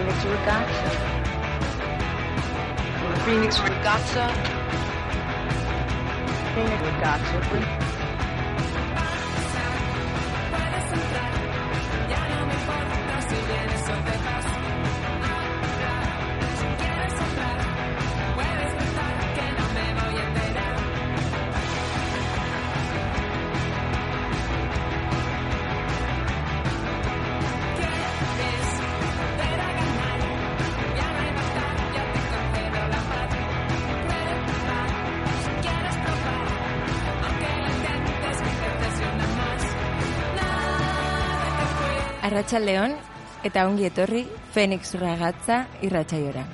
Phoenix 0.00 0.24
Ragazza. 0.24 0.90
Phoenix 3.24 3.60
Ragazza. 3.60 4.32
Phoenix 6.54 6.80
Ragazza. 6.80 7.89
Arratsaldeon 42.40 42.94
eta 43.44 43.66
ongi 43.68 43.84
etorri 43.84 44.22
Phoenix 44.54 44.94
Ragatza 45.02 45.60
irratsaiora. 45.84 46.46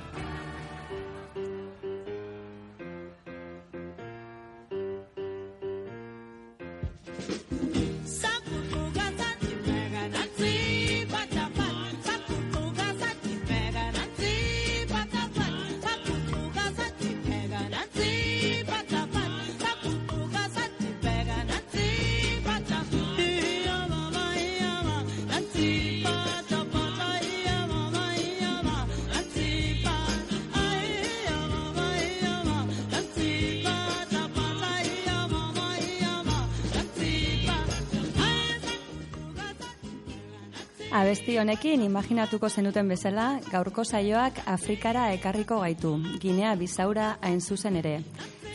Abesti 41.07 41.37
honekin 41.39 41.85
imaginatuko 41.87 42.49
zenuten 42.51 42.89
bezala, 42.91 43.39
gaurko 43.47 43.85
saioak 43.85 44.41
Afrikara 44.51 45.05
ekarriko 45.15 45.61
gaitu, 45.61 45.93
Ginea 46.19 46.57
Bisaura 46.59 47.13
hain 47.23 47.39
zuzen 47.41 47.77
ere. 47.79 48.01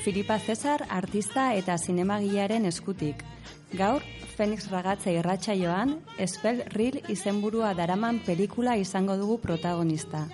Filipa 0.04 0.36
Cesar 0.38 0.84
artista 0.90 1.54
eta 1.56 1.78
zinemagilearen 1.78 2.68
eskutik. 2.68 3.24
Gaur, 3.72 4.04
Fenix 4.36 4.68
Ragatza 4.68 5.16
irratsaioan, 5.16 5.96
Espel 6.20 6.66
Ril 6.76 7.00
izenburua 7.08 7.72
daraman 7.74 8.20
pelikula 8.28 8.76
izango 8.76 9.16
dugu 9.16 9.40
protagonista. 9.40 10.28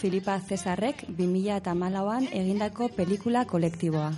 Filipa 0.00 0.40
Cesarrek 0.40 1.10
2008an 1.10 2.30
egindako 2.32 2.88
pelikula 2.88 3.44
kolektiboa. 3.44 4.14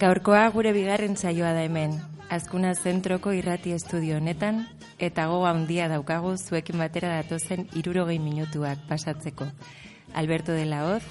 Gaurkoa 0.00 0.48
gure 0.56 0.72
bigarren 0.72 1.20
saioa 1.20 1.52
da 1.52 1.68
hemen, 1.68 2.00
Azkuna 2.28 2.74
zentroko 2.74 3.32
irrati 3.32 3.72
estudio 3.72 4.18
honetan, 4.18 4.66
eta 5.00 5.24
goga 5.30 5.48
handia 5.54 5.86
daukagu 5.88 6.34
zuekin 6.36 6.76
batera 6.76 7.14
datozen 7.16 7.64
irurogei 7.80 8.18
minutuak 8.20 8.82
pasatzeko. 8.88 9.46
Alberto 10.12 10.52
de 10.52 10.66
la 10.68 10.82
Hoz, 10.90 11.02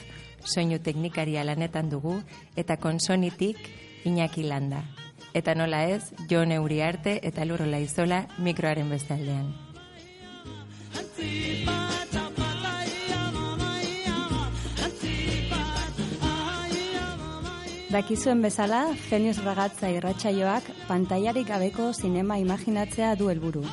soinu 0.46 0.78
teknikaria 0.78 1.44
lanetan 1.44 1.90
dugu, 1.90 2.20
eta 2.56 2.78
konsonitik 2.78 3.58
Iñaki 4.06 4.46
Landa. 4.46 4.84
Eta 5.34 5.56
nola 5.56 5.86
ez, 5.90 6.14
Jon 6.30 6.52
Euriarte 6.52 7.20
eta 7.24 7.46
Lurrola 7.46 7.82
Izola 7.82 8.28
mikroaren 8.38 8.90
bestaldean. 8.94 9.56
Dakizuen 17.98 18.44
bezala, 18.46 18.92
Genius 19.10 19.40
Ragatza 19.42 19.88
irratsaioak 19.90 20.68
pantailarik 20.86 21.48
gabeko 21.50 21.88
zinema 21.98 22.36
imaginatzea 22.38 23.16
du 23.18 23.32
helburu. 23.32 23.64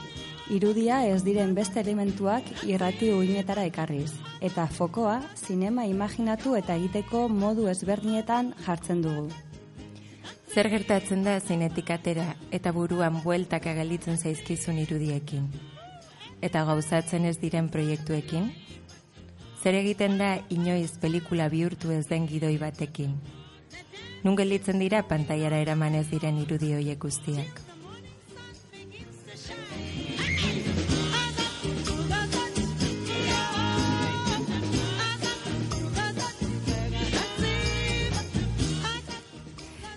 Irudia 0.54 1.02
ez 1.10 1.18
diren 1.26 1.52
beste 1.58 1.82
elementuak 1.82 2.48
irrati 2.64 3.10
uinetara 3.12 3.66
ekarriz. 3.68 4.14
Eta 4.40 4.64
fokoa, 4.78 5.18
zinema 5.36 5.84
imaginatu 5.90 6.54
eta 6.56 6.78
egiteko 6.80 7.26
modu 7.28 7.68
ezberdinetan 7.74 8.54
jartzen 8.64 9.04
dugu. 9.04 9.26
Zer 10.54 10.72
gertatzen 10.72 11.28
da 11.28 11.36
zinetik 11.40 11.92
atera 11.92 12.30
eta 12.50 12.72
buruan 12.72 13.20
bueltak 13.28 13.68
agalitzen 13.76 14.16
zaizkizun 14.16 14.80
irudiekin? 14.86 15.52
Eta 16.40 16.64
gauzatzen 16.64 17.28
ez 17.28 17.36
diren 17.44 17.68
proiektuekin? 17.68 18.52
Zer 19.60 19.82
egiten 19.84 20.16
da 20.16 20.38
inoiz 20.48 20.94
pelikula 20.96 21.52
bihurtu 21.52 21.92
ez 21.92 22.06
den 22.08 22.24
gidoi 22.24 22.56
batekin? 22.56 23.18
Nun 24.24 24.38
gelditzen 24.40 24.80
dira 24.80 25.02
pantailara 25.04 25.60
eraman 25.60 25.94
ez 25.98 26.06
diren 26.08 26.40
irudi 26.40 26.72
hoiek 26.72 26.98
guztiak. 27.02 27.58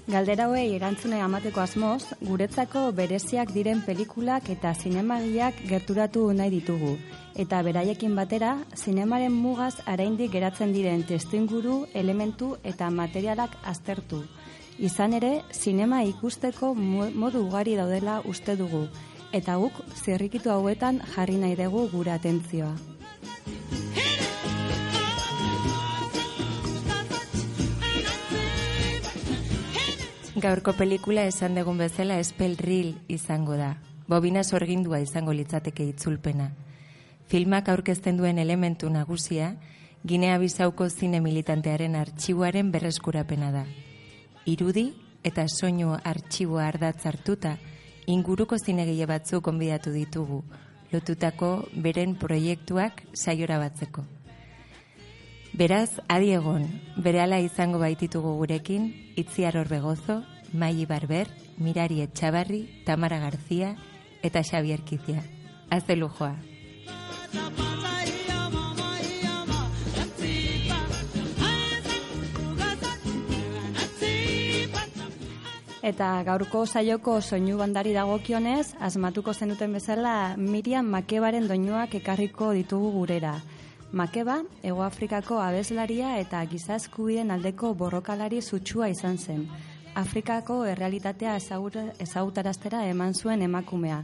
Galdera 0.07 0.47
hauei 0.47 0.73
erantzune 0.75 1.21
amateko 1.23 1.61
asmoz, 1.63 2.03
guretzako 2.27 2.83
bereziak 2.99 3.51
diren 3.55 3.79
pelikulak 3.87 4.51
eta 4.53 4.73
zinemagiak 4.75 5.63
gerturatu 5.71 6.27
nahi 6.33 6.53
ditugu 6.59 6.93
eta 7.37 7.61
beraiekin 7.61 8.15
batera, 8.17 8.55
zinemaren 8.75 9.31
mugaz 9.31 9.75
araindik 9.85 10.31
geratzen 10.33 10.73
diren 10.73 11.03
testuinguru, 11.05 11.85
elementu 11.93 12.55
eta 12.65 12.89
materialak 12.89 13.53
aztertu. 13.63 14.23
Izan 14.81 15.13
ere, 15.13 15.31
zinema 15.53 16.01
ikusteko 16.03 16.73
modu 16.73 17.45
ugari 17.45 17.77
daudela 17.77 18.19
uste 18.25 18.57
dugu, 18.57 18.87
eta 19.31 19.57
guk 19.61 19.77
zerrikitu 20.03 20.49
hauetan 20.49 21.01
jarri 21.15 21.37
nahi 21.37 21.55
dugu 21.55 21.87
gure 21.93 22.11
atentzioa. 22.17 22.73
Gaurko 30.37 30.73
pelikula 30.77 31.23
esan 31.25 31.55
dugun 31.57 31.79
bezala 31.81 32.19
espel 32.21 32.57
ril 32.61 32.93
izango 33.09 33.57
da. 33.57 33.75
Bobina 34.07 34.43
sorgindua 34.43 34.99
izango 35.01 35.33
litzateke 35.33 35.85
itzulpena. 35.95 36.51
Filmak 37.27 37.67
aurkezten 37.67 38.15
duen 38.15 38.37
elementu 38.39 38.87
nagusia, 38.89 39.57
Ginea 40.07 40.37
Bizauko 40.39 40.85
zine 40.87 41.19
militantearen 41.19 41.97
artxiboaren 41.99 42.71
berreskurapena 42.71 43.51
da. 43.51 43.65
Irudi 44.47 44.93
eta 45.27 45.43
soinu 45.51 45.97
artxiboa 45.97 46.69
ardatz 46.69 47.03
hartuta, 47.09 47.57
inguruko 48.07 48.55
zinegile 48.55 49.09
batzuk 49.11 49.43
konbidatu 49.43 49.91
ditugu, 49.91 50.39
lotutako 50.93 51.67
beren 51.75 52.15
proiektuak 52.15 53.03
saiora 53.11 53.59
batzeko. 53.59 54.05
Beraz, 55.57 55.99
adiegon, 56.07 56.67
berehala 57.03 57.41
izango 57.43 57.79
baititugu 57.83 58.37
gurekin, 58.39 58.93
Itziar 59.17 59.57
Orbegozo, 59.57 60.21
Mai 60.53 60.85
Barber, 60.85 61.27
Mirari 61.57 61.99
Etxabarri, 62.05 62.83
Tamara 62.85 63.19
Garzia 63.19 63.75
eta 64.23 64.43
Xavier 64.43 64.85
Kizia. 64.87 65.25
Azte 65.69 65.97
lujoa! 65.97 66.56
Eta 75.87 76.07
gaurko 76.27 76.65
saioko 76.67 77.13
soinu 77.21 77.55
bandari 77.61 77.93
dagokionez, 77.95 78.73
asmatuko 78.83 79.31
zenuten 79.33 79.71
bezala 79.77 80.35
Miriam 80.35 80.89
Makebaren 80.91 81.47
doinuak 81.47 81.93
ekarriko 82.01 82.49
ditugu 82.57 82.89
gurera. 82.91 83.37
Makeba, 83.95 84.41
Ego 84.67 84.83
Afrikako 84.83 85.37
abeslaria 85.39 86.17
eta 86.19 86.41
gizazkubien 86.51 87.31
aldeko 87.31 87.71
borrokalari 87.73 88.41
sutsua 88.41 88.89
izan 88.91 89.15
zen. 89.17 89.45
Afrikako 89.95 90.65
errealitatea 90.67 91.37
ezagutaraztera 92.03 92.83
eman 92.91 93.15
zuen 93.15 93.41
emakumea, 93.47 94.03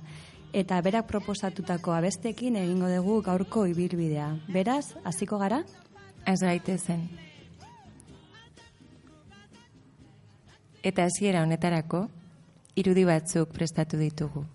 eta 0.53 0.79
berak 0.81 1.07
proposatutako 1.09 1.91
abestekin 1.91 2.55
egingo 2.61 2.87
dugu 2.87 3.21
gaurko 3.25 3.65
ibilbidea. 3.67 4.29
Beraz, 4.53 4.93
hasiko 5.03 5.39
gara? 5.41 5.63
Ez 6.25 6.39
gaite 6.39 6.77
zen. 6.77 7.07
Eta 10.83 11.07
hasiera 11.07 11.41
honetarako, 11.43 12.05
irudi 12.75 13.03
batzuk 13.03 13.51
prestatu 13.55 13.97
ditugu. 13.97 14.45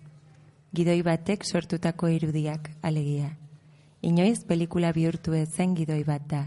Gidoi 0.73 1.01
batek 1.01 1.43
sortutako 1.45 2.07
irudiak 2.07 2.71
alegia. 2.81 3.35
inoiz 4.01 4.45
pelikula 4.47 4.93
bihurtu 4.95 5.33
ezen 5.33 5.75
gidoi 5.75 6.03
bat 6.03 6.21
da. 6.27 6.45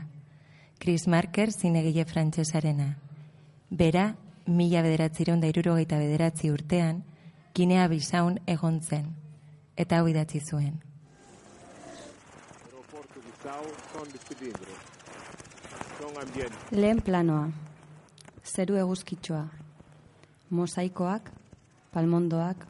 Chris 0.79 1.07
Marker 1.07 1.51
zinegile 1.53 2.05
frantsesarena. 2.05 2.97
Bera, 3.71 4.17
mila 4.47 4.83
bederatziron 4.83 5.41
da 5.41 5.47
irurogeita 5.47 5.99
bederatzi 5.99 6.51
urtean, 6.51 7.03
Ginea 7.55 7.87
Bisaun 7.89 8.39
egon 8.47 8.81
zen, 8.81 9.22
eta 9.77 9.99
hau 9.99 10.09
idatzi 10.09 10.41
zuen. 10.41 10.81
Lehen 16.71 17.01
planoa. 17.03 17.51
Zeru 18.45 18.77
eguzkitxoa. 18.77 19.45
Mosaikoak, 20.51 21.31
palmondoak, 21.93 22.67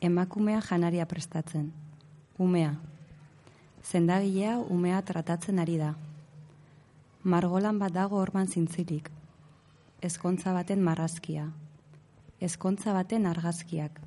emakumea 0.00 0.60
janaria 0.64 1.06
prestatzen. 1.06 1.72
Umea. 2.38 2.74
Zendagilea 3.84 4.58
umea 4.58 5.02
tratatzen 5.02 5.58
ari 5.58 5.76
da. 5.78 5.94
Margolan 7.22 7.78
bat 7.78 7.92
dago 7.92 8.16
orban 8.16 8.48
zintzilik. 8.48 9.10
Ezkontza 10.02 10.54
baten 10.56 10.80
marrazkia. 10.82 11.50
Ezkontza 12.40 12.94
baten 12.96 13.26
argazkiak. 13.26 14.00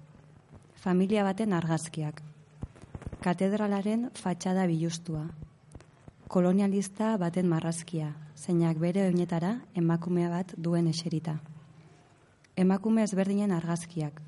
Familia 0.83 1.21
baten 1.23 1.53
argazkiak. 1.55 2.17
Katedralaren 3.23 4.01
fatxada 4.19 4.65
bilustua. 4.67 5.21
Kolonialista 6.27 7.13
baten 7.21 7.47
marrazkia, 7.47 8.09
zeinak 8.35 8.81
bere 8.81 9.05
oinetara 9.07 9.53
emakumea 9.79 10.27
bat 10.33 10.51
duen 10.65 10.89
eserita. 10.91 11.37
Emakume 12.65 13.07
ezberdinen 13.07 13.55
argazkiak. 13.55 14.19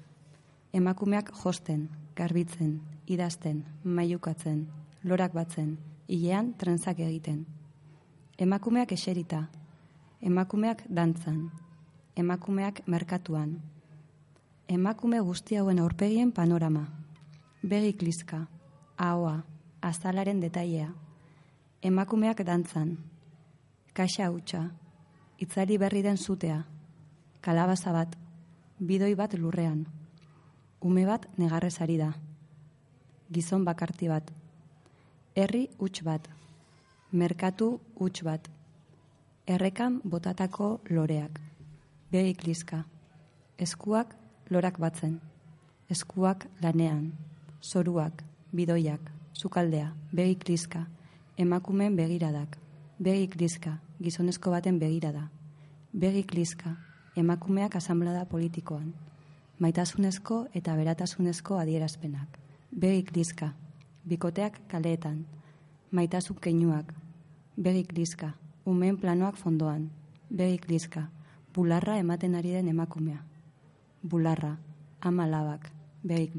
Emakumeak 0.72 1.34
josten, 1.44 1.90
garbitzen, 2.16 2.80
idazten, 3.06 3.66
maiukatzen, 3.84 4.66
lorak 5.04 5.36
batzen, 5.36 5.76
hilean 6.08 6.54
trentzak 6.56 7.04
egiten. 7.04 7.44
Emakumeak 8.40 8.96
eserita, 8.96 9.50
emakumeak 10.24 10.88
dantzan, 10.88 11.50
emakumeak 12.16 12.86
merkatuan. 12.88 13.58
Emakume 14.68 15.20
guzti 15.22 15.60
hauen 15.62 15.78
aurpegien 15.78 16.32
panorama. 16.32 16.88
Begi 17.62 17.94
kliska, 17.94 18.48
ahoa, 18.98 19.44
azalaren 19.82 20.40
detailea. 20.42 20.88
Emakumeak 21.86 22.42
dantzan, 22.48 22.96
kaxa 23.94 24.32
hutsa, 24.34 24.64
itzari 25.38 25.78
berri 25.78 26.02
den 26.02 26.18
zutea, 26.18 26.64
kalabaza 27.42 27.94
bat, 27.94 28.18
bidoi 28.80 29.14
bat 29.14 29.38
lurrean, 29.38 29.86
ume 30.82 31.06
bat 31.06 31.30
negarrez 31.38 31.76
ari 31.82 32.00
da, 32.02 32.10
gizon 33.30 33.70
bakarti 33.70 34.10
bat, 34.10 34.34
herri 35.36 35.68
huts 35.78 36.02
bat, 36.02 36.26
merkatu 37.12 37.80
huts 38.00 38.26
bat, 38.26 38.50
errekan 39.46 40.02
botatako 40.04 40.80
loreak, 40.90 41.40
begi 42.10 42.34
kliska, 42.34 42.86
eskuak 43.62 44.25
lorak 44.50 44.80
batzen, 44.80 45.20
eskuak 45.90 46.48
lanean, 46.62 47.14
zoruak, 47.62 48.24
bidoiak, 48.54 49.12
sukaldea, 49.34 49.94
begi 50.14 50.36
kliska, 50.36 50.86
emakumeen 51.38 51.96
begiradak, 51.96 52.58
begi 53.00 53.28
kliska, 53.28 53.80
gizonezko 54.02 54.52
baten 54.52 54.80
begirada, 54.80 55.30
begi 55.94 56.24
kliska, 56.24 56.76
emakumeak 57.18 57.76
asamblada 57.76 58.26
politikoan, 58.26 58.94
maitasunezko 59.60 60.46
eta 60.54 60.76
beratasunezko 60.76 61.58
adierazpenak, 61.58 62.40
begi 62.72 63.04
kliska, 63.04 63.54
bikoteak 64.06 64.60
kaleetan, 64.68 65.26
maitasun 65.92 66.38
keinuak, 66.42 66.94
begi 67.58 67.84
kliska, 67.84 68.34
umeen 68.66 68.98
planoak 68.98 69.38
fondoan, 69.38 69.90
begi 70.30 70.58
kliska, 70.58 71.08
bularra 71.56 71.98
ematen 71.98 72.36
ari 72.36 72.52
den 72.52 72.68
emakumea, 72.68 73.24
bularra, 74.12 74.58
ama 75.02 75.26
labak, 75.26 75.72
begi 76.04 76.32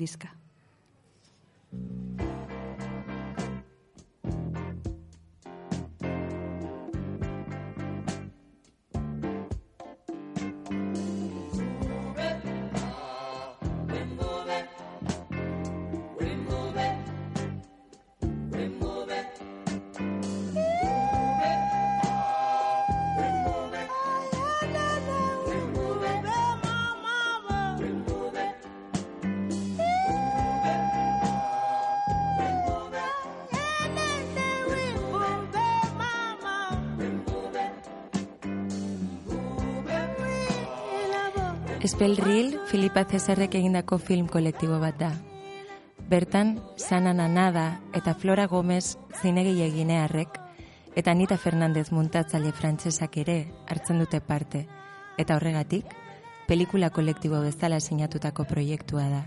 kliska. 41.98 42.22
Espelril, 42.22 42.58
Filipa 42.66 43.04
Cesarrek 43.04 43.54
egindako 43.54 43.98
film 43.98 44.26
kolektibo 44.28 44.78
bat 44.81 44.98
da. 44.98 45.12
Bertan, 46.08 46.60
Sana 46.76 47.12
Nanada 47.12 47.81
eta 47.94 48.14
Flora 48.14 48.46
Gomez 48.46 48.96
zinegile 49.22 49.70
ginearrek 49.70 50.38
eta 50.94 51.10
Anita 51.10 51.37
Fernandez 51.37 51.90
muntatzaile 51.93 52.52
frantsesak 52.52 53.16
ere 53.16 53.46
hartzen 53.69 53.98
dute 53.98 54.20
parte. 54.20 54.66
Eta 55.19 55.37
horregatik, 55.37 55.84
pelikula 56.46 56.90
kolektibo 56.90 57.40
bezala 57.40 57.81
sinatutako 57.81 58.44
proiektua 58.44 59.08
da. 59.08 59.25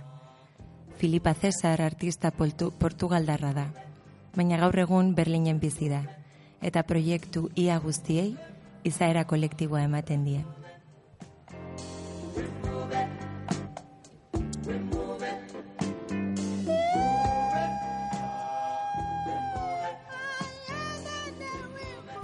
Filipa 0.98 1.34
Cesar 1.34 1.82
artista 1.82 2.32
poltu, 2.32 2.72
portugaldarra 2.72 3.54
da, 3.54 3.68
baina 4.36 4.58
gaur 4.58 4.78
egun 4.80 5.16
Berlinen 5.16 5.60
bizi 5.60 5.90
da, 5.90 6.04
eta 6.62 6.84
proiektu 6.84 7.50
ia 7.56 7.80
guztiei 7.80 8.36
izaera 8.84 9.26
kolektiboa 9.26 9.84
ematen 9.84 10.26
die. 10.26 10.59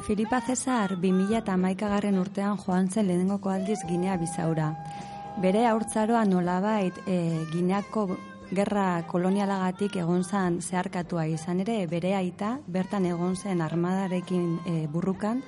Filipa 0.06 0.40
Cesar 0.40 1.00
2000 1.02 1.40
eta 1.40 1.56
garren 1.90 2.20
urtean 2.22 2.60
joan 2.62 2.92
zen 2.92 3.08
lehenengoko 3.08 3.50
aldiz 3.50 3.80
Ginea 3.90 4.18
bizaura. 4.22 4.68
Bere 5.42 5.66
haurtzaroa 5.66 6.26
nolabait 6.26 6.94
e, 7.08 7.42
Gineako 7.52 8.16
gerra 8.52 9.02
kolonialagatik 9.08 9.96
egon 9.96 10.24
zen 10.24 10.62
zeharkatua 10.62 11.26
izan 11.26 11.60
ere, 11.62 11.88
bere 11.88 12.14
aita 12.14 12.60
bertan 12.68 13.06
egon 13.06 13.36
zen 13.36 13.62
armadarekin 13.62 14.60
e, 14.68 14.86
burrukan, 14.86 15.42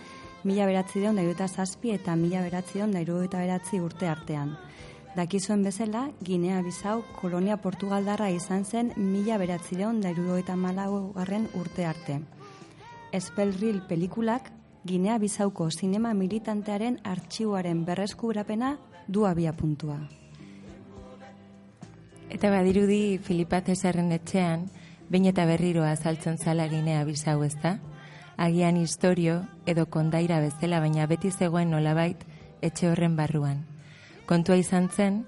mila 0.43 0.65
beratzi 0.65 1.01
deon 1.01 1.21
da 1.37 1.47
zazpi 1.47 1.91
eta 1.91 2.15
mila 2.15 2.41
beratzi 2.41 2.79
deon 2.79 2.91
da 2.91 3.03
beratzi 3.37 3.79
urte 3.79 4.07
artean. 4.07 4.57
Dakizuen 5.15 5.63
bezala, 5.63 6.09
Ginea 6.23 6.63
Bizau 6.63 7.03
kolonia 7.21 7.57
Portugaldarra 7.57 8.29
izan 8.29 8.65
zen 8.65 8.91
mila 8.95 9.37
beratzi 9.37 9.75
deon 9.75 10.01
da 10.01 10.13
garren 11.13 11.47
urte 11.53 11.85
arte. 11.85 12.21
Espelril 13.11 13.81
pelikulak 13.87 14.51
Ginea 14.87 15.17
Bizauko 15.17 15.69
sinema 15.71 16.13
militantearen 16.13 16.99
artxiuaren 17.03 17.85
berreskurapena 17.85 18.77
du 19.07 19.25
abia 19.25 19.53
puntua. 19.53 19.97
Eta 22.29 22.51
badirudi 22.51 23.17
Filipa 23.23 23.61
Cesarren 23.63 24.11
etxean, 24.11 24.67
bain 25.09 25.25
eta 25.25 25.45
berriro 25.47 25.85
azaltzen 25.87 26.37
zala 26.37 26.67
Ginea 26.67 27.05
Bizau 27.07 27.41
ezta? 27.43 27.77
Agian 28.37 28.77
historio 28.77 29.41
edo 29.65 29.87
kondaira 29.89 30.41
bezala 30.43 30.79
baina 30.83 31.07
beti 31.07 31.31
zegoen 31.31 31.71
nolabait 31.71 32.23
etxe 32.61 32.91
horren 32.91 33.15
barruan. 33.15 33.63
Kontua 34.27 34.57
izan 34.59 34.89
zen, 34.89 35.23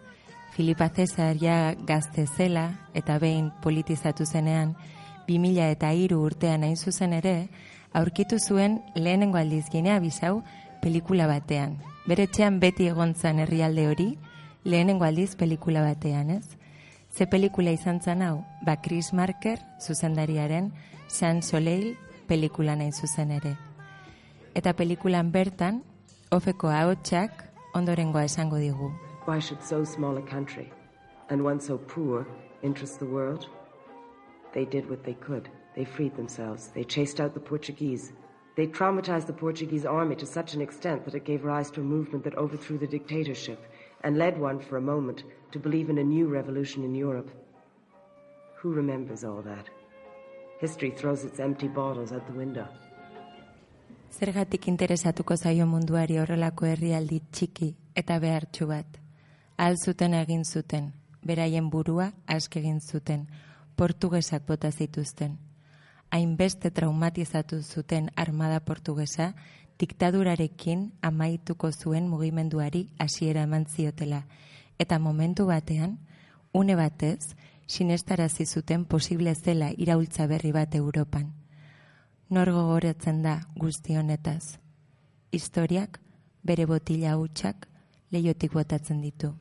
Filipa 0.51 0.89
Cesar 0.89 1.38
ja 1.39 1.74
gazte 1.88 2.27
zela 2.27 2.89
eta 2.93 3.17
behin 3.19 3.51
politizatu 3.63 4.25
zenean, 4.25 4.75
2000 5.29 5.71
eta 5.71 5.91
hiru 5.93 6.19
urtean 6.25 6.63
hain 6.65 6.75
zuzen 6.75 7.13
ere, 7.13 7.50
aurkitu 7.93 8.38
zuen 8.39 8.81
lehenengo 8.96 9.38
aldiz 9.38 9.69
ginea 9.69 10.00
bizau 10.00 10.43
pelikula 10.81 11.27
batean. 11.27 11.77
Bere 12.08 12.24
etxean 12.29 12.60
beti 12.60 12.88
egon 12.88 13.15
zan 13.15 13.39
herrialde 13.39 13.88
hori, 13.88 14.10
lehenengo 14.63 15.05
aldiz 15.05 15.36
pelikula 15.36 15.81
batean, 15.81 16.29
ez? 16.29 16.46
Ze 17.10 17.25
pelikula 17.25 17.72
izan 17.72 18.01
zan 18.01 18.22
hau, 18.22 18.43
ba 18.65 18.77
Chris 18.81 19.13
Marker, 19.13 19.60
zuzendariaren, 19.81 20.72
San 21.08 21.41
Soleil 21.41 21.98
pelikula 22.27 22.75
nahi 22.75 22.91
zuzen 22.91 23.31
ere. 23.31 23.55
Eta 24.55 24.74
pelikulan 24.74 25.31
bertan, 25.31 25.84
ofeko 26.31 26.69
ahotsak 26.69 27.46
ondorengoa 27.74 28.25
esango 28.25 28.58
digu. 28.58 28.91
Why 29.25 29.39
should 29.39 29.62
so 29.63 29.84
small 29.84 30.17
a 30.17 30.22
country, 30.22 30.72
and 31.29 31.43
one 31.43 31.60
so 31.60 31.77
poor, 31.77 32.25
interest 32.62 33.00
the 33.00 33.05
world? 33.05 33.48
They 34.53 34.65
did 34.65 34.89
what 34.89 35.03
they 35.03 35.15
could. 35.15 35.50
They 35.79 35.86
freed 35.86 36.17
themselves. 36.17 36.71
They 36.75 36.83
chased 36.83 37.21
out 37.21 37.33
the 37.33 37.39
Portuguese. 37.39 38.12
They 38.57 38.67
traumatized 38.67 39.27
the 39.27 39.41
Portuguese 39.41 39.86
army 39.86 40.17
to 40.17 40.25
such 40.25 40.53
an 40.53 40.59
extent 40.62 41.05
that 41.05 41.15
it 41.15 41.24
gave 41.24 41.45
rise 41.45 41.71
to 41.71 41.79
a 41.79 41.86
movement 41.86 42.25
that 42.25 42.36
overthrew 42.36 42.77
the 42.77 42.86
dictatorship 42.86 43.59
and 44.03 44.17
led 44.17 44.38
one 44.38 44.59
for 44.59 44.75
a 44.75 44.81
moment 44.81 45.24
to 45.53 45.57
believe 45.57 45.89
in 45.89 45.98
a 45.98 46.03
new 46.03 46.27
revolution 46.27 46.83
in 46.83 46.95
Europe. 46.95 47.31
Who 48.57 48.74
remembers 48.74 49.24
all 49.24 49.41
that? 49.43 49.69
History 50.59 50.91
throws 50.91 51.24
its 51.24 51.39
empty 51.39 51.69
bottles 51.69 52.12
out 52.12 52.27
the 52.27 52.38
window. 52.38 52.67
Zergatik 54.12 54.67
interesatuko 54.67 55.38
zaio 55.38 55.65
munduari 55.65 56.19
horrelako 56.19 56.74
herrialdi 56.75 57.21
txiki 57.31 57.74
eta 57.95 58.19
behartxu 58.19 58.67
bat. 58.67 59.00
Ahal 59.57 59.77
zuten 59.77 60.13
egin 60.13 60.43
zuten, 60.43 60.91
beraien 61.24 61.69
burua 61.69 62.12
aske 62.27 62.59
egin 62.59 62.81
zuten, 62.81 63.29
portugesak 63.77 64.43
bota 64.45 64.71
zituzten. 64.71 65.38
Hainbeste 66.11 66.71
traumatizatu 66.71 67.61
zuten 67.61 68.09
armada 68.15 68.59
portugesa, 68.59 69.35
diktadurarekin 69.79 70.91
amaituko 71.01 71.71
zuen 71.71 72.07
mugimenduari 72.09 72.87
hasiera 72.99 73.43
eman 73.47 73.65
ziotela. 73.65 74.25
Eta 74.79 74.99
momentu 74.99 75.45
batean, 75.45 75.99
une 76.53 76.75
batez, 76.75 77.35
sinestarazi 77.67 78.45
zuten 78.45 78.85
posible 78.85 79.35
zela 79.35 79.69
iraultza 79.77 80.25
berri 80.27 80.51
bat 80.51 80.75
Europan. 80.75 81.33
Nor 82.29 82.51
gogoratzen 82.51 83.21
da 83.21 83.39
guzti 83.55 83.95
honetaz. 83.95 84.57
Historiak 85.31 85.99
bere 86.43 86.65
botila 86.65 87.15
hutsak 87.17 87.67
leiotik 88.11 88.53
botatzen 88.53 89.01
ditu. 89.01 89.35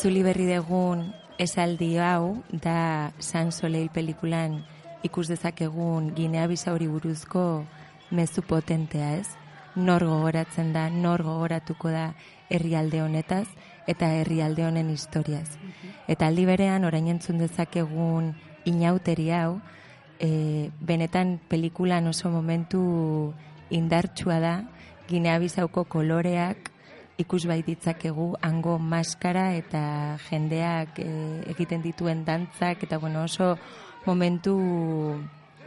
Itzuli 0.00 0.22
berri 0.24 0.46
degun 0.48 1.02
esaldi 1.36 1.98
hau 2.00 2.38
da 2.64 3.12
San 3.20 3.50
Soleil 3.52 3.90
pelikulan 3.92 4.54
ikus 5.04 5.26
dezakegun 5.28 6.14
Ginea 6.16 6.46
Bisauri 6.48 6.86
buruzko 6.88 7.66
mezu 8.10 8.40
potentea, 8.40 9.10
ez? 9.18 9.28
Nor 9.76 10.06
gogoratzen 10.08 10.72
da, 10.72 10.86
nor 10.88 11.20
gogoratuko 11.20 11.92
da 11.92 12.14
herrialde 12.48 13.02
honetaz 13.02 13.44
eta 13.84 14.08
herrialde 14.22 14.64
honen 14.64 14.88
historiaz. 14.88 15.58
Eta 16.08 16.32
aldi 16.32 16.48
berean 16.48 16.88
orain 16.88 17.12
entzun 17.12 17.36
dezakegun 17.36 18.32
inauteri 18.64 19.28
hau, 19.36 19.60
e, 20.16 20.70
benetan 20.80 21.36
pelikulan 21.52 22.08
oso 22.08 22.32
momentu 22.32 23.34
indartsua 23.68 24.40
da, 24.40 24.58
Ginea 25.12 25.36
Bisauko 25.44 25.84
koloreak 25.84 26.69
ikus 27.20 27.44
bai 27.46 27.60
ditzakegu 27.66 28.32
hango 28.40 28.78
maskara 28.78 29.50
eta 29.58 29.82
jendeak 30.28 30.98
e, 31.02 31.10
egiten 31.52 31.84
dituen 31.84 32.24
dantzak 32.24 32.86
eta 32.86 32.98
bueno, 32.98 33.24
oso 33.28 33.56
momentu 34.06 34.56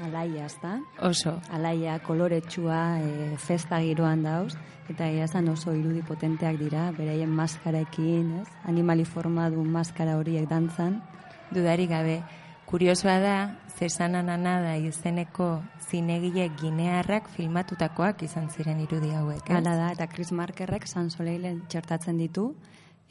Alaia, 0.01 0.47
ezta? 0.49 0.79
oso 1.05 1.37
Alaia 1.53 1.99
koloretsua 2.01 2.99
e, 2.99 3.37
festa 3.37 3.79
giroan 3.85 4.23
dauz, 4.25 4.55
eta 4.89 5.07
esan 5.07 5.47
oso 5.53 5.75
irudi 5.77 6.01
potenteak 6.01 6.57
dira, 6.57 6.89
beraien 6.97 7.29
maskarekin, 7.29 8.39
ez? 8.41 8.47
Animali 8.65 9.05
forma 9.05 9.49
du 9.53 9.63
maskara 9.63 10.17
horiek 10.17 10.49
dantzan. 10.49 11.01
dudarik 11.53 11.89
gabe. 11.89 12.23
Kuriosoa 12.73 13.19
da, 13.21 13.33
zesanan 13.77 14.31
anada 14.33 14.71
izeneko 14.81 15.59
zinegile 15.91 16.47
ginearrak 16.57 17.27
filmatutakoak 17.35 18.23
izan 18.25 18.47
ziren 18.49 18.79
irudi 18.81 19.11
hauek. 19.13 19.43
ez? 19.45 19.57
Hala 19.59 19.75
da, 19.77 19.91
eta 19.93 20.07
Chris 20.09 20.31
Markerrek 20.33 20.87
San 20.89 21.11
Soleilen 21.13 21.59
txertatzen 21.69 22.17
ditu, 22.17 22.47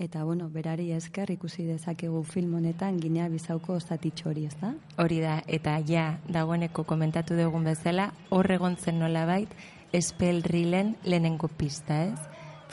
eta 0.02 0.24
bueno, 0.26 0.48
berari 0.50 0.88
esker 0.90 1.30
ikusi 1.30 1.68
dezakegu 1.68 2.24
film 2.24 2.58
honetan 2.58 2.98
Ginea 2.98 3.28
Bizauko 3.30 3.78
ostatitxo 3.78 4.32
hori, 4.32 4.48
ezta? 4.50 4.74
Hori 4.98 5.22
da, 5.22 5.38
eta 5.46 5.78
ja, 5.86 6.08
dagoeneko 6.26 6.82
komentatu 6.82 7.38
dugun 7.38 7.70
bezala, 7.70 8.10
hor 8.30 8.50
egon 8.50 8.74
zen 8.74 8.98
nolabait, 8.98 9.54
espelrilen 9.92 10.96
lehenengo 11.04 11.46
pista, 11.46 12.02
ez? 12.02 12.18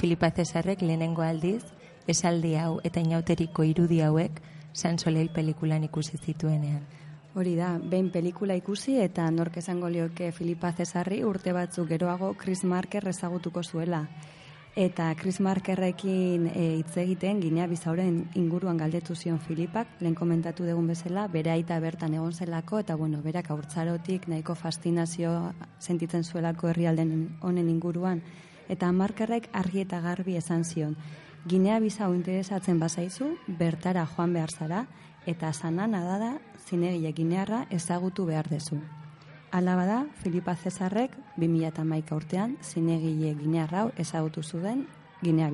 Filipa 0.02 0.32
Cesarrek 0.34 0.82
lehenengo 0.82 1.22
aldiz, 1.22 1.62
esaldi 2.08 2.56
hau 2.58 2.80
eta 2.82 3.06
inauteriko 3.06 3.62
irudi 3.78 4.02
hauek 4.02 4.42
San 4.74 5.00
Soleil 5.00 5.30
pelikulan 5.30 5.84
ikusi 5.84 6.18
zituenean. 6.18 6.82
Hori 7.36 7.56
da, 7.56 7.78
behin 7.78 8.10
pelikula 8.10 8.56
ikusi 8.58 8.98
eta 9.00 9.30
nork 9.32 9.58
esango 9.62 9.90
lioke 9.90 10.32
Filipa 10.32 10.72
Cesarri 10.74 11.24
urte 11.24 11.54
batzuk 11.54 11.88
geroago 11.88 12.34
Chris 12.34 12.64
Marker 12.64 13.08
ezagutuko 13.08 13.64
zuela. 13.64 14.08
Eta 14.76 15.14
Chris 15.16 15.40
Markerrekin 15.42 16.46
e, 16.54 16.66
hitz 16.80 16.98
egiten 17.02 17.42
Ginea 17.42 17.66
Bizauren 17.68 18.20
inguruan 18.38 18.78
galdetu 18.78 19.16
zion 19.16 19.40
Filipak, 19.40 19.96
lehen 20.00 20.16
komentatu 20.16 20.64
dugun 20.66 20.88
bezala, 20.88 21.28
bere 21.28 21.52
aita 21.52 21.80
bertan 21.84 22.14
egon 22.14 22.34
zelako, 22.34 22.80
eta 22.80 22.96
bueno, 22.96 23.22
berak 23.22 23.50
aurtzarotik 23.52 24.28
nahiko 24.30 24.56
fascinazio 24.56 25.34
sentitzen 25.80 26.24
zuelako 26.24 26.70
herrialden 26.70 27.12
honen 27.42 27.70
inguruan. 27.70 28.22
Eta 28.70 28.92
Markerrek 28.94 29.50
argi 29.54 29.82
eta 29.82 30.00
garbi 30.02 30.38
esan 30.38 30.64
zion, 30.64 30.96
Ginea 31.50 31.80
Bizau 31.82 32.12
interesatzen 32.14 32.78
bazaizu, 32.78 33.32
bertara 33.58 34.04
joan 34.12 34.36
behar 34.36 34.52
zara, 34.52 34.84
eta 35.26 35.50
sanan 35.54 35.96
adada 35.98 36.36
zinegile 36.68 37.10
ginearra 37.18 37.64
ezagutu 37.78 38.28
behar 38.28 38.50
dezu. 38.52 38.78
Hala 39.50 39.76
bada, 39.80 39.98
Filipa 40.22 40.54
Cesarrek 40.56 41.16
2011 41.42 42.14
urtean 42.20 42.56
zinegile 42.62 43.34
ginearra 43.42 43.88
hau 43.88 43.90
ezagutu 43.98 44.44
zuen 44.44 44.86
Ginea 45.24 45.50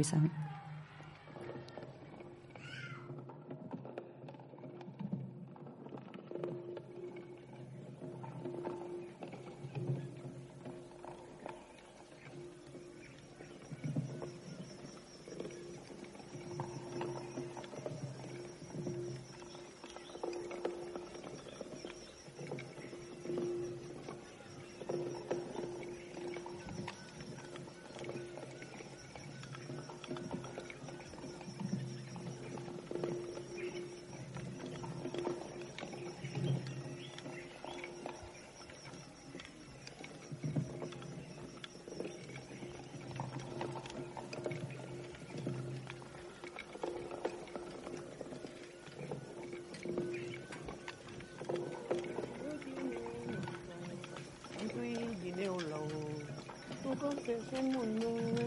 cose 57.05 57.37
se 57.49 57.59
munwe 57.61 58.45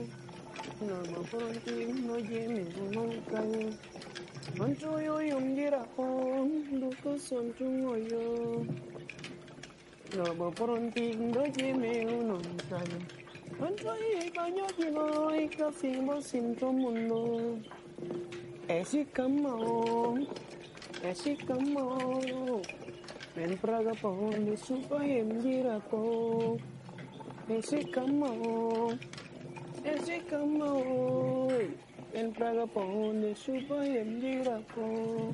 norma 0.87 1.21
pronti 1.31 1.75
no 2.07 2.17
jemi 2.29 2.65
nunca. 2.93 3.41
mantu 4.59 4.89
yo 5.07 5.17
yungira 5.31 5.83
on 5.97 6.51
duko 6.81 7.11
sontu 7.19 7.65
ngoyo 7.79 8.25
norma 10.17 10.49
pronti 10.59 11.05
no 11.35 11.43
jemi 11.55 11.93
monkaye 12.29 12.99
mantu 13.61 13.91
yo 14.13 14.23
banyo 14.37 14.67
jino 14.77 15.07
ikafimo 15.45 16.15
sinto 16.29 16.73
mundo 16.73 17.21
esikamo 18.67 19.55
esikamo 21.11 21.85
Men 23.39 23.55
praga 23.63 23.95
pon, 23.95 24.35
mi 24.43 24.57
supa 24.57 24.99
yem. 25.07 25.31
Ese 27.49 27.83
camón, 27.91 29.01
ese 29.83 30.21
camón, 30.29 31.49
el 32.13 32.29
plagapón 32.33 33.23
de 33.23 33.35
su 33.35 33.53
país 33.67 34.21
de 34.21 34.37
grapo. 34.45 35.33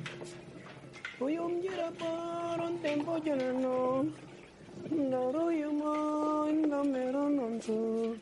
Voy 1.19 1.39
un 1.39 1.61
para 1.99 2.69
un 2.69 2.79
tiempo 2.79 3.19
lleno, 3.19 4.07
la 4.91 5.33
roya 5.33 5.69
man, 5.71 6.71
la 6.71 6.85
mero 6.85 7.29
non 7.29 7.61
su. 7.61 8.17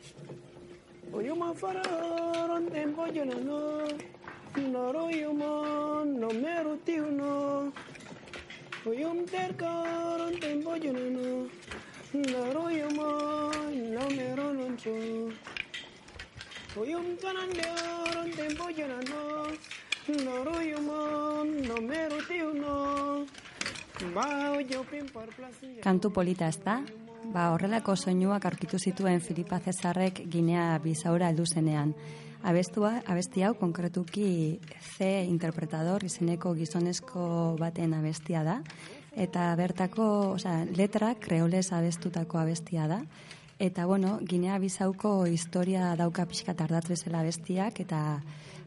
Voy 1.11 1.29
un 1.29 1.53
para 1.53 2.51
un 2.51 2.65
tiempo 2.69 3.05
lleno, 3.05 3.83
la 4.55 4.91
roya 4.91 5.29
man, 5.29 6.19
la 6.19 6.27
mero 6.33 6.77
tío 6.83 7.11
no. 7.11 7.71
Voy 8.85 9.03
un 9.03 9.23
tercar 9.25 10.19
un 10.19 10.39
tiempo 10.39 10.75
lleno. 10.77 11.62
Fara, 12.13 12.53
ron 12.53 12.69
tempo 12.69 12.69
llenano. 12.69 12.69
Naro 12.69 12.69
yuma, 12.69 13.07
namero 13.93 14.53
tiuno. 14.77 15.33
Uyum 16.75 17.17
terka, 17.17 17.43
ron 18.13 18.31
tempo 18.31 18.33
llenano. 18.33 18.33
Naro 18.33 18.33
yama, 18.33 18.33
namero 18.33 18.33
noncho. 18.33 18.33
Oyum 18.33 18.33
tanandero, 18.35 18.35
tempo 18.35 18.69
llenando. 18.69 19.47
Naro 20.25 20.59
yama, 20.61 21.43
namero 21.67 22.17
tiuno. 22.27 23.25
Bao 24.13 24.59
yo 24.59 24.83
pin 24.83 25.05
por 25.13 25.27
plaza. 25.35 25.67
Kantu 25.81 26.11
polita 26.11 26.47
ez 26.47 26.59
da? 26.63 26.81
Ba, 27.33 27.53
horrelako 27.53 27.95
soinuak 27.95 28.45
aurkitu 28.45 28.77
zituen 28.79 29.21
Filipa 29.21 29.59
Cesarrek 29.59 30.29
Ginea 30.29 30.77
Bisaura 30.83 31.29
heldu 31.29 31.45
zenean. 31.45 31.93
Abestua, 32.43 33.01
abesti 33.07 33.41
hau 33.43 33.53
konkretuki 33.55 34.59
C 34.97 35.23
interpretador 35.23 36.03
izeneko 36.03 36.53
gizonezko 36.53 37.55
baten 37.59 37.93
abestia 37.93 38.43
da 38.43 38.61
eta 39.15 39.55
bertako, 39.55 40.05
osea, 40.37 40.65
letra 40.75 41.13
kreoles 41.19 41.71
abestutako 41.71 42.39
abestia 42.39 42.87
da. 42.87 43.03
Eta 43.59 43.85
bueno, 43.85 44.19
Ginea 44.27 44.57
Bisauko 44.59 45.25
historia 45.25 45.93
dauka 45.95 46.25
pixka 46.25 46.55
tardat 46.57 46.89
bezala 46.89 47.21
abestiak 47.21 47.79
eta 47.79 48.21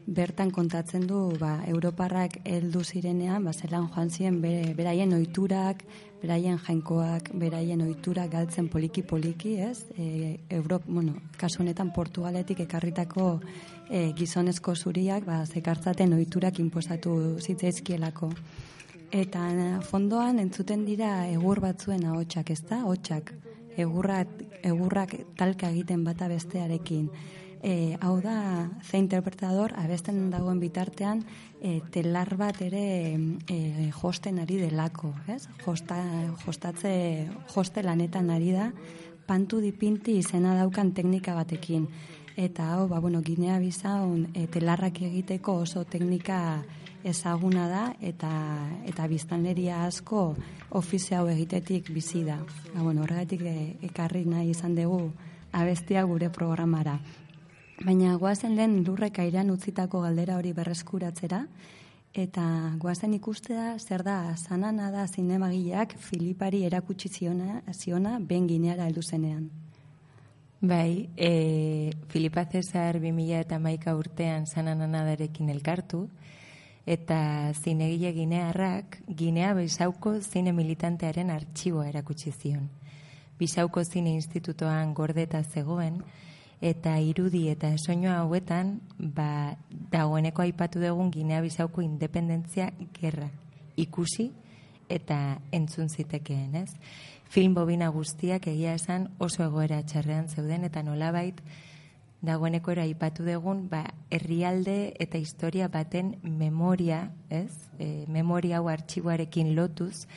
bertan 0.07 0.51
kontatzen 0.55 1.03
du 1.05 1.33
ba, 1.39 1.59
Europarrak 1.67 2.39
heldu 2.47 2.83
zirenean, 2.83 3.43
ba, 3.43 3.51
zelan 3.51 3.89
joan 3.91 4.09
ziren 4.09 4.39
bere, 4.41 4.71
beraien 4.73 5.11
ohiturak, 5.13 5.83
beraien 6.21 6.57
jainkoak, 6.63 7.33
beraien 7.35 7.83
ohiturak 7.83 8.31
galtzen 8.31 8.69
poliki-poliki, 8.71 9.57
ez? 9.67 9.83
E, 9.99 10.39
Europ, 10.49 10.87
bueno, 10.87 11.17
kasu 11.37 11.61
honetan 11.61 11.91
Portugaletik 11.93 12.63
ekarritako 12.63 13.41
e, 13.89 14.13
gizonezko 14.15 14.75
zuriak, 14.75 15.27
ba, 15.27 15.43
zekartzaten 15.45 16.15
ohiturak 16.15 16.63
inposatu 16.63 17.37
zitzaizkielako. 17.43 18.31
Eta 19.11 19.41
eh, 19.53 19.79
fondoan 19.87 20.39
entzuten 20.39 20.83
dira 20.85 21.27
egur 21.31 21.61
batzuen 21.63 22.03
ahotsak, 22.05 22.51
ezta? 22.51 22.81
Ahotsak. 22.83 23.33
Egurrak, 23.77 24.27
egurrak 24.65 25.13
talka 25.37 25.69
egiten 25.69 26.03
bata 26.03 26.27
bestearekin. 26.27 27.09
E, 27.63 27.97
hau 28.01 28.19
da, 28.21 28.69
ze 28.83 28.97
interpretador, 28.97 29.73
abesten 29.77 30.29
dagoen 30.29 30.59
bitartean, 30.59 31.23
e, 31.61 31.79
telar 31.93 32.35
bat 32.37 32.59
ere 32.61 33.17
e, 33.49 33.89
josten 34.01 34.39
ari 34.39 34.59
delako, 34.61 35.13
ez? 35.27 35.47
Josta, 35.63 35.97
jostatze, 36.43 36.93
joste 37.53 37.83
lanetan 37.83 38.29
ari 38.29 38.51
da, 38.53 38.71
pantu 39.25 39.61
dipinti 39.61 40.19
izena 40.21 40.55
daukan 40.57 40.93
teknika 40.93 41.33
batekin. 41.37 41.87
Eta 42.37 42.73
hau, 42.75 42.87
ba, 42.87 42.99
bueno, 42.99 43.23
ginea 43.25 43.57
bizaun, 43.59 44.27
e, 44.33 44.45
telarrak 44.53 45.01
egiteko 45.01 45.61
oso 45.63 45.83
teknika 45.83 46.61
ezaguna 47.07 47.67
da 47.71 47.83
eta 48.01 48.31
eta 48.87 49.07
biztanleria 49.07 49.83
asko 49.85 50.35
ofizio 50.79 51.21
hau 51.21 51.29
egitetik 51.31 51.91
bizi 51.95 52.23
da. 52.27 52.37
Ba, 52.73 52.81
bueno, 52.81 53.03
horregatik 53.03 53.41
e, 53.47 53.55
ekarri 53.87 54.25
nahi 54.25 54.51
izan 54.51 54.75
dugu 54.75 55.11
abestia 55.51 56.03
gure 56.03 56.29
programara. 56.29 56.97
Baina 57.85 58.15
goazen 58.17 58.55
lehen 58.57 58.81
lurrek 58.83 59.19
airean 59.21 59.51
utzitako 59.53 60.01
galdera 60.01 60.37
hori 60.37 60.51
berreskuratzera, 60.53 61.43
eta 62.17 62.43
goazen 62.81 63.13
ikustea 63.13 63.75
zer 63.77 64.03
da 64.03 64.35
sanana 64.35 64.89
da 64.91 65.05
zinemagileak 65.07 65.95
Filipari 66.01 66.63
erakutsi 66.65 67.09
ziona, 67.09 67.61
ziona 67.73 68.17
ben 68.19 68.47
gineara 68.49 68.87
heldu 68.89 69.03
zenean. 69.03 69.49
Bai, 70.59 71.09
e, 71.15 71.91
Filipa 72.09 72.47
Cesar 72.49 72.97
2000 72.97 73.43
eta 73.43 73.59
maika 73.59 73.93
urtean 73.95 74.47
sanananadarekin 74.47 75.51
elkartu, 75.53 76.07
eta 76.87 77.51
zinegile 77.53 78.13
ginearrak 78.15 79.01
Ginea 79.07 79.51
Bisauko 79.53 80.15
zine 80.21 80.53
militantearen 80.55 81.29
artxiboa 81.29 81.89
erakutsi 81.89 82.31
zion. 82.31 82.69
Bisauko 83.37 83.83
zine 83.83 84.13
institutoan 84.15 84.93
gordeta 84.95 85.43
zegoen, 85.43 85.99
eta 86.61 86.95
irudi 87.03 87.49
eta 87.51 87.73
soinua 87.77 88.21
hauetan, 88.21 88.79
ba, 88.97 89.57
dagoeneko 89.91 90.41
aipatu 90.41 90.79
dugun 90.81 91.11
Ginea 91.11 91.41
Bisauko 91.43 91.83
independentzia 91.83 92.71
gerra 92.95 93.29
ikusi 93.75 94.31
eta 94.89 95.41
entzun 95.51 95.89
zitekeen, 95.89 96.55
ez? 96.55 96.71
Film 97.29 97.53
bobina 97.53 97.89
guztiak 97.91 98.47
egia 98.47 98.73
esan 98.79 99.09
oso 99.19 99.43
egoera 99.43 99.81
txarrean 99.83 100.29
zeuden 100.31 100.63
eta 100.63 100.83
nolabait 100.83 101.41
dagoeneko 102.21 102.71
aipatu 102.81 103.25
dugun, 103.25 103.67
ba, 103.69 103.83
herrialde 104.09 104.93
eta 104.99 105.17
historia 105.17 105.67
baten 105.67 106.17
memoria, 106.23 107.11
ez? 107.29 107.51
E, 107.79 108.05
memoria 108.07 108.57
hau 108.57 108.67
artxiboarekin 108.69 109.55
lotuz, 109.55 110.07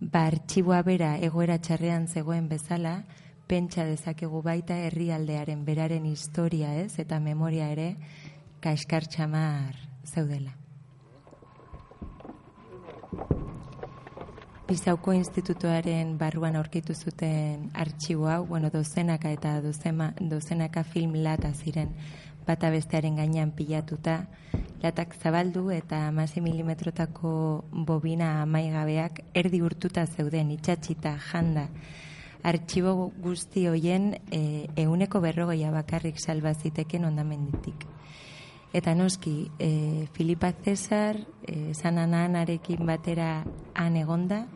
ba, 0.00 0.26
artxiboa 0.26 0.82
bera 0.82 1.16
egoera 1.18 1.58
txarrean 1.58 2.08
zegoen 2.08 2.48
bezala, 2.48 3.04
pentsa 3.46 3.84
dezakegu 3.84 4.42
baita 4.42 4.78
herrialdearen 4.86 5.64
beraren 5.64 6.06
historia, 6.06 6.74
ez? 6.74 6.98
Eta 6.98 7.20
memoria 7.20 7.70
ere 7.70 7.96
kaskar 8.60 9.06
txamar 9.06 9.76
zeudela. 10.06 10.61
Bizauko 14.72 15.12
institutoaren 15.12 16.14
barruan 16.16 16.54
aurkitu 16.56 16.94
zuten 16.96 17.66
artxibo 17.76 18.30
hau, 18.32 18.46
bueno, 18.48 18.70
dozenaka 18.72 19.28
eta 19.34 19.58
dozema, 19.60 20.06
dozenaka 20.16 20.80
film 20.82 21.18
lata 21.20 21.50
ziren 21.52 21.90
bata 22.46 22.70
bestearen 22.72 23.18
gainean 23.20 23.52
pilatuta, 23.52 24.14
latak 24.80 25.12
zabaldu 25.20 25.66
eta 25.76 26.06
amasi 26.06 26.40
milimetrotako 26.40 27.32
bobina 27.90 28.30
amaigabeak 28.46 29.20
erdi 29.42 29.60
urtuta 29.60 30.06
zeuden 30.06 30.54
itxatxita 30.56 31.18
janda. 31.26 31.66
Artxibo 32.42 33.10
guzti 33.26 33.66
hoien 33.68 34.14
e, 34.32 34.70
euneko 34.86 35.20
berrogoia 35.20 35.74
bakarrik 35.74 36.16
salba 36.16 36.54
ziteken 36.54 37.04
ondamenditik. 37.10 37.84
Eta 38.72 38.96
noski, 38.96 39.50
e, 39.60 40.08
Filipa 40.16 40.54
Cesar, 40.64 41.20
e, 41.44 41.74
sanananarekin 41.76 42.86
batera 42.88 43.44
han 43.76 44.00
egonda, 44.00 44.46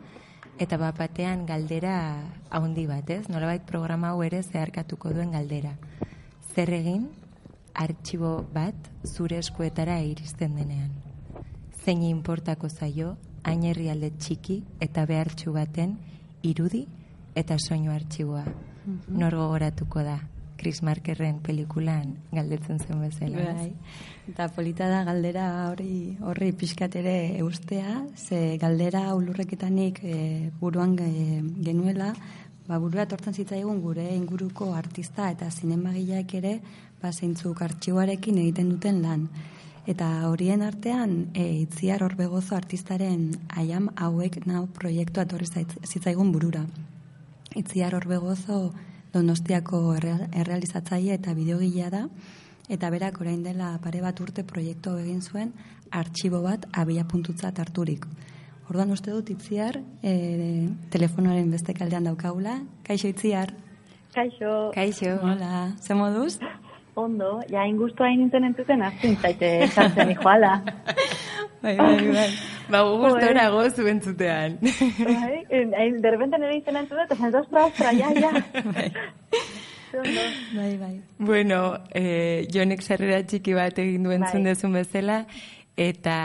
eta 0.57 0.77
bat 0.77 0.97
batean 0.97 1.45
galdera 1.45 1.95
haundi 2.49 2.87
bat, 2.89 3.09
ez? 3.09 3.27
Nolabait 3.29 3.63
programa 3.65 4.11
hau 4.11 4.23
ere 4.25 4.41
zeharkatuko 4.43 5.13
duen 5.13 5.31
galdera. 5.31 5.75
Zer 6.55 6.71
egin, 6.73 7.07
artxibo 7.77 8.41
bat 8.53 8.89
zure 9.05 9.37
eskuetara 9.37 9.99
iristen 10.01 10.55
denean. 10.57 10.89
Zein 11.83 12.01
inportako 12.03 12.69
zaio, 12.69 13.15
ainerri 13.47 13.89
alde 13.89 14.11
txiki 14.17 14.63
eta 14.83 15.05
behartxu 15.05 15.53
baten 15.53 15.97
irudi 16.43 16.87
eta 17.35 17.59
soinu 17.59 17.93
artxiboa. 17.93 18.43
Nor 19.07 19.35
gogoratuko 19.35 20.01
da, 20.03 20.17
Chris 20.57 20.81
Markerren 20.83 21.39
pelikulan 21.45 22.15
galdetzen 22.31 22.79
zen 22.79 22.99
bezala. 23.01 23.37
ez? 23.37 23.55
Bai. 23.55 23.73
Eta 24.27 24.47
polita 24.49 24.89
da 24.89 25.03
galdera 25.07 25.45
hori 25.69 26.17
horri 26.21 26.51
pixkat 26.51 26.95
ere 26.99 27.37
eustea, 27.39 28.01
ze 28.15 28.57
galdera 28.57 29.13
ulurreketanik 29.15 30.01
e, 30.03 30.51
buruan 30.59 30.97
e, 30.99 31.41
genuela, 31.63 32.13
ba, 32.67 32.79
burua 32.79 33.05
tortzen 33.07 33.33
zitzaigun 33.33 33.79
gure 33.81 34.07
inguruko 34.15 34.73
artista 34.75 35.29
eta 35.31 35.49
zinemagileak 35.51 36.33
ere 36.41 36.57
ba, 37.01 37.11
zeintzuk 37.13 37.61
artxiboarekin 37.61 38.41
egiten 38.43 38.73
duten 38.73 39.01
lan. 39.05 39.29
Eta 39.87 40.27
horien 40.27 40.61
artean, 40.65 41.29
e, 41.33 41.45
itziar 41.61 42.03
horbegozo 42.03 42.57
artistaren 42.57 43.29
aiam 43.55 43.87
hauek 43.95 44.41
nau 44.45 44.65
proiektua 44.67 45.23
zaitz- 45.23 45.79
zitzaigun 45.85 46.33
burura. 46.33 46.65
Itziar 47.55 47.95
horbegozo 47.95 48.73
donostiako 49.17 49.81
erre- 49.97 50.29
errealizatzaile 50.31 51.17
eta 51.17 51.33
bideogilea 51.37 51.89
da, 51.93 52.05
eta 52.69 52.89
berak 52.93 53.19
orain 53.23 53.43
dela 53.43 53.73
pare 53.83 54.01
bat 54.03 54.19
urte 54.23 54.43
proiektu 54.47 54.97
egin 55.01 55.21
zuen 55.21 55.53
artxibo 55.91 56.41
bat 56.43 56.65
abia 56.73 57.05
puntutzat 57.07 57.59
harturik. 57.59 58.05
Orduan 58.67 58.91
uste 58.91 59.13
dut 59.15 59.29
itziar, 59.31 59.77
e, 60.03 60.67
telefonoaren 60.91 61.51
beste 61.51 61.73
kaldean 61.73 62.09
daukagula. 62.09 62.57
Kaixo 62.83 63.07
itziar. 63.07 63.53
Kaixo, 64.13 64.71
Kaixo. 64.75 65.13
Hola, 65.23 65.75
ze 65.79 65.95
moduz? 65.95 66.37
Ondo, 66.97 67.39
ja 67.51 67.65
ingustu 67.69 68.03
hain 68.03 68.19
nintzen 68.21 68.47
entzuten, 68.49 68.83
azten 68.83 69.17
zaite 69.21 69.51
sartzen 69.67 70.15
joala. 70.17 70.59
Bai, 71.57 71.73
bai, 71.73 72.11
bai. 72.13 72.27
Ba, 72.69 72.83
gustora 72.85 73.47
gozu 73.49 73.87
entzutean. 73.89 74.59
bai, 74.61 75.39
hain, 75.49 75.95
de 76.03 76.11
repente 76.11 76.37
nire 76.37 76.59
izan 76.59 76.77
entzuten, 76.83 77.07
eta 77.07 77.15
zen, 77.17 77.35
ostra, 77.35 77.63
ostra, 77.65 77.93
ja, 77.97 78.11
ja. 78.13 78.29
Bai, 80.53 80.77
bai. 80.77 81.01
Bueno, 81.17 81.79
eh, 81.97 82.45
jonek 82.53 82.83
sarrera 82.85 83.23
txiki 83.25 83.55
bat 83.57 83.79
egin 83.81 84.05
duen 84.05 84.21
Bai. 84.21 84.43
dezun 84.45 84.77
bezala, 84.77 85.23
eta 85.77 86.17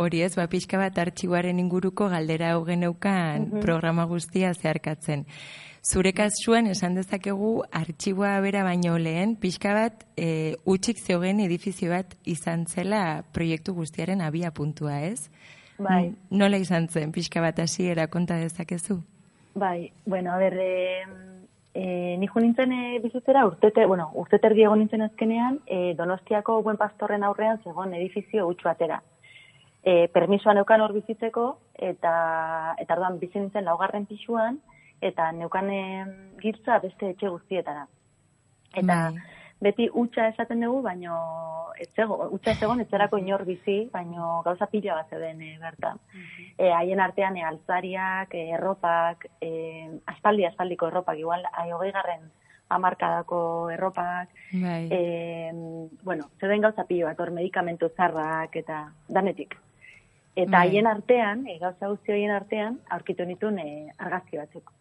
hori 0.00 0.22
ez, 0.24 0.34
ba, 0.36 0.48
pixka 0.50 0.80
bat 0.80 0.98
artxiboaren 0.98 1.60
inguruko 1.60 2.08
galdera 2.12 2.54
hau 2.54 2.64
geneukan 2.66 3.50
programa 3.60 4.08
guztia 4.10 4.54
zeharkatzen. 4.54 5.26
Zure 5.84 6.14
kasuan 6.16 6.64
esan 6.72 6.94
dezakegu 6.96 7.58
artxiboa 7.68 8.38
bera 8.40 8.62
baino 8.64 8.94
lehen, 8.96 9.34
pixka 9.36 9.74
bat 9.76 10.06
e, 10.16 10.56
utxik 10.64 10.96
zegoen 10.96 11.42
edifizio 11.44 11.90
bat 11.92 12.14
izan 12.24 12.64
zela 12.64 13.20
proiektu 13.36 13.74
guztiaren 13.76 14.22
abia 14.24 14.48
puntua, 14.56 15.02
ez? 15.04 15.28
Bai. 15.76 16.14
Nola 16.30 16.56
izan 16.62 16.88
zen, 16.88 17.12
pixka 17.12 17.44
bat 17.44 17.60
hasiera 17.60 18.08
konta 18.08 18.40
dezakezu? 18.40 19.02
Bai, 19.60 19.92
bueno, 20.06 20.32
a 20.32 20.38
ber, 20.40 20.56
e, 20.56 21.04
e, 21.74 22.16
ni 22.16 22.32
jo 22.32 22.40
nintzen 22.40 22.72
e, 22.72 22.98
bizitzera 23.04 23.44
urtete, 23.44 23.84
bueno, 23.84 24.08
urtete 24.24 24.48
erdi 24.48 24.64
egon 24.64 24.80
nintzen 24.80 25.04
azkenean, 25.04 25.60
e, 25.66 25.92
Donostiako 26.00 26.62
buen 26.64 26.80
pastorren 26.80 27.28
aurrean 27.28 27.60
zegoen 27.60 27.92
edifizio 27.92 28.48
utxu 28.48 28.72
atera. 28.72 29.02
E, 29.84 30.06
permisoa 30.08 30.56
neukan 30.56 30.80
hor 30.80 30.96
bizitzeko, 30.96 31.50
eta, 31.76 32.14
eta 32.80 32.96
orduan 32.96 33.20
bizi 33.20 33.36
nintzen 33.42 33.68
laugarren 33.68 34.08
pisuan, 34.08 34.62
eta 35.04 35.30
neukan 35.32 35.70
giltza 36.40 36.78
beste 36.82 37.12
etxe 37.14 37.28
guztietara. 37.28 37.86
Eta 38.74 38.98
Bai. 39.10 39.22
beti 39.62 39.88
utxa 39.92 40.28
esaten 40.32 40.64
dugu, 40.64 40.82
baino 40.82 41.18
ez 41.78 41.88
zego, 41.96 42.18
utxa 42.36 42.52
ez 42.52 42.58
zegoen 42.58 42.82
etzerako 42.84 43.18
inor 43.18 43.44
bizi, 43.46 43.88
baino 43.92 44.40
gauza 44.46 44.66
pila 44.70 44.98
bat 45.00 45.10
zeuden 45.10 45.42
e, 45.42 45.50
bertan. 45.60 46.00
E, 46.56 46.70
haien 46.70 47.02
artean 47.02 47.36
e, 47.36 47.44
altzariak, 47.46 48.34
e, 48.34 48.46
erropak, 48.58 49.28
e, 49.42 49.50
aspaldi 50.14 50.46
aspaldiko 50.48 50.88
erropak, 50.90 51.18
igual 51.18 51.46
ai, 51.52 51.70
hogei 51.72 51.92
garren 51.94 52.30
amarkadako 52.74 53.70
erropak, 53.70 54.30
Bai. 54.52 54.88
e, 54.90 55.50
bueno, 56.02 56.30
zeuden 56.40 56.64
gauza 56.64 56.86
pilo 56.88 57.10
bat, 57.10 57.20
hor 57.20 57.34
medikamentu 57.34 57.90
zarrak 57.96 58.56
eta 58.62 58.86
danetik. 59.08 59.58
Eta 60.34 60.50
Bai. 60.50 60.68
haien 60.68 60.86
artean, 60.90 61.46
e, 61.46 61.58
gauza 61.58 61.90
guzti 61.90 62.14
horien 62.14 62.34
artean, 62.34 62.80
aurkitu 62.90 63.26
nituen 63.26 63.60
e, 63.62 63.68
argazki 63.98 64.40
batzuk. 64.40 64.72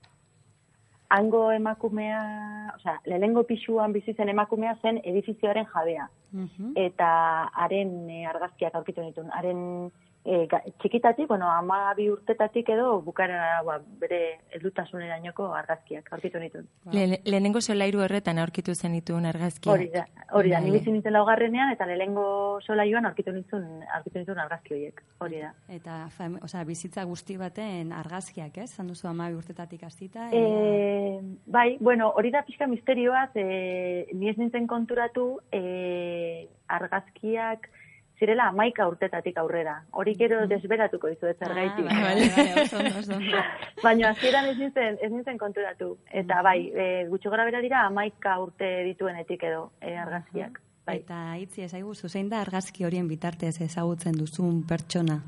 Hango 1.10 1.52
emakumea, 1.52 2.74
osea, 2.76 3.00
lehenengo 3.06 3.44
pisuan 3.44 3.94
bizi 3.94 4.14
zen 4.14 4.30
emakumea 4.30 4.76
zen 4.82 5.00
edifizioaren 5.04 5.66
jabea 5.74 6.08
Mhm. 6.32 6.72
eta 6.76 7.10
haren 7.54 8.10
e, 8.10 8.26
argazkiak 8.26 8.76
aurkitu 8.76 9.02
nituen. 9.02 9.30
Haren 9.32 9.92
e, 10.26 10.46
ga- 10.48 10.62
txikitatik, 10.80 11.28
bueno, 11.28 11.50
ama 11.52 11.94
bi 11.98 12.10
urtetatik 12.10 12.70
edo 12.70 13.02
bukara 13.02 13.62
ba, 13.68 13.80
bere 14.00 14.40
heldutasunerainoko 14.56 15.50
argazkiak 15.54 16.08
aurkitu 16.16 16.40
nituen. 16.40 16.68
Le, 16.94 17.20
lehenengo 17.26 17.62
solairu 17.62 18.02
horretan 18.06 18.40
aurkitu 18.40 18.76
zenituen 18.76 19.26
argazkia. 19.26 19.72
Hori 19.74 19.90
da, 19.94 20.06
hori 20.32 20.50
da, 20.54 20.60
ni 20.60 20.70
Vale. 20.72 20.80
bizi 20.80 20.92
nintzen 20.96 21.14
laugarrenean 21.14 21.74
eta 21.74 21.86
lehenengo 21.90 22.60
solaioan 22.62 23.06
aurkitu 23.06 23.32
nituen, 23.36 23.68
aurkitu 23.98 24.20
nituen 24.20 24.40
argazki 24.40 24.74
horiek. 24.74 25.04
Hori 25.20 25.42
da. 25.44 25.54
Eta, 25.68 26.00
fam, 26.18 26.40
osea, 26.44 26.64
bizitza 26.64 27.04
guzti 27.04 27.38
baten 27.38 27.92
argazkiak, 27.94 28.58
ez? 28.64 28.70
Zan 28.76 28.88
duzu 28.88 29.08
ama 29.12 29.30
urtetatik 29.36 29.84
hasita. 29.84 30.30
E, 30.32 31.20
bai, 31.46 31.78
bueno, 31.80 32.10
hori 32.16 32.32
da 32.32 32.44
pixka 32.48 32.68
misterioaz, 32.68 33.32
e, 33.36 34.08
ni 34.14 34.30
ez 34.30 34.38
nintzen 34.38 34.68
konturatu 34.68 35.40
e, 35.52 36.48
argazkiak 36.68 37.70
zirela 38.20 38.48
amaika 38.52 38.88
urtetatik 38.88 39.38
aurrera. 39.42 39.76
Hori 39.92 40.14
gero 40.20 40.44
desberatuko 40.48 41.10
dizuet 41.12 41.40
zergaitik. 41.40 41.88
Ah, 41.90 42.02
vale, 42.06 42.28
vale, 42.36 42.64
oso 42.64 43.00
oso. 43.00 43.20
Baina 43.86 44.12
hasieran 44.14 44.50
ez 44.52 44.58
nintzen, 44.60 45.00
ez 45.02 45.12
nintzen 45.12 45.40
konturatu. 45.42 45.94
Eta 46.12 46.42
bai, 46.46 46.58
e, 46.70 46.90
gutxo 47.12 47.34
gara 47.34 47.48
bera 47.50 47.62
dira 47.64 47.86
amaika 47.88 48.38
urte 48.44 48.70
dituenetik 48.90 49.44
edo 49.50 49.72
e, 49.82 49.96
argazkiak. 49.98 50.62
Bai. 50.86 50.98
Eta 51.00 51.20
itzi 51.40 51.64
ezaigu, 51.64 51.94
zein 51.96 52.30
da 52.30 52.42
argazki 52.44 52.86
horien 52.86 53.08
bitartez 53.08 53.56
ezagutzen 53.64 54.18
duzun 54.20 54.64
pertsona? 54.68 55.22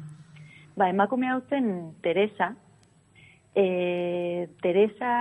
Ba, 0.75 0.89
emakume 0.91 1.29
hau 1.31 1.39
zen 1.49 1.95
Teresa. 2.03 2.51
E, 3.55 4.49
Teresa 4.61 5.13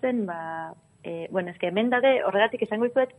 zen, 0.00 0.24
ba, 0.26 0.72
e, 1.04 1.28
bueno, 1.30 1.52
eske 1.52 1.68
hemen 1.68 1.90
dade, 1.92 2.22
horregatik 2.24 2.64
esango 2.64 2.88
dizuet, 2.88 3.12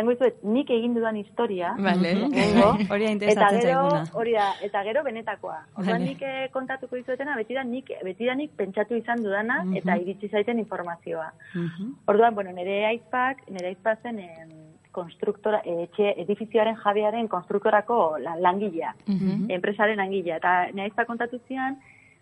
esango 0.00 0.14
dizuet 0.16 0.42
nik 0.44 0.70
egin 0.70 0.94
dudan 0.94 1.16
historia. 1.16 1.74
Vale. 1.78 2.00
lehenengo, 2.14 2.70
Hori 2.90 3.04
da 3.20 3.26
eta 3.34 3.48
gero, 3.60 3.82
hori 4.18 4.32
da, 4.32 4.48
eta 4.62 4.82
gero 4.84 5.02
benetakoa. 5.04 5.58
Orduan 5.76 5.98
Vale. 6.00 6.08
nik 6.08 6.22
eh, 6.22 6.48
kontatuko 6.52 6.96
dizuetena, 6.96 7.36
betira 7.36 7.64
nik, 7.64 7.90
betira 8.04 8.34
nik 8.34 8.50
pentsatu 8.56 8.96
izan 8.96 9.22
dudana, 9.22 9.62
Mhm. 9.64 9.76
eta 9.76 9.96
iritsi 9.98 10.28
zaiten 10.28 10.58
informazioa. 10.58 11.32
Mhm. 11.54 11.92
Orduan, 12.06 12.34
bueno, 12.34 12.52
nire 12.52 12.86
aizpak, 12.86 13.48
nire 13.50 13.68
aizpak 13.68 14.02
zen 14.02 14.18
em, 14.18 14.48
konstruktora, 14.92 15.60
etxe, 15.64 16.14
edifizioaren 16.18 16.74
jabearen 16.76 17.28
konstruktorako 17.28 18.16
la, 18.18 18.34
langilea, 18.36 18.94
Mhm. 19.06 19.50
enpresaren 19.50 19.96
langilea. 19.96 20.36
Eta 20.36 20.66
nire 20.72 20.82
aizpak 20.88 21.06
kontatu 21.06 21.38
zian, 21.46 21.78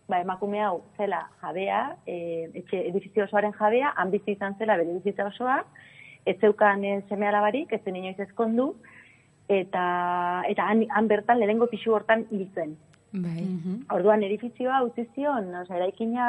ba, 0.08 0.20
emakume 0.20 0.60
hau 0.62 0.82
zela 0.96 1.28
jabea, 1.42 1.96
e, 2.06 2.50
etxe 2.54 2.88
edifizio 2.88 3.24
osoaren 3.24 3.52
jabea, 3.52 3.92
han 3.96 4.10
bizi 4.10 4.32
izan 4.32 4.54
zela 4.58 4.76
bere 4.76 4.92
bizitza 4.92 5.24
osoa, 5.26 5.64
ez 6.28 6.36
zeukan 6.40 6.84
eh, 6.84 7.00
seme 7.08 7.28
alabarik, 7.28 7.72
ez 7.72 7.80
zen 7.84 7.96
inoiz 7.96 8.18
ezkondu, 8.20 8.74
eta, 9.48 10.42
eta 10.48 10.68
han, 10.68 10.84
han 10.92 11.08
bertan 11.08 11.40
lehenengo 11.40 11.70
pixu 11.72 11.94
hortan 11.96 12.26
hil 12.30 12.46
zen. 12.54 12.76
Bai. 13.12 13.40
Mhm. 13.40 13.82
Orduan 13.96 14.22
edifizioa 14.22 14.82
utzi 14.84 15.06
zion, 15.14 15.48
osea, 15.62 15.78
eraikina, 15.80 16.28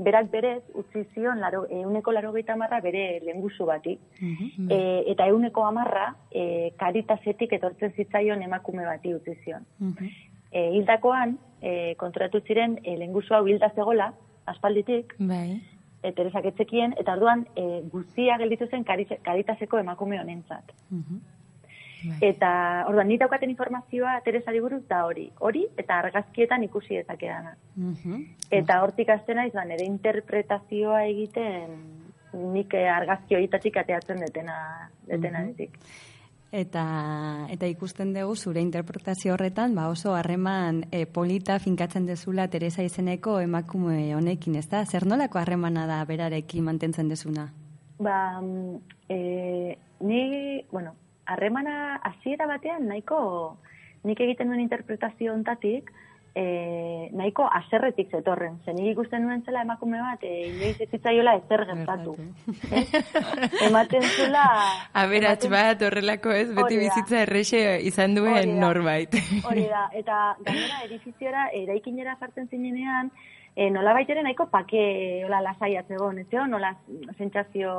berak 0.00 0.30
berez 0.32 0.62
utzi 0.78 1.02
zion 1.14 1.40
laro, 1.40 1.66
euneko 1.68 2.12
laro 2.12 2.32
marra 2.56 2.80
bere 2.80 3.20
lengusu 3.20 3.66
bati. 3.66 3.98
Mhm. 4.20 4.70
E, 4.70 5.04
eta 5.12 5.26
euneko 5.26 5.66
amarra 5.66 6.14
e, 6.30 6.72
karitazetik 6.78 7.52
etortzen 7.52 7.92
zitzaion 7.96 8.42
emakume 8.42 8.84
bati 8.84 9.14
utzi 9.14 9.34
zion. 9.44 9.66
Mhm. 9.78 10.06
E, 10.52 10.70
hildakoan, 10.76 11.38
e, 11.60 11.94
konturatu 11.96 12.40
ziren 12.40 12.78
e, 12.84 12.96
lengusu 12.96 13.34
hau 13.34 13.46
hilda 13.46 13.72
zegola, 13.74 14.14
aspalditik, 14.46 15.14
Bai. 15.18 15.60
E, 16.02 16.12
Teresak 16.12 16.46
etzekien, 16.52 16.94
eta 16.98 17.14
orduan 17.18 17.46
e, 17.56 17.82
guztia 17.92 18.38
gelditu 18.38 18.66
zen 18.68 18.84
Caritaseko 18.84 19.78
emakume 19.78 20.20
honentzat. 20.20 20.72
Mhm. 20.90 21.20
Bai. 22.00 22.16
Eta 22.30 22.50
orduan 22.88 23.10
ni 23.12 23.18
daukaten 23.20 23.50
informazioa 23.52 24.20
Teresari 24.24 24.60
buruz 24.64 24.82
da 24.88 25.02
hori. 25.04 25.26
Hori 25.38 25.66
eta 25.76 25.98
argazkietan 26.00 26.62
ikusi 26.64 26.96
dezakedana. 26.96 27.56
Mhm. 27.76 28.22
Eta 28.50 28.80
hortik 28.82 29.10
hasten 29.12 29.36
naiz 29.36 29.52
ba 29.52 29.64
nere 29.64 29.84
interpretazioa 29.84 31.04
egiten 31.10 31.76
nik 32.32 32.74
eh, 32.74 32.86
argazki 32.88 33.36
horietatik 33.36 33.76
ateatzen 33.76 34.20
detena 34.24 34.56
detenatik. 35.06 35.76
Eta, 36.50 37.46
eta 37.54 37.68
ikusten 37.70 38.10
dugu 38.10 38.34
zure 38.34 38.60
interpretazio 38.60 39.36
horretan, 39.36 39.76
ba 39.78 39.86
oso 39.86 40.16
harreman 40.18 40.82
e, 40.90 41.04
polita 41.06 41.60
finkatzen 41.62 42.08
dezula 42.08 42.48
Teresa 42.50 42.82
izeneko 42.82 43.38
emakume 43.38 44.16
honekin, 44.16 44.56
ez 44.58 44.66
da? 44.68 44.82
Zer 44.84 45.06
nolako 45.06 45.38
harremana 45.38 45.86
da 45.86 46.00
berarekin 46.08 46.66
mantentzen 46.66 47.08
dezuna? 47.08 47.46
Ba, 48.02 48.40
mm, 48.40 48.76
e, 49.08 49.78
ni, 50.00 50.64
bueno, 50.72 50.96
harremana 51.26 52.00
hasiera 52.02 52.50
batean 52.50 52.88
nahiko 52.88 53.20
nik 54.02 54.18
egiten 54.18 54.50
duen 54.50 54.64
interpretazio 54.64 55.32
ontatik, 55.36 55.92
e, 56.34 57.08
nahiko 57.16 57.44
aserretik 57.50 58.10
zetorren. 58.14 58.58
Zen 58.64 58.78
ikusten 58.84 59.24
nuen 59.26 59.42
zela 59.44 59.62
emakume 59.66 60.00
bat, 60.02 60.22
e, 60.22 60.46
inoiz 60.50 60.76
ez 60.80 60.88
zitzaiola 60.90 61.34
ezer 61.40 61.64
gertatu. 61.70 62.16
Ematen 63.66 64.02
zula... 64.16 64.44
Aberats 64.92 65.44
ematen- 65.46 65.50
bat 65.56 65.82
horrelako 65.88 66.32
ez, 66.36 66.46
beti 66.48 66.62
Hori 66.62 66.76
da. 66.78 66.82
bizitza 66.86 67.22
errexe 67.24 67.62
izan 67.90 68.14
duen 68.18 68.54
da. 68.54 68.60
norbait. 68.66 69.14
Hori 69.48 69.66
da, 69.70 69.86
eta 70.00 70.20
gainera 70.46 70.82
edifiziora, 70.86 71.48
eraikinera 71.62 72.16
sartzen 72.20 72.48
zinenean, 72.50 73.10
e, 73.54 73.68
nola 73.70 73.92
baitere 73.96 74.22
nahiko 74.22 74.46
pake 74.50 74.82
hola 75.26 75.40
lasaiat 75.44 75.90
egon, 75.90 76.18
ez 76.22 76.26
zegoen, 76.28 76.50
nola 76.54 76.72
sentsazio 77.16 77.72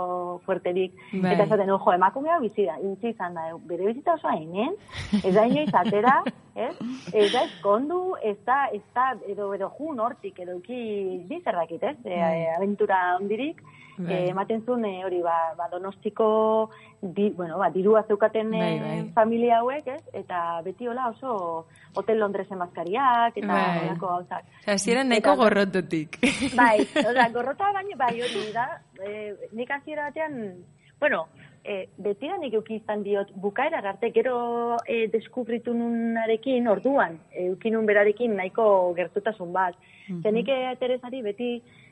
fuerterik. 0.46 0.96
Bai. 1.14 1.34
Eta 1.34 1.48
esaten, 1.48 1.72
ojo, 1.76 1.94
emakume 1.96 2.34
hau 2.34 2.40
bizi 2.44 2.68
da, 2.68 2.78
bizi 2.82 3.14
izan 3.16 3.38
da, 3.38 3.48
bere 3.70 3.88
bizitza 3.90 4.16
oso 4.20 4.32
hainen, 4.32 4.76
ez 5.22 5.34
da 5.36 5.46
inoiz 5.50 5.72
atera, 5.84 6.18
ez? 6.56 6.74
Ez 7.14 7.30
da 7.34 7.46
eskondu, 7.48 8.02
ez 8.24 8.38
da, 8.48 8.64
ez 8.74 8.84
da, 8.96 9.12
edo, 9.28 9.52
edo 9.58 9.72
jun 9.78 10.02
hortik, 10.04 10.40
edo 10.44 10.60
ki, 10.66 10.82
bi 11.30 11.42
zer 11.44 11.60
dakit, 11.64 11.84
ez? 11.84 11.98
E, 12.06 12.18
Bai. 12.18 12.48
aventura 12.58 13.04
ondirik, 13.20 13.64
Bai. 13.98 14.14
e, 14.14 14.30
ematen 14.30 14.64
zuen 14.66 14.86
e, 14.86 15.04
hori 15.06 15.22
ba, 15.22 15.54
ba 15.58 15.68
donostiko 15.72 16.70
di, 17.02 17.30
bueno, 17.32 17.58
ba, 17.58 17.70
dirua 17.70 18.04
zeukaten 18.08 18.52
Bai, 18.52 18.76
e, 18.78 18.80
bai. 18.82 19.12
familia 19.14 19.60
hauek, 19.60 19.88
ez? 19.88 20.04
Eta 20.14 20.62
beti 20.64 20.88
hola 20.88 21.10
oso 21.10 21.66
Hotel 21.96 22.20
Londresen 22.20 22.58
maskariak 22.58 23.38
eta 23.38 23.48
Bai. 23.48 23.80
holako 23.88 24.08
gauzak. 24.08 24.46
Hasieran 24.68 25.10
nahiko 25.10 25.34
Eta- 25.34 25.42
gorrototik. 25.44 26.20
Bai, 26.62 26.80
osea, 26.82 27.30
gorrota 27.34 27.72
baina 27.74 27.96
bai 27.98 28.16
hori 28.22 28.52
da. 28.60 28.68
E, 29.04 29.36
nik 29.54 29.72
hasiera 29.72 30.10
batean, 30.10 30.56
bueno, 31.00 31.26
e, 31.64 31.88
beti 31.98 32.28
da 32.30 32.38
nik 32.38 32.54
euki 32.54 32.76
izan 32.80 33.04
diot 33.04 33.32
bukaera 33.36 33.82
arte 33.90 34.12
gero 34.14 34.78
e, 34.86 35.08
deskubritu 35.14 35.74
nunarekin, 35.74 36.68
orduan, 36.68 37.20
e, 37.34 37.48
euki 37.50 37.72
nun 37.72 37.86
berarekin 37.86 38.36
nahiko 38.38 38.94
gertutasun 38.98 39.52
bat. 39.54 39.76
Mm 40.10 40.22
Zenik 40.24 40.48
e, 40.50 40.76
Teresari 40.80 41.22
beti 41.22 41.52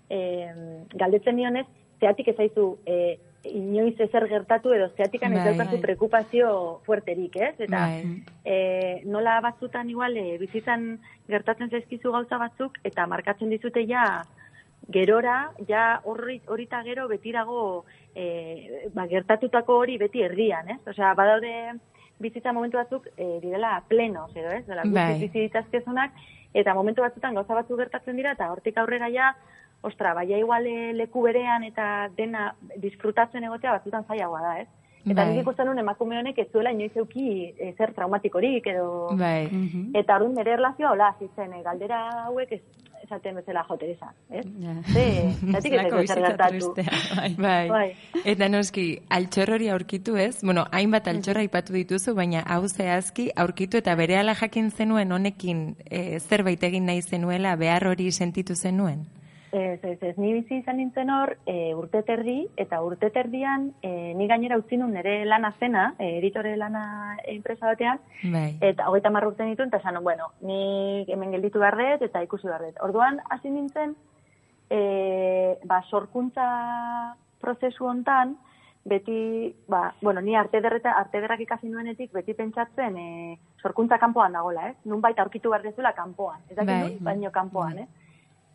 e, 0.09 0.17
galdetzen 0.93 1.35
nionez, 1.35 1.65
zeatik 1.99 2.31
ezaizu 2.33 2.77
e, 2.85 3.17
inoiz 3.47 3.95
ezer 4.03 4.25
gertatu 4.27 4.73
edo 4.75 4.89
zeatikan 4.97 5.33
ez 5.33 5.43
Bai. 5.43 5.53
daukazu 5.53 5.79
preokupazio 5.81 6.49
fuerterik, 6.85 7.35
ez? 7.35 7.55
Eta 7.59 7.85
Bai. 7.85 8.23
e, 8.43 8.57
nola 9.05 9.39
batzutan 9.41 9.89
igual 9.89 10.17
e, 10.17 10.37
bizitzan 10.41 10.97
gertatzen 11.27 11.69
zaizkizu 11.69 12.11
gauza 12.11 12.37
batzuk 12.41 12.79
eta 12.83 13.07
markatzen 13.07 13.49
dizute 13.49 13.85
ja 13.87 14.23
gerora, 14.89 15.51
ja 15.67 16.01
horri 16.03 16.39
horita 16.47 16.81
gero 16.83 17.07
beti 17.07 17.31
dago 17.31 17.85
e, 18.15 18.89
ba, 18.93 19.05
gertatutako 19.07 19.77
hori 19.83 19.97
beti 20.01 20.23
erdian, 20.25 20.69
ez? 20.75 20.81
Osea, 20.87 21.13
badaude 21.15 21.53
bizitza 22.19 22.53
momentu 22.53 22.79
batzuk 22.79 23.07
e, 23.15 23.39
direla 23.43 23.77
plenos, 23.87 24.31
edo 24.35 24.51
ez? 24.51 24.65
Dela, 24.67 24.83
Bai. 24.85 25.13
bizi 25.21 25.45
ditazkezunak, 25.45 26.17
eta 26.53 26.73
momentu 26.73 27.05
batzutan 27.05 27.37
gauza 27.37 27.61
batzuk 27.61 27.79
gertatzen 27.79 28.17
dira, 28.19 28.33
eta 28.35 28.49
hortik 28.51 28.77
aurrera 28.81 29.11
ja, 29.13 29.33
ostra, 29.81 30.13
baina 30.13 30.37
igual 30.37 30.67
eh, 30.67 30.91
leku 30.93 31.23
berean 31.23 31.63
eta 31.63 32.09
dena 32.17 32.53
disfrutatzen 32.75 33.43
egotea 33.43 33.77
batzutan 33.77 34.05
zailagoa 34.07 34.41
da, 34.41 34.59
ez? 34.63 34.67
Eta 35.05 35.23
Bai. 35.23 35.29
nik 35.31 35.45
ikusten 35.45 35.69
nuen 35.69 35.79
emakume 35.79 36.17
honek 36.19 36.41
ez 36.43 36.49
zuela 36.51 36.73
inoiz 36.75 36.91
euki 36.99 37.53
eh, 37.55 37.71
zer 37.77 37.93
traumatikorik 37.95 38.67
edo... 38.67 39.15
Bai. 39.17 39.47
Mhm. 39.47 39.95
Eta 39.95 40.19
orduan 40.19 40.35
nire 40.35 40.57
erlazioa 40.57 40.91
hola, 40.91 41.13
hasi 41.13 41.29
zen, 41.35 41.53
eh, 41.55 41.63
galdera 41.63 42.01
hauek 42.25 42.51
ez, 42.57 42.61
esaten 43.05 43.39
bezala 43.39 43.63
jo, 43.69 43.77
Teresa, 43.79 44.11
ez? 44.29 44.43
Ja. 44.59 44.73
Zatik 45.53 45.73
ez 45.73 46.07
zer 46.11 46.21
gertatu. 46.25 46.73
bai. 47.15 47.29
Bai. 47.37 47.69
Bai. 47.69 47.87
Eta 48.25 48.49
noski, 48.51 48.85
altxor 49.09 49.53
hori 49.55 49.69
aurkitu 49.71 50.17
ez? 50.19 50.43
Bueno, 50.43 50.65
hainbat 50.71 51.07
altxorra 51.07 51.45
aipatu 51.47 51.73
dituzu, 51.73 52.13
baina 52.17 52.43
hau 52.45 52.67
zehazki 52.67 53.29
aurkitu 53.35 53.79
eta 53.79 53.95
berehala 53.95 54.35
jakin 54.35 54.69
zenuen 54.69 55.15
honekin 55.15 55.63
e, 55.89 56.19
zerbait 56.19 56.63
egin 56.63 56.85
nahi 56.85 57.01
zenuela, 57.01 57.55
behar 57.55 57.87
hori 57.87 58.11
sentitu 58.11 58.55
zenuen? 58.55 59.07
Ez, 59.51 59.83
ez, 59.83 59.97
ez, 60.03 60.17
ni 60.17 60.31
bizi 60.33 60.59
izan 60.59 60.77
nintzen 60.77 61.09
hor 61.09 61.31
e, 61.49 61.73
urte 61.73 62.03
terdi, 62.05 62.43
eta 62.61 62.83
urte 62.85 63.09
terdian 63.09 63.71
e, 63.81 64.13
ni 64.13 64.27
gainera 64.29 64.59
utzi 64.61 64.77
nun 64.77 64.91
nire 64.93 65.23
lana 65.25 65.49
zena, 65.59 65.87
e, 65.97 66.19
editore 66.19 66.55
lana 66.57 67.17
enpresa 67.25 67.71
batean, 67.71 68.01
Bai. 68.29 68.59
eta 68.61 68.89
hogeita 68.91 69.09
marra 69.09 69.31
urte 69.31 69.47
nituen, 69.47 69.71
eta 69.73 69.91
nun, 69.91 70.03
bueno, 70.05 70.29
ni 70.45 71.05
hemen 71.07 71.33
gelditu 71.33 71.61
behar 71.63 71.77
dut, 71.79 72.05
eta 72.09 72.21
ikusi 72.21 72.47
behar 72.47 72.67
dut. 72.67 72.77
Orduan, 72.85 73.17
hasi 73.29 73.49
nintzen, 73.49 73.95
e, 74.69 75.57
ba, 75.65 75.81
sorkuntza 75.89 76.45
prozesu 77.41 77.89
hontan, 77.89 78.35
beti, 78.85 79.55
ba, 79.67 79.95
bueno, 80.01 80.21
ni 80.21 80.35
arte 80.35 80.61
derreta, 80.61 80.93
arte 80.99 81.21
derrak 81.21 81.41
ikasi 81.41 81.69
nuenetik, 81.69 82.13
beti 82.13 82.35
pentsatzen, 82.37 82.97
e, 82.97 83.39
sorkuntza 83.63 83.97
kanpoan 83.97 84.37
dagola, 84.37 84.69
ez? 84.69 84.77
Nunbait 84.85 85.17
aurkitu 85.19 85.49
behar 85.49 85.65
dezula 85.65 85.95
kanpoan. 85.97 86.45
Ez 86.49 86.55
dakit 86.55 86.69
Bai, 86.69 86.79
nun, 86.83 86.93
bai, 86.99 87.15
baino 87.15 87.33
kanpoan, 87.33 87.81
eh? 87.81 87.87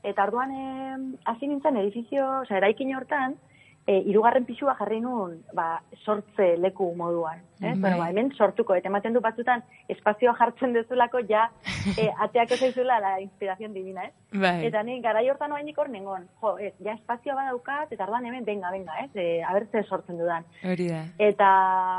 Eta 0.05 0.29
orduan, 0.29 0.53
eh, 0.53 0.97
hasi 1.25 1.49
nintzen 1.49 1.81
edifizio, 1.81 2.29
osea, 2.43 2.59
eraikin 2.61 2.95
hortan, 2.97 3.39
e, 3.87 3.99
irugarren 4.09 4.47
pisua 4.49 4.75
jarri 4.79 5.01
nun, 5.01 5.37
ba, 5.57 5.83
sortze 6.05 6.55
leku 6.61 6.91
moduan. 6.97 7.43
Eh? 7.61 7.73
Bai. 7.73 7.75
Bueno, 7.81 7.99
ba, 7.99 8.09
hemen 8.11 8.31
sortuko, 8.37 8.75
eta 8.75 8.89
ematen 8.89 9.15
du 9.17 9.21
batzutan, 9.25 9.63
espazioa 9.93 10.35
jartzen 10.39 10.73
dezulako, 10.77 11.21
ja, 11.29 11.47
e, 12.01 12.09
ateak 12.27 12.57
ez 12.57 12.61
zaizula 12.61 12.99
la 13.01 13.15
inspiración 13.21 13.75
divina, 13.75 14.07
eh? 14.09 14.13
Bai. 14.33 14.57
Eta 14.69 14.83
ni 14.83 15.01
garai 15.05 15.29
hortan 15.31 15.53
oraindik 15.53 15.79
hor 15.79 15.93
nengon. 15.93 16.27
Jo, 16.41 16.57
ez, 16.59 16.73
ja 16.85 16.97
espazioa 16.97 17.37
badaukat 17.43 17.93
eta 17.93 18.09
orduan 18.09 18.27
hemen 18.27 18.49
venga, 18.49 18.73
venga, 18.75 18.99
ez? 19.05 19.11
E, 19.15 19.43
a 19.45 19.53
ber 19.55 19.69
ze 19.71 19.85
sortzen 19.85 20.19
dudan. 20.19 20.49
Hori 20.65 20.89
da. 20.91 21.05
Eta 21.19 21.49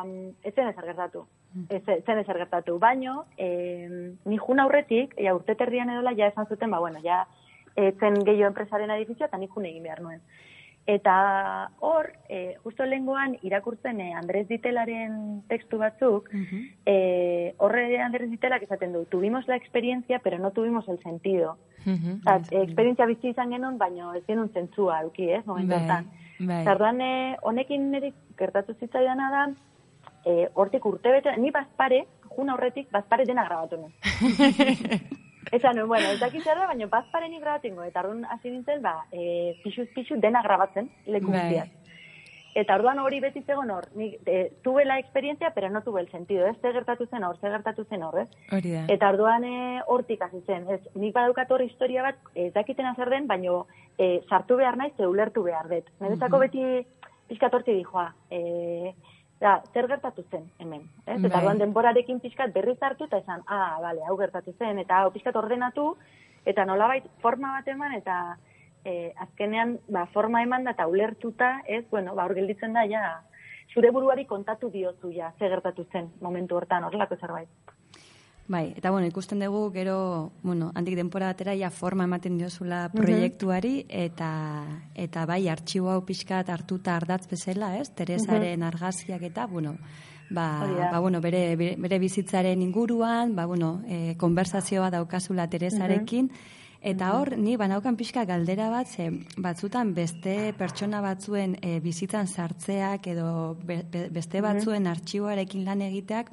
mm, 0.04 0.30
ez 0.44 0.54
zen 0.56 0.72
ezer 0.74 0.91
gertatu. 0.91 1.26
Ez 1.72 1.80
ez 1.88 2.02
zen 2.04 2.20
ezer 2.20 2.36
gertatu. 2.36 2.76
Baino, 2.80 3.24
eh, 3.38 3.88
ni 4.26 4.38
jun 4.41 4.60
aurretik, 4.60 5.13
ja 5.15 5.32
urte 5.38 5.56
terdian 5.56 5.89
edola 5.89 6.12
ja 6.18 6.28
esan 6.28 6.50
zuten, 6.52 6.74
ba 6.74 6.82
bueno, 6.84 7.00
ja 7.04 7.24
ez 7.75 7.93
zen 7.99 8.21
gehiago 8.23 8.47
enpresaren 8.47 8.91
edifizioa 8.91 9.27
eta 9.27 9.38
ni 9.38 9.47
jun 9.47 9.65
egin 9.65 9.83
behar 9.83 10.01
nuen. 10.01 10.21
Eta 10.85 11.71
hor, 11.81 12.11
eh, 12.29 12.57
justo 12.63 12.85
lengoan 12.85 13.39
irakurtzen 13.41 13.99
eh, 14.01 14.13
Andrés 14.13 14.47
Ditelaren 14.47 15.41
tekstu 15.49 15.79
batzuk, 15.81 16.29
eh, 16.85 17.55
horre 17.57 17.99
Andrés 18.01 18.29
Ditelak 18.29 18.61
esaten 18.61 18.93
du, 18.93 19.05
tuvimos 19.05 19.47
la 19.47 19.55
experiencia, 19.55 20.19
pero 20.19 20.38
no 20.38 20.51
tuvimos 20.51 20.88
el 20.88 21.01
sentido. 21.01 21.57
Mhm. 21.85 22.21
Osa, 22.21 22.61
esperientzia 22.61 23.05
bizi 23.05 23.29
izan 23.29 23.49
genuen, 23.49 23.79
baino 23.79 24.13
ez 24.13 24.23
genuen 24.27 24.49
zentzua 24.53 25.01
eduki, 25.01 25.29
ez, 25.31 25.45
momentu 25.45 25.73
Bai, 25.73 25.81
hortan. 25.81 26.07
bai. 26.39 26.61
Eta 26.61 26.71
orduan, 26.71 27.01
eh, 27.01 27.35
honekin 27.41 27.91
niri 27.91 28.13
gertatu 28.38 28.73
zitzaidana 28.79 29.29
da, 29.31 29.45
eh, 30.25 30.49
hortik 30.53 30.85
urte 30.85 31.11
bete, 31.11 31.35
ni 31.38 31.51
bazpare, 31.51 32.05
jun 32.35 32.49
aurretik, 32.49 32.91
bazpare 32.91 33.25
dena 33.25 33.45
grabatu 33.45 33.77
nuen. 33.77 33.93
Esan 35.51 35.75
nuen, 35.75 35.88
bueno, 35.88 36.10
ez 36.10 36.19
dakit 36.19 36.43
zer 36.43 36.58
da, 36.58 36.67
baina 36.67 36.88
bazpare 36.89 37.29
nik 37.29 37.41
grabatu 37.41 37.67
ingo. 37.67 37.84
Eta 37.84 38.01
orduan 38.01 38.25
hasi 38.34 38.49
nintzen, 38.49 38.81
ba, 38.81 39.05
eh, 39.12 39.55
pixuz 39.63 39.88
pixu 39.93 40.17
dena 40.21 40.41
grabatzen, 40.41 40.89
leku 41.05 41.31
Bai. 41.31 41.41
guztiak. 41.41 41.81
Eta 42.55 42.77
orduan 42.79 43.01
hori 43.03 43.17
beti 43.19 43.41
zegoen 43.43 43.71
hor, 43.73 43.89
nik 43.99 44.29
eh, 44.31 44.53
tuve 44.63 44.86
la 44.86 44.97
experiencia, 44.97 45.49
pero 45.53 45.69
no 45.69 45.81
tuve 45.84 45.99
el 45.99 46.10
sentido, 46.10 46.45
ez, 46.47 46.55
ze 46.62 46.71
gertatu 46.71 47.05
zen 47.08 47.25
hor, 47.27 47.38
ze 47.41 47.49
gertatu 47.51 47.84
zen 47.84 48.03
hor, 48.03 48.19
ez? 48.19 48.29
Hori 48.55 48.71
da. 48.71 48.86
Eta 48.88 49.10
orduan 49.12 49.43
e, 49.43 49.81
hortik 49.88 50.21
hasi 50.23 50.39
zen. 50.47 50.69
Ez, 50.71 50.79
nik 50.95 51.13
badaukat 51.13 51.51
hor 51.51 51.62
historia 51.62 52.05
bat, 52.08 52.21
ez 52.34 52.53
dakitena 52.53 52.93
zer 52.95 53.12
den, 53.12 53.27
baino 53.27 53.65
e, 53.97 54.21
sartu 54.29 54.55
behar 54.55 54.77
naiz, 54.79 54.93
ze 54.95 55.08
ulertu 55.08 55.43
behar 55.43 55.67
dut. 55.67 55.91
Niretzako 55.99 56.39
beti 56.45 56.63
pixkat 57.27 57.60
horti 57.60 57.75
dijoa. 57.75 58.08
E, 58.31 58.95
da, 59.39 59.62
zer 59.74 59.88
gertatu 59.88 60.24
zen 60.32 60.50
hemen. 60.60 60.88
Ez? 61.06 61.19
Eta 61.19 61.28
Bai. 61.28 61.39
orduan 61.41 61.62
denborarekin 61.62 62.19
pixkat 62.24 62.54
berriz 62.56 62.78
hartu 62.82 63.08
eta 63.10 63.19
esan, 63.24 63.43
ah, 63.48 63.78
bale, 63.82 64.04
hau 64.08 64.17
gertatu 64.17 64.54
zen, 64.60 64.80
eta 64.80 65.02
hau 65.02 65.12
pixkat 65.12 65.36
ordenatu, 65.36 65.95
eta 66.45 66.65
nolabait 66.65 67.08
forma 67.21 67.56
bat 67.58 67.67
eman, 67.67 67.95
eta 68.00 68.17
e, 68.86 69.12
azkenean 69.28 69.78
ba, 69.89 70.06
forma 70.13 70.43
eman 70.45 70.63
da 70.63 70.76
eta 70.78 70.88
ulertuta, 70.88 71.60
ez, 71.67 71.84
bueno, 71.91 72.15
ba, 72.15 72.26
hor 72.26 72.36
gelditzen 72.38 72.74
da, 72.78 72.86
ja, 72.89 73.06
zure 73.74 73.91
buruari 73.91 74.26
kontatu 74.30 74.69
diozu, 74.71 75.12
ja, 75.12 75.34
ze 75.39 75.50
gertatu 75.50 75.88
zen 75.91 76.12
momentu 76.21 76.56
hortan, 76.56 76.86
horrelako 76.88 77.17
zerbait. 77.17 77.50
Bai, 78.47 78.75
eta 78.77 78.91
bueno, 78.91 79.08
ikusten 79.08 79.39
dugu 79.41 79.71
gero, 79.73 80.31
bueno, 80.43 80.71
handik 80.75 80.93
denpora 80.95 81.31
batera 81.31 81.55
ja 81.58 81.71
forma 81.73 82.05
ematen 82.05 82.38
diozula 82.38 82.91
proiektuari 82.93 83.88
eta 83.89 84.29
eta 84.93 85.23
bai 85.25 85.47
artxibo 85.49 85.89
hau 85.89 86.03
pixkat 86.05 86.51
hartuta 86.53 86.93
ardatz 86.95 87.25
bezala, 87.31 87.71
ez? 87.79 87.89
Teresaren 87.97 88.62
argazkiak 88.62 89.23
eta 89.31 89.47
bueno, 89.47 89.77
ba, 90.29 90.62
ba, 90.91 90.99
bueno, 90.99 91.21
bere, 91.21 91.55
bere, 91.55 91.99
bizitzaren 91.99 92.62
inguruan, 92.62 93.34
ba, 93.36 93.47
bueno, 93.49 93.81
e, 93.88 94.13
konversazioa 94.17 94.91
daukazula 94.93 95.49
Teresarekin, 95.49 96.29
Eta 96.86 97.15
hor, 97.17 97.31
ni 97.41 97.55
banaukan 97.58 97.95
pixka 97.97 98.27
galdera 98.29 98.67
bat, 98.69 98.86
ze 98.86 99.08
batzutan 99.41 99.95
beste 99.97 100.53
pertsona 100.53 100.99
batzuen 101.01 101.55
e, 101.65 101.79
bizitzan 101.81 102.27
sartzeak 102.29 103.08
edo 103.10 103.55
be, 103.65 103.79
be- 103.89 104.03
beste 104.13 104.38
batzuen 104.45 104.86
artxiboarekin 104.91 105.65
lan 105.65 105.81
egiteak, 105.81 106.29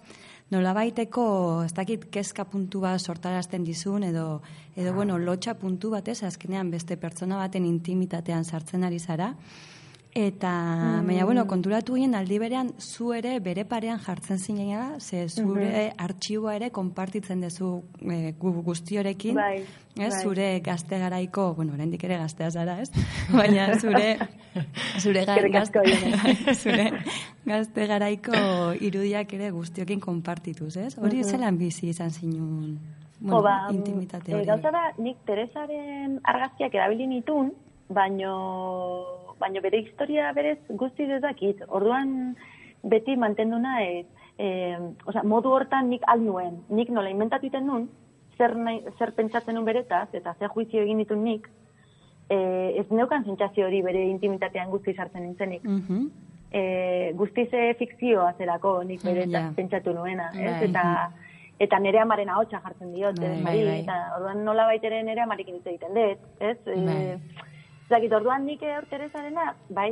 nolabaiteko, 0.53 1.25
ez 1.65 1.73
dakit, 1.77 2.07
kezka 2.13 2.45
puntu 2.49 2.83
bat 2.85 3.01
sortarazten 3.01 3.65
dizun, 3.65 4.05
edo, 4.05 4.43
edo 4.77 4.93
bueno, 4.95 5.19
lotxa 5.19 5.55
puntu 5.59 5.91
bat 5.95 6.09
ez, 6.13 6.21
azkenean 6.29 6.71
beste 6.71 6.99
pertsona 7.01 7.41
baten 7.41 7.67
intimitatean 7.69 8.45
sartzen 8.45 8.85
ari 8.85 9.01
zara. 9.01 9.33
Eta, 10.15 11.01
baina, 11.07 11.25
bueno, 11.25 11.47
konturatu 11.49 11.95
ginen 11.97 12.13
aldi 12.19 12.37
berean, 12.39 12.75
zu 12.79 13.15
ere 13.17 13.39
bere 13.41 13.63
parean 13.65 13.97
jartzen 13.99 14.37
zinela, 14.39 14.99
ze 15.01 15.23
zure 15.33 15.87
artxiboa 15.97 16.53
ere 16.59 16.69
konpartitzen 16.71 17.41
duzu 17.41 17.71
e, 18.05 18.35
gu- 18.37 18.61
guztiorekin, 18.67 19.35
Bai, 19.41 19.63
ez, 19.97 20.11
bai. 20.13 20.21
zure 20.23 20.49
gazte 20.61 20.99
garaiko, 21.01 21.55
bueno, 21.57 21.73
oraindik 21.73 22.05
ere 22.05 22.19
gaztea 22.21 22.51
zara, 22.51 22.75
ez? 22.83 22.91
Baina 23.33 23.71
zure, 23.81 24.19
zure 25.01 25.25
ga- 25.25 25.39
Ione. 25.41 26.55
zure 26.63 26.87
gazte 27.49 27.87
garaiko 27.89 28.37
irudiak 28.85 29.33
ere 29.33 29.49
guztiokin 29.51 29.99
konpartituz, 30.01 30.77
ez? 30.77 30.99
Hori 30.99 31.25
zelan 31.25 31.57
bizi 31.57 31.89
izan 31.89 32.11
zinun, 32.13 32.77
bueno, 33.19 33.41
ba, 33.49 33.57
intimitate 33.73 34.33
eh, 34.33 34.35
hori. 34.43 34.45
gauza 34.53 34.71
da, 34.77 34.91
nik 34.99 35.25
Teresaren 35.25 36.21
argazkiak 36.23 36.75
erabili 36.75 37.07
nitun, 37.07 37.55
baino, 37.89 38.37
baino 39.43 39.61
bere 39.65 39.83
historia 39.83 40.31
berez 40.37 40.59
guzti 40.71 41.05
ez 41.11 41.21
dakit. 41.23 41.63
Orduan 41.69 42.35
beti 42.83 43.17
mantendu 43.17 43.59
naiz, 43.63 44.07
eh, 44.39 44.79
osea, 45.07 45.23
modu 45.23 45.53
hortan 45.55 45.91
nik 45.91 46.03
al 46.07 46.23
nuen, 46.25 46.63
nik 46.71 46.91
nola 46.91 47.11
inventatu 47.13 47.47
iten 47.51 47.67
nun, 47.67 47.89
zer, 48.39 48.57
nahi, 48.57 48.81
zer 48.99 49.13
pentsatzen 49.19 49.55
nun 49.55 49.65
beretaz, 49.69 50.09
eta 50.15 50.35
zer 50.39 50.51
juizio 50.55 50.83
egin 50.83 50.99
ditun 51.05 51.23
nik, 51.25 51.49
eh, 52.31 52.75
ez 52.81 52.87
neukan 52.91 53.25
sentsazio 53.25 53.67
hori 53.67 53.83
bere 53.83 54.03
intimitatean 54.09 54.71
guzti 54.71 54.95
sartzen 54.95 55.23
nintzenik. 55.29 55.65
Mhm. 55.65 56.07
e, 56.53 57.13
guztize 57.17 57.75
fikzioa 57.79 58.35
zerako 58.37 58.83
nik 58.85 59.01
bere 59.03 59.23
Ja. 59.27 59.47
pentsatu 59.57 59.95
nuena, 59.97 60.27
ez? 60.35 60.51
Bai. 60.61 60.69
Eta 60.69 60.83
eta 61.59 61.79
nere 61.79 61.99
amaren 62.03 62.29
ahotsa 62.29 62.61
jartzen 62.61 62.93
diot, 62.93 63.19
Bai, 63.21 63.39
bai, 63.43 63.65
bai, 63.65 63.79
eta 63.81 63.97
orduan 64.19 64.45
nola 64.45 64.67
baitere 64.67 65.03
nere 65.03 65.23
amarekin 65.23 65.55
hitz 65.55 65.67
egiten 65.67 65.95
dut, 65.95 66.19
ez? 66.41 66.59
Bai. 66.67 66.97
E, 67.07 67.19
zakit, 67.89 68.13
orduan 68.13 68.45
nik 68.47 68.63
hor 68.63 68.87
Teresarena, 68.91 69.55
bai 69.71 69.91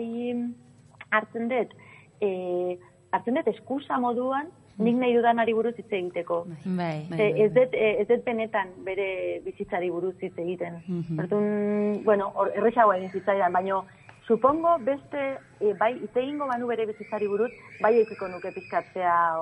hartzen 1.10 1.48
dut, 1.50 1.72
e, 2.20 2.78
hartzen 3.12 3.34
dut 3.34 3.48
eskusa 3.48 3.98
moduan, 3.98 4.48
nik 4.80 4.94
nahi 4.96 5.12
dudanari 5.16 5.52
buruz 5.52 5.74
hitz 5.76 5.90
egiteko. 5.92 6.44
Bai. 6.48 6.60
Bai, 6.64 7.06
bai, 7.10 7.30
ez 7.44 7.50
dut, 7.52 7.74
eh, 7.74 7.96
ez 8.00 8.06
dut 8.08 8.24
benetan 8.24 8.68
bere 8.84 9.40
bizitzari 9.44 9.90
buruz 9.90 10.14
hitz 10.22 10.38
egiten. 10.38 10.78
Mhm. 10.88 11.18
Orduan, 11.20 12.04
bueno, 12.04 12.30
hor- 12.34 12.52
erresagoa 12.56 12.96
egin 12.96 13.10
zitzaidan, 13.10 13.52
baino, 13.52 13.84
supongo 14.26 14.78
beste, 14.78 15.38
eh, 15.60 15.74
bai, 15.78 15.94
hitz 15.98 16.16
egingo 16.16 16.46
banu 16.46 16.66
bere 16.66 16.86
bizitzari 16.86 17.26
buruz, 17.28 17.50
bai 17.82 17.98
ekiko 18.00 18.28
nuke 18.28 18.52
pizkatzea 18.52 19.36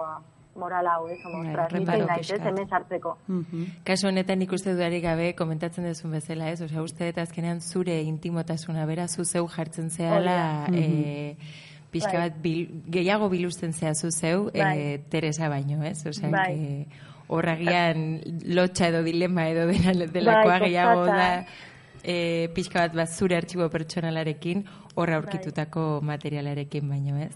moral 0.59 0.87
hau, 0.87 1.09
ez, 1.09 1.19
Bai, 1.25 1.33
mostras, 1.35 1.73
nik 1.73 1.81
reparo 1.81 1.99
zein 1.99 2.07
naiz, 2.09 2.21
ez, 2.21 2.27
pixkat. 2.33 2.47
hemen 2.49 2.69
sartzeko. 2.69 3.17
Mhm. 3.29 3.65
Kasu 3.85 4.09
honetan 4.09 4.43
ikuste 4.43 4.75
dudarik 4.75 5.03
gabe 5.05 5.35
komentatzen 5.39 5.87
duzun 5.87 6.11
bezala, 6.13 6.51
ez? 6.51 6.61
Osea, 6.63 6.83
uste 6.83 7.07
dut 7.13 7.19
azkenean 7.19 7.61
zure 7.61 8.01
intimotasuna 8.03 8.85
bera 8.87 9.09
zu 9.09 9.25
zeu 9.25 9.47
jartzen 9.49 9.91
zehala, 9.91 10.67
eh, 10.75 11.37
pixka 11.91 12.13
Bai. 12.19 12.29
bat 12.29 12.43
bil, 12.43 12.83
gehiago 12.91 13.29
biluzten 13.31 13.73
zea 13.73 13.95
zu 13.95 14.11
zeu, 14.11 14.51
eh, 14.53 14.63
Bai. 14.63 14.99
Teresa 15.09 15.49
baino, 15.49 15.83
ez? 15.85 16.05
Osea, 16.07 16.29
Bai. 16.31 16.55
que 16.55 16.87
horragian 17.29 18.21
lotxa 18.45 18.89
edo 18.89 19.03
dilema 19.03 19.49
edo 19.51 19.67
dena 19.67 19.93
delakoa 20.07 20.59
Bai, 20.59 20.61
gehiago 20.69 21.05
da 21.05 21.47
e, 22.05 22.49
pixka 22.55 22.85
bat 22.87 22.97
bat 22.97 23.09
zure 23.13 23.37
artxibo 23.37 23.69
pertsonalarekin, 23.73 24.65
horra 24.95 25.19
aurkitutako 25.21 26.01
materialarekin 26.03 26.89
baino, 26.89 27.17
ez? 27.23 27.33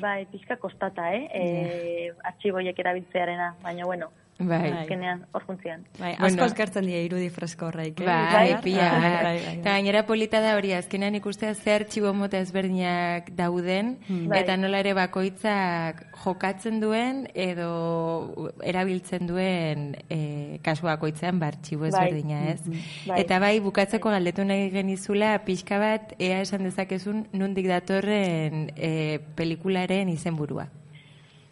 Bai, 0.00 0.24
pixka 0.30 0.56
kostata, 0.56 1.10
eh? 1.14 1.26
E, 1.34 2.12
artxiboiek 2.24 2.78
erabiltzearena, 2.78 3.54
baina 3.62 3.86
bueno, 3.86 4.10
Bai. 4.40 4.70
azkenean 4.72 5.26
hor 5.32 5.44
funtzian. 5.44 5.84
Bai, 5.98 6.12
asko 6.14 6.22
Bueno. 6.24 6.44
eskertzen 6.46 6.86
die 6.86 7.02
irudi 7.04 7.28
fresko 7.30 7.66
horreik. 7.66 8.00
eh? 8.00 8.04
Bai, 8.06 8.32
Bai, 8.32 8.52
bat. 8.54 8.64
bai, 8.64 9.22
bai. 9.22 9.58
Eta 9.58 9.70
gainera 9.76 10.06
polita 10.06 10.40
da 10.40 10.56
hori, 10.56 10.72
azkenean 10.72 11.14
ikustea 11.14 11.54
zer 11.54 11.82
artxibo 11.82 12.12
mota 12.14 12.38
ezberdinak 12.38 13.30
dauden, 13.36 13.98
Bai. 14.08 14.40
eta 14.40 14.56
nola 14.56 14.80
ere 14.80 14.94
bakoitzak 14.94 16.06
jokatzen 16.24 16.80
duen 16.80 17.28
edo 17.34 18.54
erabiltzen 18.62 19.26
duen 19.26 19.96
e, 20.08 20.58
kasu 20.62 20.86
bakoitzean 20.86 21.38
ba, 21.38 21.48
artxibo 21.52 21.82
Bai. 21.82 21.90
ezberdina, 21.90 22.40
ez? 22.50 22.62
Bai. 23.06 23.20
Eta 23.20 23.38
bai, 23.38 23.60
bukatzeko 23.60 24.10
galdetu 24.10 24.44
nahi 24.44 24.70
genizula, 24.70 25.38
pixka 25.44 25.78
bat, 25.78 26.14
ea 26.18 26.40
esan 26.40 26.64
dezakezun, 26.64 27.26
nundik 27.32 27.66
datorren 27.68 28.70
e, 28.76 29.18
pelikularen 29.36 30.08
izenburua. 30.08 30.68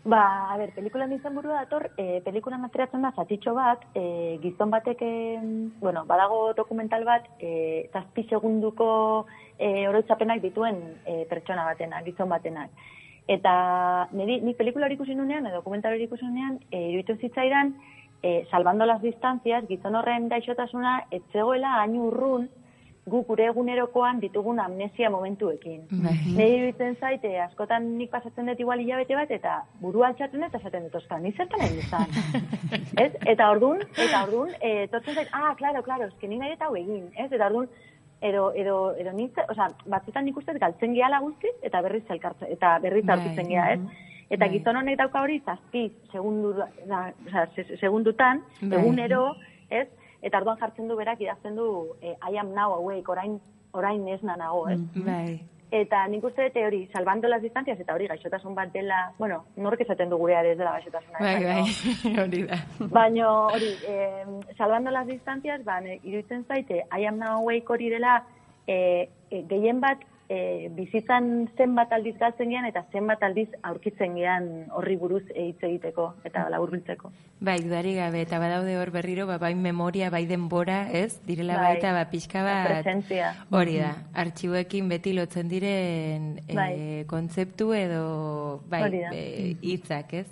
Ba, 0.05 0.53
a 0.53 0.57
ber, 0.57 0.71
pelikulan 0.77 1.13
izan 1.13 1.35
burua 1.35 1.65
dator, 1.65 1.91
e, 1.99 2.21
pelikulan 2.25 2.65
ateratzen 2.65 3.03
da 3.03 3.11
zatitxo 3.17 3.53
bat, 3.55 3.83
e, 3.99 4.39
gizon 4.43 4.71
batek, 4.71 5.03
bueno, 5.81 6.05
badago 6.07 6.53
dokumental 6.55 7.05
bat, 7.05 7.27
e, 7.41 7.91
zazpi 7.93 8.25
segunduko 8.31 9.27
e, 9.59 9.89
oroitzapenak 9.89 10.41
dituen 10.41 10.79
e, 11.05 11.25
pertsona 11.29 11.67
batena, 11.67 12.01
gizon 12.07 12.31
batenak. 12.31 12.71
Eta 13.29 14.09
niri, 14.17 14.39
nik 14.41 14.57
pelikula 14.57 14.87
hori 14.87 14.97
ikusi 14.97 15.19
nunean, 15.19 15.51
edo 15.51 15.59
dokumental 15.61 15.93
hori 15.93 16.07
ikusi 16.07 16.25
nunean, 16.25 16.61
e, 16.71 16.87
iruditu 16.93 17.19
zitzaidan, 17.21 17.75
e, 18.23 18.47
salvando 18.51 18.87
las 18.87 19.03
distancias, 19.03 19.67
gizon 19.69 19.99
horren 19.99 20.31
gaixotasuna, 20.31 20.95
etzegoela 21.11 21.75
hain 21.83 21.99
urrun, 21.99 22.49
gu 23.09 23.23
gure 23.29 23.45
egunerokoan 23.51 24.21
ditugun 24.21 24.61
amnesia 24.61 25.11
momentuekin. 25.11 25.83
Bai. 25.91 26.15
Nire 26.27 26.49
iruditzen 26.57 26.97
zaite, 27.01 27.33
askotan 27.41 27.87
nik 27.99 28.11
pasatzen 28.11 28.47
dut 28.51 28.61
igual 28.61 28.81
hilabete 28.81 29.17
bat, 29.19 29.31
eta 29.31 29.63
burua 29.81 30.09
altxatzen 30.13 30.41
dut, 30.45 30.55
esaten 30.61 30.87
dut, 30.89 30.95
oska, 31.03 31.19
ni 31.19 31.33
zertan 31.33 31.61
egin 31.67 31.79
izan. 31.79 32.07
ez? 33.05 33.13
Eta 33.27 33.51
ordun, 33.51 33.83
eta 33.97 34.23
ordun, 34.27 34.51
e, 34.61 34.87
tortzen 34.93 35.15
zait, 35.15 35.29
ah, 35.33 35.55
claro, 35.59 35.83
claro, 35.83 36.09
eske 36.13 36.29
ni 36.29 36.39
nahi 36.39 36.53
eta 36.57 36.69
hau 36.69 36.77
egin, 36.77 37.07
ez? 37.17 37.31
Eta 37.33 37.47
ordun, 37.51 37.69
edo, 38.21 38.49
edo, 38.59 38.77
edo 38.99 39.13
nintze, 39.15 39.45
oza, 39.53 39.69
batzutan 39.87 40.25
nik 40.27 40.37
uste 40.41 40.53
dut 40.53 40.61
galtzen 40.63 40.95
gehala 40.97 41.21
guztiz, 41.25 41.55
eta 41.63 41.81
berriz 41.87 42.05
elkartzen, 42.11 42.51
eta 42.57 42.79
berriz 42.83 43.05
Bai, 43.07 43.17
aurkitzen 43.17 43.49
geha, 43.53 43.71
ez? 43.77 43.81
Eta 44.29 44.45
Bai. 44.45 44.51
gizon 44.59 44.77
honek 44.77 44.99
dauka 44.99 45.23
hori 45.25 45.39
zazpi 45.47 45.87
segundu, 46.13 46.51
da, 46.59 47.07
oza, 47.29 47.47
se- 47.55 47.79
segundutan, 47.81 48.43
Bai. 48.61 48.79
egunero, 48.81 49.23
ez? 49.71 49.87
Eta 50.23 50.41
orduan 50.41 50.59
jartzen 50.59 50.89
du 50.89 50.97
berak 50.97 51.21
idazten 51.21 51.57
du 51.57 51.69
eh, 52.01 52.17
I 52.31 52.39
am 52.39 52.55
now 52.55 52.73
awake, 52.75 53.09
orain, 53.09 53.39
orain 53.73 54.09
esna 54.09 54.37
nago, 54.37 54.67
ez? 54.69 54.81
Bai. 54.95 55.39
Eta 55.71 56.01
nik 56.09 56.25
uste 56.25 56.47
dute 56.47 56.63
hori, 56.65 56.87
salvando 56.97 57.29
las 57.29 57.43
distancias, 57.43 57.79
eta 57.79 57.93
hori 57.93 58.07
gaixotasun 58.09 58.55
bat 58.57 58.73
dela, 58.73 59.13
bueno, 59.19 59.43
nork 59.57 59.83
esaten 59.85 60.09
du 60.09 60.17
gurea 60.17 60.41
ez 60.49 60.57
dela 60.57 60.73
gaixotasuna. 60.79 61.19
Bai, 61.21 61.45
bai, 61.45 62.15
hori 62.23 62.43
da. 62.49 62.59
Baina 62.95 63.29
hori, 63.53 63.75
eh, 63.87 64.25
salvando 64.57 64.91
las 64.91 65.07
distancias, 65.07 65.65
ba, 65.65 65.83
iruditzen 65.85 66.47
zaite, 66.49 66.87
I 66.91 67.05
am 67.05 67.19
now 67.19 67.43
awake 67.43 67.69
hori 67.69 67.91
dela, 67.93 68.23
eh, 68.67 69.11
eh, 69.31 69.45
gehien 69.51 69.81
bat, 69.81 70.08
eh, 70.29 70.69
bizitzan 70.77 71.49
zenbat 71.57 71.93
aldiz 71.93 72.15
galtzen 72.21 72.51
gean, 72.53 72.67
eta 72.69 72.85
zenbat 72.93 73.23
aldiz 73.23 73.49
aurkitzen 73.63 74.15
gean 74.19 74.49
horri 74.77 74.97
buruz 75.01 75.23
eh, 75.35 75.49
hitz 75.49 75.63
egiteko, 75.63 76.11
eta 76.29 76.47
laburbiltzeko. 76.53 77.11
Bai, 77.41 77.59
dudari 77.65 77.95
gabe, 77.97 78.23
eta 78.27 78.41
badaude 78.43 78.77
hor 78.79 78.91
berriro, 78.95 79.27
ba, 79.27 79.39
bai 79.39 79.55
memoria, 79.55 80.11
bai 80.11 80.25
denbora, 80.27 80.83
ez? 80.93 81.21
Direla 81.27 81.57
Bai. 81.57 81.75
baita, 81.75 81.93
ba, 81.97 82.05
pixka 82.11 82.43
bat... 82.45 82.69
Presentzia. 82.69 83.33
Hori 83.51 83.79
da, 83.81 83.95
artxiboekin 84.25 84.89
beti 84.89 85.15
lotzen 85.17 85.49
diren 85.49 86.33
eh, 86.47 86.55
Bai. 86.55 86.73
kontzeptu 87.11 87.73
edo, 87.79 88.61
bai, 88.69 88.85
eh, 89.13 89.55
hitzak, 89.63 90.15
ez? 90.25 90.29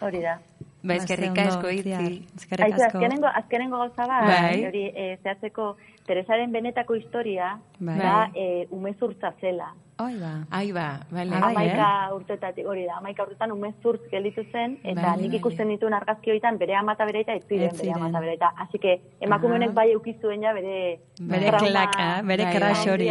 Hori 0.00 0.24
da. 0.24 0.38
Ba, 0.82 0.94
eskerrik 0.96 1.34
Ba, 1.36 1.42
asko 1.50 1.70
itzi. 1.76 2.12
Eskerrik 2.38 2.70
Aizu, 2.70 2.84
asko. 2.86 2.98
azkenengo, 2.98 3.28
azkenengo 3.40 3.80
gauza 3.82 4.06
bat, 4.08 4.28
Bai. 4.30 4.64
hori 4.64 4.84
e, 4.88 5.08
zehatzeko, 5.22 5.74
Teresaren 6.10 6.50
benetako 6.50 6.96
historia, 6.98 7.52
Bai. 7.78 7.98
da 8.00 8.14
e, 8.34 8.66
umezurtza 8.74 9.30
zela. 9.40 9.68
Oi, 10.02 10.16
ba. 10.18 10.30
Ai 10.50 10.72
ba, 10.74 10.86
bale. 11.12 11.30
Bai, 11.30 11.50
Amaika 11.52 11.90
urtetatik, 12.16 12.66
hori 12.66 12.86
da, 12.88 12.96
amaika 12.98 13.22
urtetan 13.28 13.52
umezurtz 13.54 14.08
gelditu 14.10 14.42
zen, 14.50 14.78
eta 14.82 15.04
Bai, 15.04 15.12
nik 15.20 15.30
bai. 15.30 15.38
ikusten 15.38 15.68
dituen 15.70 15.94
argazki 15.94 16.32
horietan 16.32 16.58
bere 16.58 16.74
ama 16.74 16.96
eta 16.96 17.06
bere 17.06 17.20
eta 17.22 17.36
ez 17.38 17.44
ziren 17.46 17.76
bere 17.76 17.92
ama 17.92 18.08
ziren. 18.08 18.08
eta 18.10 18.20
bere 18.24 18.32
eta. 18.38 18.48
Así 18.64 18.78
que 18.82 18.96
emakume 19.20 19.54
honek 19.60 19.70
Ah. 19.70 19.76
bai 19.78 19.92
eukizuen 19.92 20.42
ja 20.42 20.52
bere... 20.56 20.98
Bere 21.20 21.46
trauma 21.46 21.68
klaka, 21.70 22.08
bere 22.32 22.44
bai, 22.48 22.56
crash 22.56 22.88
hori. 22.88 23.08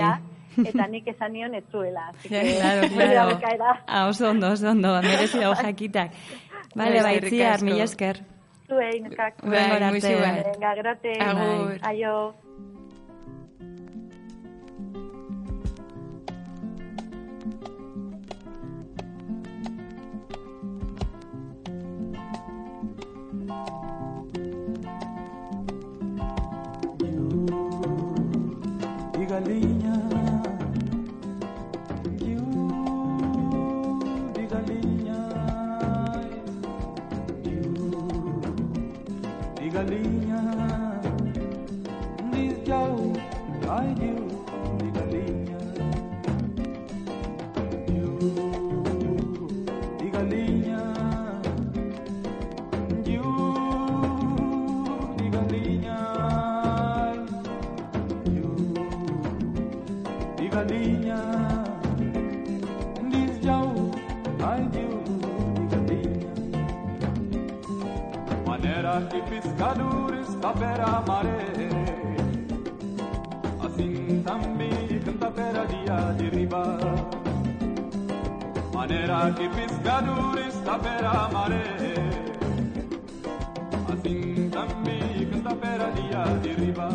Eta 0.65 0.87
nik 0.87 1.07
esan 1.07 1.31
nion 1.33 1.55
ez 1.55 1.63
zuela. 1.71 2.09
Claro, 2.27 2.89
claro. 3.39 3.77
Ah, 3.87 4.07
oso 4.09 4.29
ondo, 4.29 4.51
oso 4.51 4.67
ondo, 4.69 4.91
merezi 5.01 5.39
dago 5.39 5.55
jakitak. 5.55 6.11
Bale, 6.75 6.99
Bai, 7.01 7.19
baitziar, 7.21 7.63
mila 7.63 7.83
esker. 7.87 8.19
Zuei, 8.67 8.99
nekak. 8.99 9.39
Bai, 9.41 9.63
muixu 9.91 10.19
bat. 10.19 10.45
Venga, 10.51 10.75
grate. 10.75 11.15
Agur. 11.21 11.79
Aio. 11.81 12.33
E 29.47 29.78
pescadores 69.59 70.35
tapera 70.35 70.85
a 70.85 71.01
maré 71.01 71.51
assim 73.61 74.23
também 74.23 74.99
canta 75.03 75.31
pera 75.31 75.65
dia 75.65 76.13
de 76.17 76.29
riba 76.29 76.63
maneira 78.73 79.33
que 79.33 79.49
pescadores 79.49 80.55
tapera 80.63 81.09
a 81.09 81.27
maré 81.27 81.75
assim 83.91 84.49
também 84.49 85.27
canta 85.29 85.55
pera 85.55 85.91
dia 85.91 86.23
de 86.41 86.53
riba 86.61 86.89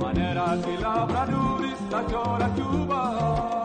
manera 0.00 0.56
que 0.62 0.76
labradores 0.80 1.78
la 1.90 2.02
llora 2.02 2.48
chuva 2.56 3.61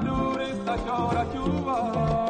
que 0.00 0.06
labradores 0.06 0.56
la 0.64 0.76
llora 0.76 1.24
chuva 1.32 2.23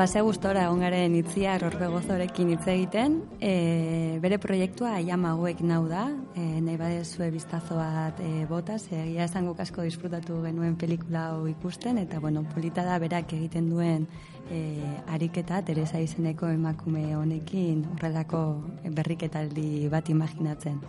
Base 0.00 0.22
gustora 0.24 0.62
egon 0.64 0.80
garen 0.80 1.12
itzia 1.12 1.58
Rorbe 1.60 1.90
Gozorekin 1.92 2.54
hitz 2.54 2.62
egiten, 2.72 3.18
e, 3.36 4.16
bere 4.22 4.38
proiektua 4.40 4.94
Aiama 4.96 5.34
hauek 5.34 5.58
nau 5.60 5.82
da, 5.90 6.06
e, 6.32 6.44
nahi 6.64 6.78
badezue 6.80 7.26
biztazo 7.34 7.76
bat 7.76 8.22
e, 8.24 8.46
bota, 8.48 8.78
ze 8.78 8.96
egia 8.96 9.26
esan 9.28 9.50
guk 9.50 9.60
asko 9.60 9.84
disfrutatu 9.84 10.38
genuen 10.46 10.78
pelikula 10.80 11.26
hau 11.34 11.42
ikusten, 11.50 11.98
eta 12.00 12.16
bueno, 12.18 12.46
polita 12.54 12.86
da 12.86 12.96
berak 13.02 13.34
egiten 13.36 13.68
duen 13.68 14.06
e, 14.48 14.62
ariketa, 15.18 15.60
Teresa 15.68 16.00
izeneko 16.00 16.48
emakume 16.48 17.04
honekin 17.18 17.84
horrelako 17.92 18.40
berriketaldi 18.96 19.90
bat 19.92 20.08
imaginatzen. 20.08 20.80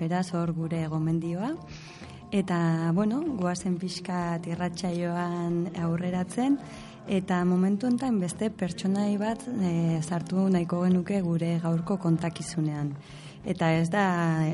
Beraz, 0.00 0.32
hor 0.34 0.50
gure 0.58 0.82
gomendioa. 0.90 1.54
Eta, 2.34 2.90
bueno, 2.98 3.22
goazen 3.38 3.78
pixka 3.78 4.40
irratsaioan 4.50 5.68
aurreratzen, 5.86 6.58
eta 7.08 7.44
momentu 7.44 7.86
honetan 7.86 8.18
beste 8.20 8.50
pertsonai 8.50 9.16
bat 9.18 9.42
e, 9.46 10.00
sartu 10.02 10.48
nahiko 10.50 10.82
genuke 10.82 11.20
gure 11.22 11.58
gaurko 11.62 11.96
kontakizunean. 12.02 12.92
Eta 13.46 13.70
ez 13.78 13.86
da 13.90 14.06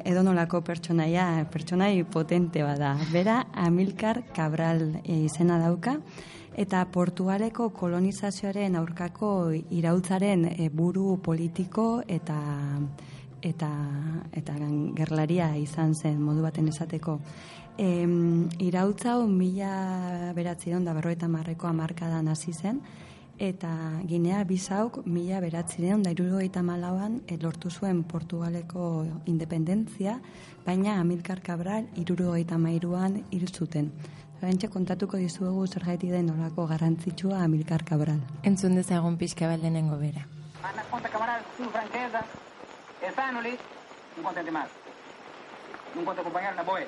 edonolako 0.05 0.61
pertsonaia, 0.61 1.46
pertsonai 1.50 2.05
potente 2.05 2.62
bada. 2.62 2.92
Bera, 3.12 3.46
Amilcar 3.55 4.20
Cabral 4.36 5.00
e, 5.03 5.22
izena 5.24 5.57
dauka, 5.62 5.96
eta 6.57 6.84
Portugaleko 6.92 7.70
kolonizazioaren 7.72 8.76
aurkako 8.76 9.53
irautzaren 9.72 10.44
e, 10.53 10.68
buru 10.68 11.16
politiko 11.24 12.03
eta 12.07 12.36
eta 13.42 13.70
eta 14.38 14.55
gerlaria 14.94 15.48
izan 15.59 15.94
zen 15.94 16.20
modu 16.22 16.44
baten 16.44 16.68
esateko. 16.68 17.18
Em, 17.82 18.48
irautza 18.62 19.16
hau 19.16 19.24
mila 19.26 20.30
beratzireun 20.36 20.84
da 20.86 20.92
berroeta 20.94 21.26
marreko 21.26 21.66
amarkadan 21.66 22.28
hasi 22.30 22.52
zen, 22.54 22.78
eta 23.42 23.70
Ginea 24.06 24.44
Bisauk 24.46 25.00
mila 25.02 25.40
beratzireun 25.42 26.04
da 26.06 26.12
irurogeita 26.14 26.62
malauan 26.62 27.16
lortu 27.40 27.72
zuen 27.74 28.04
Portugaleko 28.04 29.04
independentzia, 29.26 30.20
baina 30.64 31.00
Amilcar 31.00 31.42
Cabral 31.42 31.90
irurogeita 31.96 32.56
mairuan 32.56 33.24
hil 33.32 33.48
zuten. 33.50 33.90
Bentsa 34.40 34.68
kontatuko 34.70 35.16
dizuegu 35.18 35.66
zergaiti 35.66 36.06
den 36.06 36.30
olako 36.30 36.68
garrantzitsua 36.68 37.42
Amilcar 37.42 37.82
Cabral. 37.82 38.22
Entzun 38.44 38.76
dezagun 38.78 39.18
pixka 39.18 39.48
bat 39.48 39.58
lehenengo 39.58 39.98
bera. 39.98 40.28
Ana 40.62 40.84
conta 40.88 41.08
camarada 41.08 41.42
su 41.56 41.64
franqueza, 41.64 42.22
estánuli, 43.02 43.58
un 44.18 44.22
contente 44.22 44.52
más. 44.52 44.68
Un 45.96 46.04
conte 46.04 46.20
acompañar 46.20 46.54
na 46.54 46.62
boia. 46.62 46.86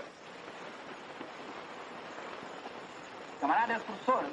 Camaradas 3.45 3.83
professores, 3.83 4.33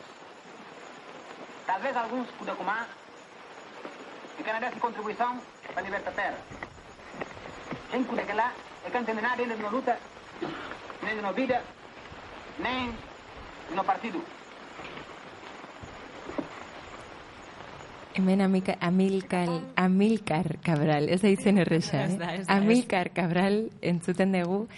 talvez 1.68 1.98
alguns 1.98 2.28
poder 2.40 2.56
comar, 2.56 2.88
e 4.40 4.42
que 4.42 4.52
dessa 4.54 4.80
contribuição 4.80 5.38
para 5.74 5.82
libertar 5.82 6.12
a 6.12 6.14
terra. 6.14 6.38
Quem 7.92 8.06
puder 8.06 8.26
que 8.26 8.32
lá, 8.32 8.54
é 8.86 8.90
que 8.90 8.94
não 8.94 9.02
entende 9.02 9.22
nada 9.22 9.42
ainda 9.42 9.54
de 9.54 9.62
uma 9.64 9.70
luta, 9.70 10.00
nem 11.04 11.16
de 11.16 11.20
uma 11.20 11.34
vida, 11.34 11.62
nem 12.58 12.96
de 13.68 13.78
um 13.78 13.84
partido. 13.84 14.24
Hemen 18.14 18.42
amika, 18.44 18.78
Amilkal, 18.80 19.62
Amilkar 19.76 20.58
Cabral, 20.64 21.10
ez 21.10 21.20
da 21.20 21.28
izen 21.28 21.58
erresa, 21.58 22.06
eh? 22.06 22.46
Amilkar 22.48 23.10
Cabral 23.12 23.72
entzuten 23.82 24.32
dugu, 24.32 24.70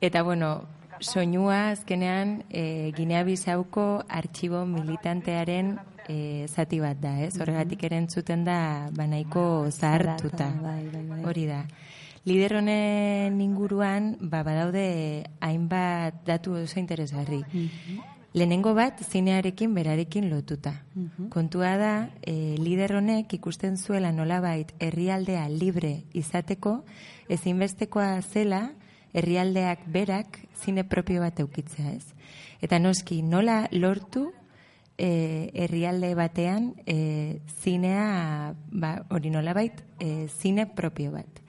eta 0.00 0.24
bueno, 0.24 0.66
soinua 1.02 1.70
azkenean 1.70 2.44
e, 2.50 2.92
Ginea 2.96 3.24
Bisauko 3.24 4.02
artxibo 4.08 4.64
militantearen 4.66 5.76
e, 6.08 6.46
zati 6.48 6.80
bat 6.80 7.00
da, 7.02 7.18
ez? 7.24 7.34
Horregatik 7.40 7.84
ere 7.88 7.98
entzuten 8.00 8.44
da 8.46 8.88
banaiko 8.96 9.44
zahartuta. 9.70 10.48
Bai, 10.62 10.86
bai, 10.92 11.02
bai. 11.10 11.20
Hori 11.28 11.46
da. 11.50 11.64
Lider 12.24 12.56
honen 12.60 13.40
inguruan, 13.42 14.16
ba, 14.20 14.44
badaude 14.46 15.26
hainbat 15.42 16.22
datu 16.26 16.54
oso 16.60 16.78
interesgarri. 16.78 17.42
Lehenengo 18.32 18.72
bat 18.72 19.02
zinearekin 19.02 19.74
berarekin 19.74 20.30
lotuta. 20.30 20.72
Kontua 21.34 21.74
da, 21.76 21.94
e, 22.22 22.54
lider 22.62 22.94
honek 22.96 23.34
ikusten 23.36 23.76
zuela 23.76 24.12
nolabait 24.12 24.70
herrialdea 24.80 25.48
libre 25.50 26.04
izateko, 26.14 26.78
ezinbestekoa 27.28 28.14
zela 28.22 28.70
herrialdeak 29.12 29.86
berak 29.92 30.38
zine 30.64 30.84
propio 30.84 31.20
bat 31.20 31.40
eukitzea 31.40 31.92
ez. 31.92 32.06
Eta 32.62 32.78
noski, 32.78 33.22
nola 33.22 33.66
lortu 33.72 34.30
e, 34.96 35.50
herrialde 35.54 36.14
batean 36.14 36.72
e, 36.86 37.40
zinea, 37.62 38.54
ba, 38.70 38.94
hori 39.10 39.30
nolabait, 39.30 39.82
e, 39.98 40.28
zine 40.28 40.66
propio 40.66 41.12
bat. 41.12 41.42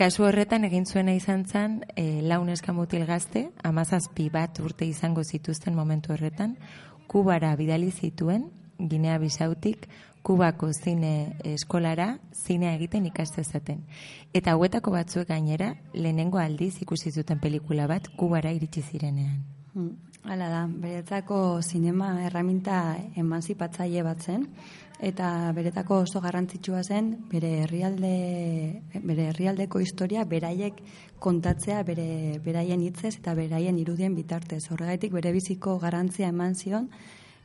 Kasu 0.00 0.24
horretan 0.24 0.64
egin 0.64 0.86
zuena 0.86 1.12
izan 1.12 1.44
zen 1.44 1.80
e, 1.92 2.22
launeska 2.24 2.72
mutil 2.72 3.04
gazte, 3.08 3.50
amazazpi 3.62 4.30
bat 4.32 4.60
urte 4.64 4.86
izango 4.88 5.24
zituzten 5.24 5.74
momentu 5.76 6.14
horretan, 6.14 6.56
Kubara 7.10 7.56
bidali 7.58 7.90
zituen, 7.90 8.46
Ginea 8.78 9.18
Bisautik, 9.18 9.88
Kubako 10.22 10.72
zine 10.72 11.36
eskolara 11.44 12.18
zinea 12.34 12.74
egiten 12.76 13.06
ikastezaten. 13.08 13.80
Eta 14.34 14.52
hauetako 14.52 14.92
batzuek 14.92 15.28
gainera, 15.28 15.74
lehenengo 15.94 16.38
aldiz 16.38 16.76
ikusi 16.82 17.10
zuten 17.10 17.40
pelikula 17.40 17.86
bat 17.86 18.08
Kubara 18.16 18.52
iritsi 18.52 18.82
zirenean. 18.82 19.40
Mm, 19.74 19.96
Hala 20.28 20.50
da, 20.52 20.66
beretzako 20.68 21.62
sinema 21.64 22.10
erraminta 22.26 22.98
emanzipatzaile 23.16 24.02
bat 24.04 24.20
zen, 24.20 24.42
eta 25.00 25.28
beretako 25.56 26.02
oso 26.04 26.20
garrantzitsua 26.20 26.82
zen 26.84 27.08
bere 27.30 27.52
herrialde 27.62 28.10
bere 29.00 29.30
herrialdeko 29.30 29.80
historia 29.80 30.26
beraiek 30.28 30.82
kontatzea 31.24 31.80
bere 31.88 32.38
beraien 32.44 32.82
hitzez 32.84 33.14
eta 33.16 33.34
beraien 33.34 33.78
irudien 33.80 34.14
bitartez. 34.14 34.66
Horregatik 34.70 35.16
bere 35.16 35.32
biziko 35.32 35.78
garrantzia 35.80 36.28
eman 36.28 36.54
zion 36.54 36.90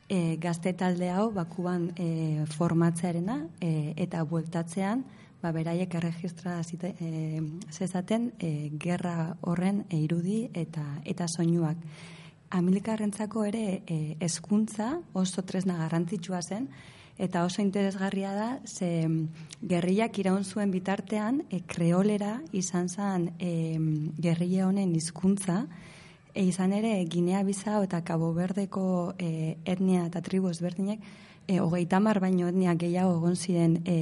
e, 0.08 0.36
gazte 0.36 0.72
talde 0.72 1.10
hau 1.10 1.30
bakuban 1.32 1.90
e, 1.96 2.44
formatzearena 2.56 3.40
e, 3.60 3.92
eta 3.96 4.22
bueltatzean 4.24 5.04
ba, 5.42 5.52
beraiek 5.52 5.94
erregistra 5.98 6.58
zite, 6.64 6.94
e, 7.00 7.40
zezaten 7.70 8.32
e, 8.38 8.70
gerra 8.78 9.36
horren 9.42 9.84
e, 9.88 9.98
irudi 9.98 10.46
eta 10.54 10.84
eta 11.04 11.28
soinuak. 11.28 11.80
Amilkarrentzako 12.56 13.44
ere 13.44 13.82
e, 13.86 14.16
hezkuntza 14.20 14.92
oso 15.14 15.42
tresna 15.42 15.78
garrantzitsua 15.82 16.42
zen 16.42 16.68
eta 17.18 17.44
oso 17.44 17.62
interesgarria 17.62 18.32
da 18.36 18.48
ze 18.66 19.08
gerriak 19.62 20.18
iraun 20.18 20.44
zuen 20.44 20.70
bitartean 20.70 21.42
e, 21.50 21.62
kreolera 21.66 22.40
izan 22.52 22.88
zen 22.88 23.30
e, 23.40 23.78
gerrilla 24.20 24.68
honen 24.68 24.94
hizkuntza 24.94 25.64
e, 26.36 26.44
izan 26.44 26.72
ere 26.76 26.92
Ginea 27.08 27.42
Bizao 27.42 27.82
eta 27.82 28.02
Cabo 28.04 28.32
Verdeko 28.36 29.14
e, 29.18 29.56
etnia 29.64 30.04
eta 30.06 30.20
tribu 30.22 30.52
ezberdinek 30.52 31.00
e, 31.46 31.58
hogeita 31.60 32.00
mar 32.00 32.20
baino 32.20 32.50
etnia 32.52 32.74
gehiago 32.78 33.16
egon 33.16 33.36
ziren 33.36 33.80
e, 33.84 33.96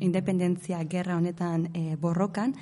independentzia 0.00 0.82
gerra 0.88 1.18
honetan 1.20 1.68
e, 1.74 1.94
borrokan 2.00 2.56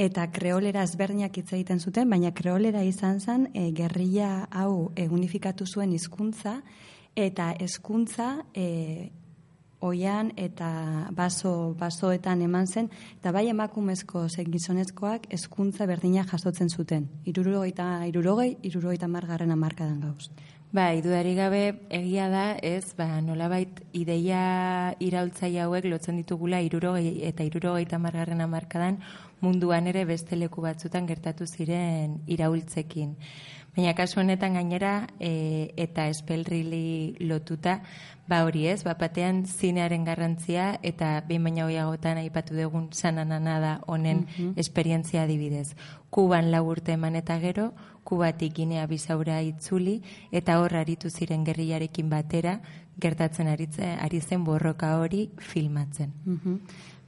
eta 0.00 0.28
kreolera 0.32 0.84
ezberdinak 0.86 1.36
hitz 1.36 1.50
egiten 1.52 1.80
zuten, 1.80 2.08
baina 2.08 2.30
kreolera 2.32 2.82
izan 2.86 3.20
zen 3.20 3.48
e, 3.52 3.70
gerrilla 3.76 4.46
hau 4.50 4.92
e, 4.94 5.08
unifikatu 5.08 5.66
zuen 5.66 5.92
hizkuntza 5.92 6.60
eta 7.18 7.50
hezkuntza 7.58 8.36
e, 8.54 9.10
oian 9.80 10.32
eta 10.36 11.08
baso, 11.16 11.74
basoetan 11.78 12.42
eman 12.44 12.66
zen, 12.66 12.90
eta 13.18 13.32
bai 13.32 13.48
emakumezko 13.48 14.26
zen 14.28 14.52
gizonezkoak 14.52 15.26
hezkuntza 15.32 15.86
berdina 15.86 16.24
jasotzen 16.28 16.68
zuten. 16.68 17.08
Irurogeita, 17.24 18.06
irurogei, 18.06 18.56
irurogeita 18.62 19.08
margarren 19.08 19.50
amarkadan 19.56 20.00
gauz. 20.00 20.30
Bai, 20.70 21.00
dudari 21.02 21.32
gabe 21.34 21.62
egia 21.90 22.28
da, 22.30 22.44
ez, 22.62 22.92
ba, 22.94 23.18
nolabait 23.26 23.80
ideia 23.90 24.94
iraultzaile 25.02 25.64
hauek 25.64 25.88
lotzen 25.90 26.20
ditugula 26.20 26.60
irurogei 26.62 27.24
eta 27.26 27.42
irurogeita 27.42 27.98
margarren 27.98 28.44
amarkadan 28.44 29.00
munduan 29.40 29.88
ere 29.90 30.04
beste 30.06 30.38
leku 30.38 30.62
batzutan 30.62 31.08
gertatu 31.10 31.48
ziren 31.48 32.20
iraultzekin. 32.30 33.16
Baina 33.76 33.94
kasu 33.94 34.20
honetan 34.20 34.54
gainera 34.58 35.06
e, 35.20 35.72
eta 35.76 36.08
espelrili 36.10 37.14
lotuta, 37.20 37.80
ba 38.26 38.42
hori 38.46 38.66
ez, 38.66 38.82
ba 38.86 38.96
batean 38.98 39.44
zinearen 39.46 40.04
garrantzia 40.04 40.72
eta 40.82 41.12
behin 41.28 41.46
baina 41.46 41.66
hoiagotan 41.66 42.18
aipatu 42.18 42.54
dugun 42.58 42.88
sananana 42.92 43.58
da 43.62 43.72
honen 43.86 44.26
esperientzia 44.56 45.22
adibidez. 45.22 45.74
Kuban 46.10 46.50
lau 46.50 46.64
urte 46.70 46.98
eman 46.98 47.16
eta 47.16 47.38
gero, 47.38 47.72
Kubatik 48.04 48.54
Ginea 48.56 48.86
Bisaura 48.90 49.40
itzuli 49.42 50.00
eta 50.32 50.58
hor 50.60 50.74
aritu 50.74 51.10
ziren 51.10 51.44
gerriarekin 51.44 52.08
batera 52.10 52.60
gertatzen 53.00 53.48
aritze, 53.48 53.94
ari 54.00 54.20
zen 54.20 54.44
borroka 54.44 54.96
hori 54.98 55.28
filmatzen. 55.38 56.12
Mhm. 56.24 56.58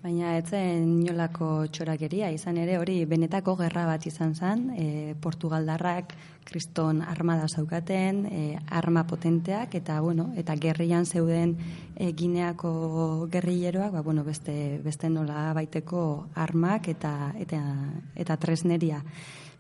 Baina 0.03 0.33
etzen 0.35 0.97
inolako 1.05 1.69
txorakeria, 1.71 2.33
izan 2.35 2.57
ere 2.59 2.75
hori 2.81 2.97
benetako 3.07 3.53
gerra 3.61 3.85
bat 3.87 4.03
izan 4.11 4.33
zen, 4.35 4.65
e, 4.75 4.87
Portugaldarrak 5.23 6.17
kriston 6.49 7.05
armada 7.07 7.45
zaukaten, 7.47 8.25
e, 8.27 8.41
arma 8.67 9.05
potenteak, 9.07 9.77
eta 9.79 10.01
bueno, 10.03 10.33
eta 10.35 10.57
gerrian 10.59 11.07
zeuden 11.07 11.55
e, 11.95 12.11
gineako 12.19 13.29
gerrilleroak, 13.31 13.95
ba, 13.95 14.03
bueno, 14.03 14.27
beste, 14.27 14.81
beste 14.83 15.07
nola 15.07 15.53
baiteko 15.55 16.03
armak 16.35 16.91
eta, 16.97 17.15
eta, 17.39 17.63
eta 18.19 18.41
tresneria. 18.43 18.99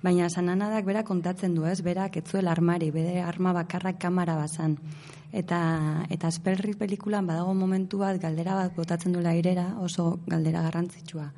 Baina 0.02 0.26
sananadak 0.26 0.90
bera 0.90 1.06
kontatzen 1.06 1.54
du, 1.54 1.70
ez? 1.70 1.78
Berak 1.86 2.18
etzuel 2.18 2.50
armari, 2.50 2.90
bere 2.90 3.20
arma 3.22 3.54
bakarrak 3.54 4.02
kamara 4.02 4.34
bazan. 4.42 4.74
Eta, 5.32 6.04
eta 6.12 6.30
Spellriz 6.30 6.76
pelikulan 6.76 7.26
badago 7.26 7.54
momentu 7.56 8.02
bat 8.04 8.20
galdera 8.20 8.54
bat 8.54 8.76
botatzen 8.76 9.16
duela 9.16 9.32
irera, 9.34 9.78
oso 9.80 10.20
galdera 10.26 10.62
garrantzitsua. 10.68 11.30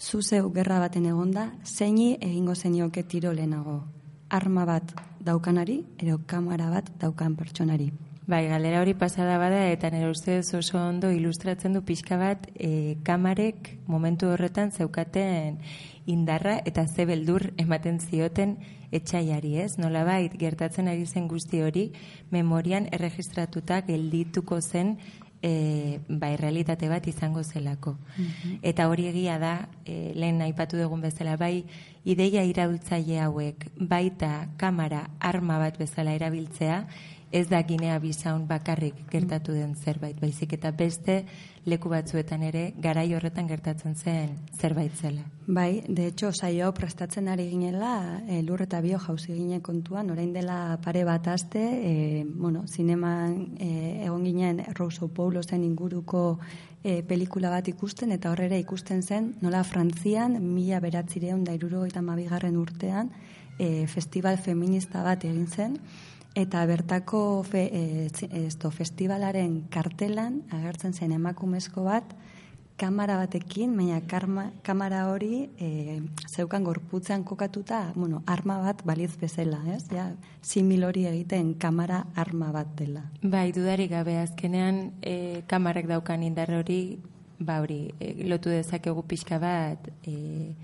Zu 0.00 0.22
zeu 0.22 0.50
gerra 0.52 0.80
baten 0.80 1.06
egonda, 1.06 1.52
zeini 1.64 2.16
egingo 2.20 2.54
zenioke 2.54 3.04
tiro 3.04 3.32
lehenago. 3.32 3.84
Arma 4.30 4.64
bat 4.64 4.94
daukanari, 5.20 5.84
ero 5.98 6.18
kamara 6.26 6.70
bat 6.70 6.90
daukan 6.98 7.36
pertsonari. 7.36 7.90
Bai, 8.30 8.46
galera 8.46 8.78
hori 8.80 8.92
pasada 8.94 9.38
bada 9.42 9.64
eta 9.72 9.88
nire 9.90 10.06
ustez 10.06 10.54
oso 10.54 10.78
ondo 10.78 11.08
ilustratzen 11.10 11.72
du 11.74 11.80
pixka 11.82 12.14
bat 12.14 12.44
e, 12.54 12.94
kamarek 13.02 13.72
momentu 13.90 14.28
horretan 14.30 14.70
zeukaten 14.70 15.56
indarra 16.06 16.60
eta 16.64 16.84
ze 16.86 17.08
beldur 17.10 17.48
ematen 17.58 17.98
zioten 17.98 18.54
etxaiari, 18.92 19.56
ez? 19.64 19.80
Nolabait 19.82 20.38
gertatzen 20.38 20.86
ari 20.86 21.08
zen 21.10 21.26
guzti 21.26 21.58
hori 21.66 21.90
memorian 22.30 22.86
erregistratuta 22.92 23.80
geldituko 23.90 24.60
zen 24.60 25.00
e, 25.42 25.98
bai 26.06 26.36
realitate 26.36 26.88
bat 26.88 27.06
izango 27.10 27.42
zelako. 27.42 27.96
Eta 28.62 28.86
hori 28.88 29.08
egia 29.10 29.38
da, 29.42 29.54
e, 29.84 30.12
lehen 30.14 30.38
aipatu 30.46 30.78
dugun 30.78 31.00
bezala, 31.02 31.36
bai 31.36 31.64
ideia 32.04 32.44
iraultzaile 32.46 33.24
hauek, 33.24 33.72
baita 33.74 34.50
kamera 34.56 35.08
arma 35.18 35.58
bat 35.58 35.82
bezala 35.82 36.14
erabiltzea, 36.14 36.84
ez 37.30 37.46
da 37.48 37.62
ginea 37.62 37.98
bisaun 38.02 38.46
bakarrik 38.48 39.04
gertatu 39.10 39.52
den 39.54 39.76
zerbait, 39.76 40.18
baizik 40.20 40.52
eta 40.56 40.72
beste 40.74 41.24
leku 41.64 41.90
batzuetan 41.92 42.42
ere 42.42 42.62
garai 42.82 43.12
horretan 43.14 43.46
gertatzen 43.46 43.94
zen 43.94 44.32
zerbait 44.58 44.96
zela. 44.96 45.22
Bai, 45.46 45.84
de 45.86 46.08
hecho, 46.08 46.32
saio 46.32 46.72
prestatzen 46.74 47.28
ari 47.28 47.48
ginela, 47.50 48.22
e, 48.26 48.42
lur 48.42 48.62
eta 48.62 48.80
bio 48.80 48.98
jauzi 48.98 49.34
gine 49.34 49.60
kontuan, 49.60 50.10
orain 50.10 50.32
dela 50.32 50.78
pare 50.82 51.04
bat 51.04 51.28
aste, 51.28 51.62
e, 51.62 52.24
bueno, 52.24 52.64
zineman 52.66 53.56
e, 53.58 53.70
egon 54.06 54.24
ginen 54.24 54.64
Rousseau 54.74 55.08
Paulosen 55.08 55.64
inguruko 55.64 56.38
e, 56.82 57.02
pelikula 57.02 57.50
bat 57.50 57.68
ikusten, 57.68 58.12
eta 58.12 58.32
horrera 58.32 58.58
ikusten 58.58 59.02
zen, 59.02 59.34
nola 59.42 59.62
Frantzian, 59.64 60.40
mila 60.54 60.80
beratzireun 60.80 61.44
da 61.44 61.54
iruro 61.54 61.84
eta 61.86 62.02
mabigarren 62.02 62.56
urtean, 62.56 63.12
e, 63.58 63.86
festival 63.86 64.38
feminista 64.38 65.04
bat 65.04 65.26
egin 65.28 65.46
zen, 65.46 65.76
Eta 66.34 66.64
bertako 66.66 67.42
fe, 67.42 67.66
e, 67.72 68.10
esto, 68.46 68.70
festivalaren 68.70 69.64
kartelan 69.70 70.42
agertzen 70.54 70.94
zen 70.94 71.12
emakumezko 71.12 71.84
bat, 71.88 72.14
kamera 72.80 73.18
batekin, 73.20 73.74
baina 73.76 73.98
karma, 74.08 74.46
kamera 74.64 75.02
hori 75.10 75.50
e, 75.60 76.00
zeukan 76.30 76.64
gorputzean 76.64 77.24
kokatuta, 77.28 77.92
bueno, 77.94 78.22
arma 78.26 78.56
bat 78.62 78.80
baliz 78.88 79.12
bezala, 79.20 79.60
ez? 79.74 79.84
Ja, 79.92 80.06
simil 80.40 80.86
hori 80.88 81.04
egiten 81.10 81.52
kamera 81.60 82.04
arma 82.16 82.48
bat 82.54 82.72
dela. 82.78 83.04
Bai, 83.20 83.50
dudarik 83.52 83.90
gabe 83.92 84.16
azkenean 84.22 84.94
e, 85.02 85.42
kamarak 85.50 85.90
daukan 85.90 86.24
indar 86.24 86.54
hori, 86.56 86.80
ba 87.38 87.58
hori, 87.60 87.82
e, 88.00 88.14
lotu 88.30 88.54
dezakegu 88.54 89.04
pixka 89.04 89.36
bat, 89.42 89.90
e, 90.08 90.54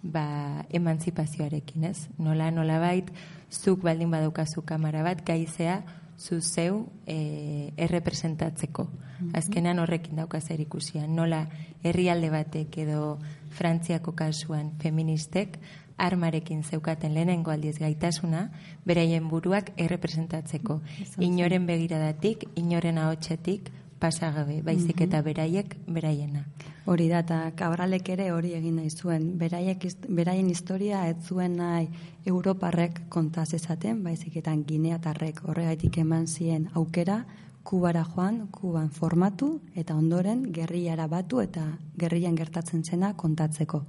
ba, 0.00 0.64
emantzipazioarekin, 0.72 1.84
ez? 1.90 2.08
Nola, 2.16 2.48
nola 2.54 2.80
bait, 2.80 3.12
zuk 3.50 3.82
baldin 3.82 4.10
badaukazu 4.10 4.62
kamera 4.62 5.02
bat, 5.02 5.24
gaizea, 5.26 5.82
zu 6.20 6.40
zeu 6.40 6.86
e, 7.06 7.72
errepresentatzeko. 7.76 8.86
Azkenean 9.32 9.78
horrekin 9.80 10.16
dauka 10.20 10.40
zer 10.40 10.60
ikusia. 10.60 11.06
Nola, 11.08 11.46
herrialde 11.82 12.30
batek 12.30 12.76
edo 12.84 13.18
Frantziako 13.56 14.12
kasuan 14.16 14.74
feministek, 14.80 15.58
armarekin 16.00 16.62
zeukaten 16.64 17.14
lehenengo 17.14 17.50
aldiz 17.52 17.78
gaitasuna, 17.80 18.50
beraien 18.84 19.28
buruak 19.28 19.72
errepresentatzeko. 19.76 20.80
Inoren 21.24 21.66
begiradatik, 21.68 22.46
inoren 22.56 22.98
ahotsetik, 22.98 23.70
pasagabe, 24.00 24.62
baizik 24.64 25.02
eta 25.04 25.20
beraiek 25.22 25.76
beraiena. 25.86 26.46
Hori 26.90 27.06
da, 27.10 27.20
eta 27.20 27.38
kabralek 27.56 28.08
ere 28.14 28.30
hori 28.32 28.54
egin 28.56 28.80
nahi 28.80 28.90
zuen. 28.90 29.26
Beraiek, 29.38 29.84
beraien 30.08 30.48
historia 30.50 31.04
ez 31.10 31.18
zuen 31.28 31.58
nahi 31.60 31.90
Europarrek 32.26 33.02
kontaz 33.12 33.52
ezaten, 33.54 34.02
baizik 34.02 34.40
eta 34.40 34.56
gineatarrek 34.66 35.44
horregaitik 35.46 36.00
eman 36.02 36.26
zien 36.26 36.68
aukera, 36.74 37.24
Kubara 37.62 38.06
joan, 38.08 38.46
Kuban 38.48 38.88
formatu, 38.88 39.60
eta 39.76 39.94
ondoren 39.94 40.46
gerriara 40.50 41.06
batu 41.06 41.42
eta 41.44 41.66
gerrian 42.00 42.34
gertatzen 42.34 42.82
zena 42.84 43.12
kontatzeko. 43.20 43.82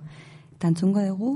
Tantzungo 0.60 1.02
dugu, 1.08 1.32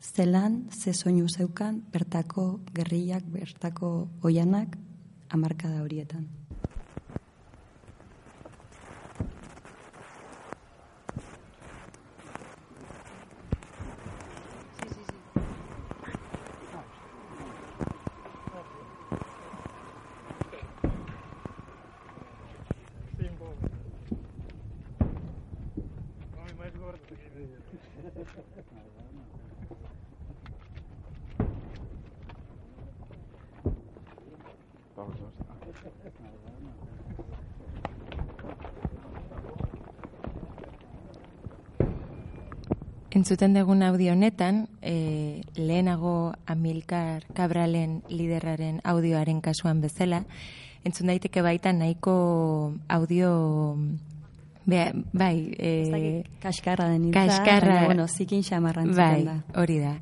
zelan, 0.00 0.68
ze 0.70 0.94
soinu 0.94 1.28
zeukan, 1.28 1.82
bertako 1.92 2.60
gerriak, 2.72 3.26
bertako 3.26 4.08
oianak, 4.22 4.78
amarkada 5.28 5.82
horietan. 5.82 6.35
Entzuten 43.16 43.54
dugun 43.56 43.82
audio 43.82 44.12
honetan, 44.12 44.68
e, 44.82 45.40
lehenago 45.56 46.34
Amilcar 46.44 47.24
Cabralen 47.32 48.02
liderraren 48.12 48.82
audioaren 48.84 49.40
kasuan 49.40 49.80
bezala, 49.80 50.26
entzun 50.84 51.08
daiteke 51.08 51.40
baita 51.40 51.72
nahiko 51.72 52.74
audio 52.92 53.30
Be, 54.66 54.80
bai, 55.14 55.54
e, 55.62 56.24
kaskarra 56.42 56.88
den 56.90 57.04
hitza, 57.06 57.20
kaskarra, 57.20 57.74
baina, 57.74 57.84
bueno, 57.86 58.06
zikin 58.08 58.42
xamarran 58.42 58.90
bai, 58.96 59.22
da. 59.22 59.36
hori 59.62 59.78
da. 59.78 59.92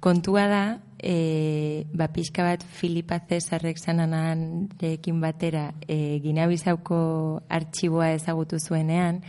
Kontua 0.00 0.46
da, 0.48 0.62
e, 0.96 1.84
ba, 1.92 2.08
pixka 2.08 2.46
bat 2.46 2.64
Filipa 2.64 3.20
Cesarrek 3.28 3.76
sananarekin 3.76 5.20
batera 5.20 5.74
e, 5.86 6.22
Ginabizauko 6.24 7.42
artxiboa 7.52 8.14
ezagutu 8.16 8.56
zuenean, 8.58 9.20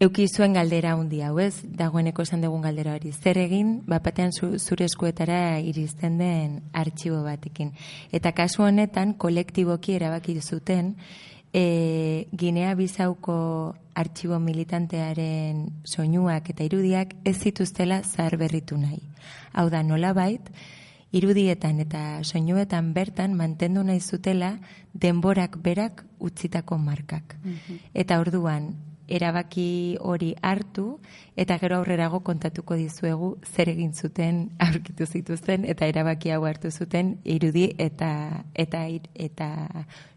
Euki 0.00 0.24
zuen 0.32 0.54
galdera 0.56 0.94
hundi 0.96 1.18
hau 1.20 1.34
ez, 1.44 1.60
dagoeneko 1.76 2.24
esan 2.24 2.40
dugun 2.40 2.62
galdera 2.64 2.94
hori. 2.96 3.10
Zer 3.12 3.36
egin, 3.36 3.82
bapatean 3.84 4.30
zu, 4.32 4.54
zure 4.56 4.86
eskuetara 4.88 5.58
iristen 5.60 6.16
den 6.16 6.54
artxibo 6.72 7.18
batekin. 7.26 7.74
Eta 8.08 8.32
kasu 8.32 8.64
honetan, 8.64 9.12
kolektiboki 9.20 9.98
erabaki 9.98 10.38
zuten, 10.40 10.94
e, 11.52 12.28
Ginea 12.36 12.74
Bizauko 12.74 13.76
artxibo 13.94 14.38
militantearen 14.40 15.66
soinuak 15.84 16.50
eta 16.52 16.64
irudiak 16.64 17.14
ez 17.24 17.36
zituztela 17.38 18.02
zahar 18.02 18.36
berritu 18.40 18.78
nahi. 18.78 19.02
Hau 19.52 19.68
da, 19.70 19.82
nolabait, 19.82 20.46
irudietan 21.12 21.80
eta 21.82 22.22
soinuetan 22.22 22.92
bertan 22.94 23.34
mantendu 23.34 23.82
nahi 23.84 24.00
zutela 24.00 24.54
denborak 24.94 25.58
berak 25.62 26.04
utzitako 26.20 26.78
markak. 26.78 27.36
Eta 27.94 28.20
orduan, 28.20 28.74
erabaki 29.10 29.96
hori 30.00 30.34
hartu 30.42 30.98
eta 31.36 31.56
gero 31.58 31.78
aurrerago 31.80 32.20
kontatuko 32.26 32.76
dizuegu 32.78 33.30
zer 33.44 33.70
egin 33.72 33.92
zuten 33.92 34.40
aurkitu 34.66 35.06
zituzten 35.06 35.64
eta 35.64 35.88
erabaki 35.90 36.32
hau 36.34 36.44
hartu 36.48 36.70
zuten 36.70 37.16
irudi 37.24 37.70
eta 37.78 38.10
eta 38.54 38.86
eta 39.14 39.50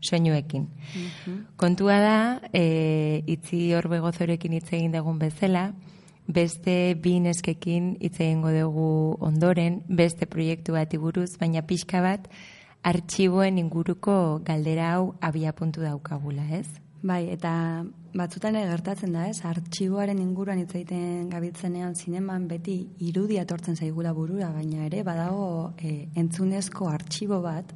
soinuekin. 0.01 0.67
Kontua 1.57 1.99
da, 1.99 2.17
e, 2.53 3.23
itzi 3.27 3.73
hor 3.73 3.89
begozorekin 3.89 4.53
hitz 4.59 4.69
egin 4.71 4.91
dugun 4.93 5.19
bezala, 5.19 5.71
beste 6.27 6.95
bi 6.95 7.19
neskekin 7.19 7.95
hitz 7.99 8.19
egingo 8.19 8.51
dugu 8.55 9.17
ondoren, 9.19 9.81
beste 9.87 10.25
proiektu 10.25 10.77
bat 10.77 10.93
buruz, 10.99 11.33
baina 11.39 11.61
pixka 11.61 12.01
bat 12.01 12.29
artxiboen 12.83 13.57
inguruko 13.57 14.39
galdera 14.43 14.93
hau 14.95 15.13
abia 15.21 15.53
puntu 15.55 15.81
daukagula, 15.81 16.43
ez? 16.51 16.67
Bai, 17.03 17.25
eta 17.33 17.51
batzutan 18.15 18.55
gertatzen 18.55 19.11
da, 19.11 19.25
ez? 19.27 19.41
Artxiboaren 19.43 20.21
inguruan 20.23 20.61
hitz 20.61 20.69
egiten 20.71 21.25
gabiltzenean 21.33 21.97
zineman 21.99 22.45
beti 22.47 22.77
irudia 23.03 23.41
etortzen 23.43 23.75
zaigula 23.75 24.13
burura, 24.15 24.53
baina 24.55 24.85
ere 24.85 25.01
badago 25.03 25.73
e, 25.83 26.07
entzunezko 26.21 26.87
artxibo 26.87 27.41
bat, 27.43 27.73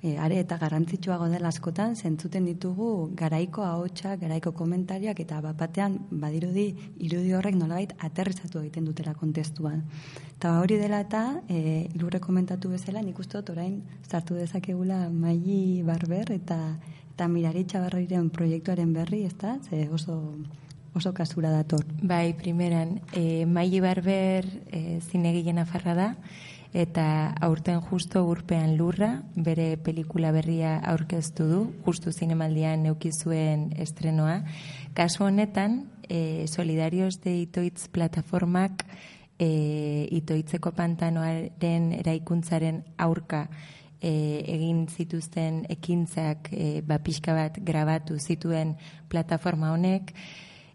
e, 0.00 0.14
are 0.16 0.38
eta 0.40 0.56
garrantzitsuago 0.62 1.28
dela 1.34 1.50
askotan, 1.52 1.98
zentzuten 2.00 2.48
ditugu 2.48 2.88
garaiko 3.18 3.66
ahotsa, 3.66 4.14
garaiko 4.22 4.54
komentariak 4.56 5.20
eta 5.20 5.42
bat 5.44 5.60
batean 5.60 5.98
badirudi 6.24 6.66
irudi 7.04 7.36
horrek 7.36 7.60
nolabait 7.60 7.92
aterrizatu 8.08 8.62
egiten 8.64 8.88
dutela 8.88 9.12
kontestuan. 9.12 9.84
Eta 10.38 10.56
hori 10.62 10.80
dela 10.80 11.04
eta, 11.04 11.42
e, 11.44 11.90
ilurre 11.92 12.24
komentatu 12.24 12.72
bezala, 12.72 13.04
nik 13.04 13.20
uste 13.20 13.36
dut 13.36 13.52
orain 13.52 13.82
sartu 14.08 14.40
dezakegula 14.40 15.10
maili 15.12 15.82
barber 15.84 16.32
eta 16.40 16.58
eta 17.12 17.28
mirari 17.28 17.66
txabarroiren 17.68 18.30
proiektuaren 18.32 18.92
berri, 18.96 19.26
ez 19.28 19.36
da? 19.36 19.58
Ze 19.68 19.84
oso, 19.92 20.16
oso 20.96 21.12
kasura 21.12 21.50
dator. 21.52 21.84
Bai, 22.00 22.32
primeran, 22.38 23.00
e, 23.12 23.44
Maili 23.44 23.82
Barber 23.84 24.48
e, 24.72 25.00
zinegilen 25.10 25.60
afarra 25.60 25.94
da, 25.94 26.08
eta 26.72 27.04
aurten 27.44 27.82
justo 27.84 28.24
urpean 28.24 28.78
lurra, 28.78 29.10
bere 29.36 29.76
pelikula 29.76 30.32
berria 30.32 30.78
aurkeztu 30.88 31.48
du, 31.50 31.60
justu 31.84 32.12
zinemaldian 32.16 32.86
neukizuen 32.86 33.74
estrenoa. 33.76 34.40
Kasu 34.96 35.28
honetan, 35.28 35.82
e, 36.08 36.46
Solidarios 36.48 37.20
de 37.20 37.36
Itoitz 37.42 37.88
plataformak 37.92 38.86
e, 39.36 40.08
itoitzeko 40.16 40.72
pantanoaren 40.72 41.92
eraikuntzaren 42.00 42.82
aurka 42.96 43.48
e, 44.02 44.42
egin 44.56 44.86
zituzten 44.90 45.62
ekintzak 45.70 46.50
e, 46.52 46.80
ba, 46.86 46.98
pixka 46.98 47.36
bat 47.38 47.58
grabatu 47.62 48.18
zituen 48.18 48.74
plataforma 49.08 49.72
honek, 49.72 50.12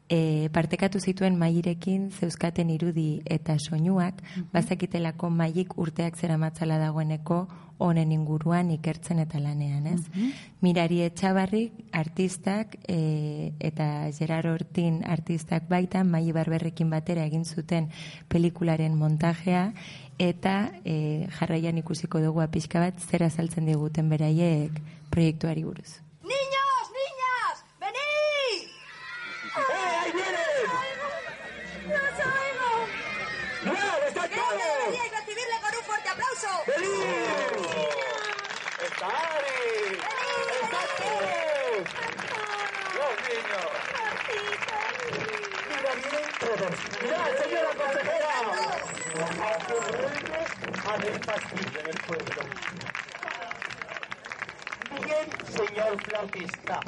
e, 0.09 0.49
partekatu 0.55 0.99
zituen 1.03 1.37
mairekin 1.39 2.09
zeuzkaten 2.11 2.71
irudi 2.71 3.21
eta 3.25 3.57
soinuak, 3.59 4.23
bazakitelako 4.53 5.29
maik 5.29 5.77
urteak 5.77 6.17
zera 6.17 6.37
matzala 6.39 6.79
dagoeneko 6.79 7.45
honen 7.77 8.11
inguruan 8.11 8.71
ikertzen 8.73 9.19
eta 9.21 9.39
lanean, 9.39 9.85
ez? 9.91 10.31
Mirari 10.65 11.03
etxabarrik 11.05 11.75
artistak 11.93 12.73
e, 12.89 13.53
eta 13.59 14.09
Gerard 14.17 14.49
Hortin 14.49 15.03
artistak 15.05 15.67
baita 15.69 16.01
mai 16.03 16.25
barberrekin 16.33 16.89
batera 16.89 17.27
egin 17.29 17.45
zuten 17.45 17.91
pelikularen 18.33 18.97
montajea 18.97 19.67
eta 20.17 20.71
e, 20.83 21.27
jarraian 21.39 21.77
ikusiko 21.77 22.19
dugu 22.19 22.41
pixka 22.51 22.79
bat 22.79 22.99
zera 22.99 23.29
saltzen 23.29 23.65
diguten 23.65 24.09
beraiek 24.09 24.71
proiektuari 25.09 25.63
buruz. 25.63 26.01
¡Niños, 26.23 26.83
niñas! 26.97 27.55
¡Venid! 27.79 28.67
¡Eh, 29.57 29.97
ahí 30.01 30.11
vienen! 30.11 30.67
¡No 31.87 31.95
os 31.95 32.19
oigo! 32.25 32.69
¡Mirad, 33.65 34.07
está 34.07 34.21
¡Venid, 34.23 34.35
todo! 34.35 34.65
deberíais 34.85 35.11
recibirle 35.19 35.57
con 35.63 35.71
un 35.79 35.83
fuerte 35.85 36.09
aplauso! 36.09 36.49
¡Venid! 36.67 37.46
¡Mirad, 45.97 47.37
señora 47.43 47.69
consejera! 47.75 48.29
A 50.85 50.97
ver 50.97 51.21
pastilla 51.21 51.79
en 51.79 51.87
el 51.87 51.97
pueblo. 52.01 52.41
Bien, 55.03 55.27
señor 55.51 56.03
flautista. 56.03 56.79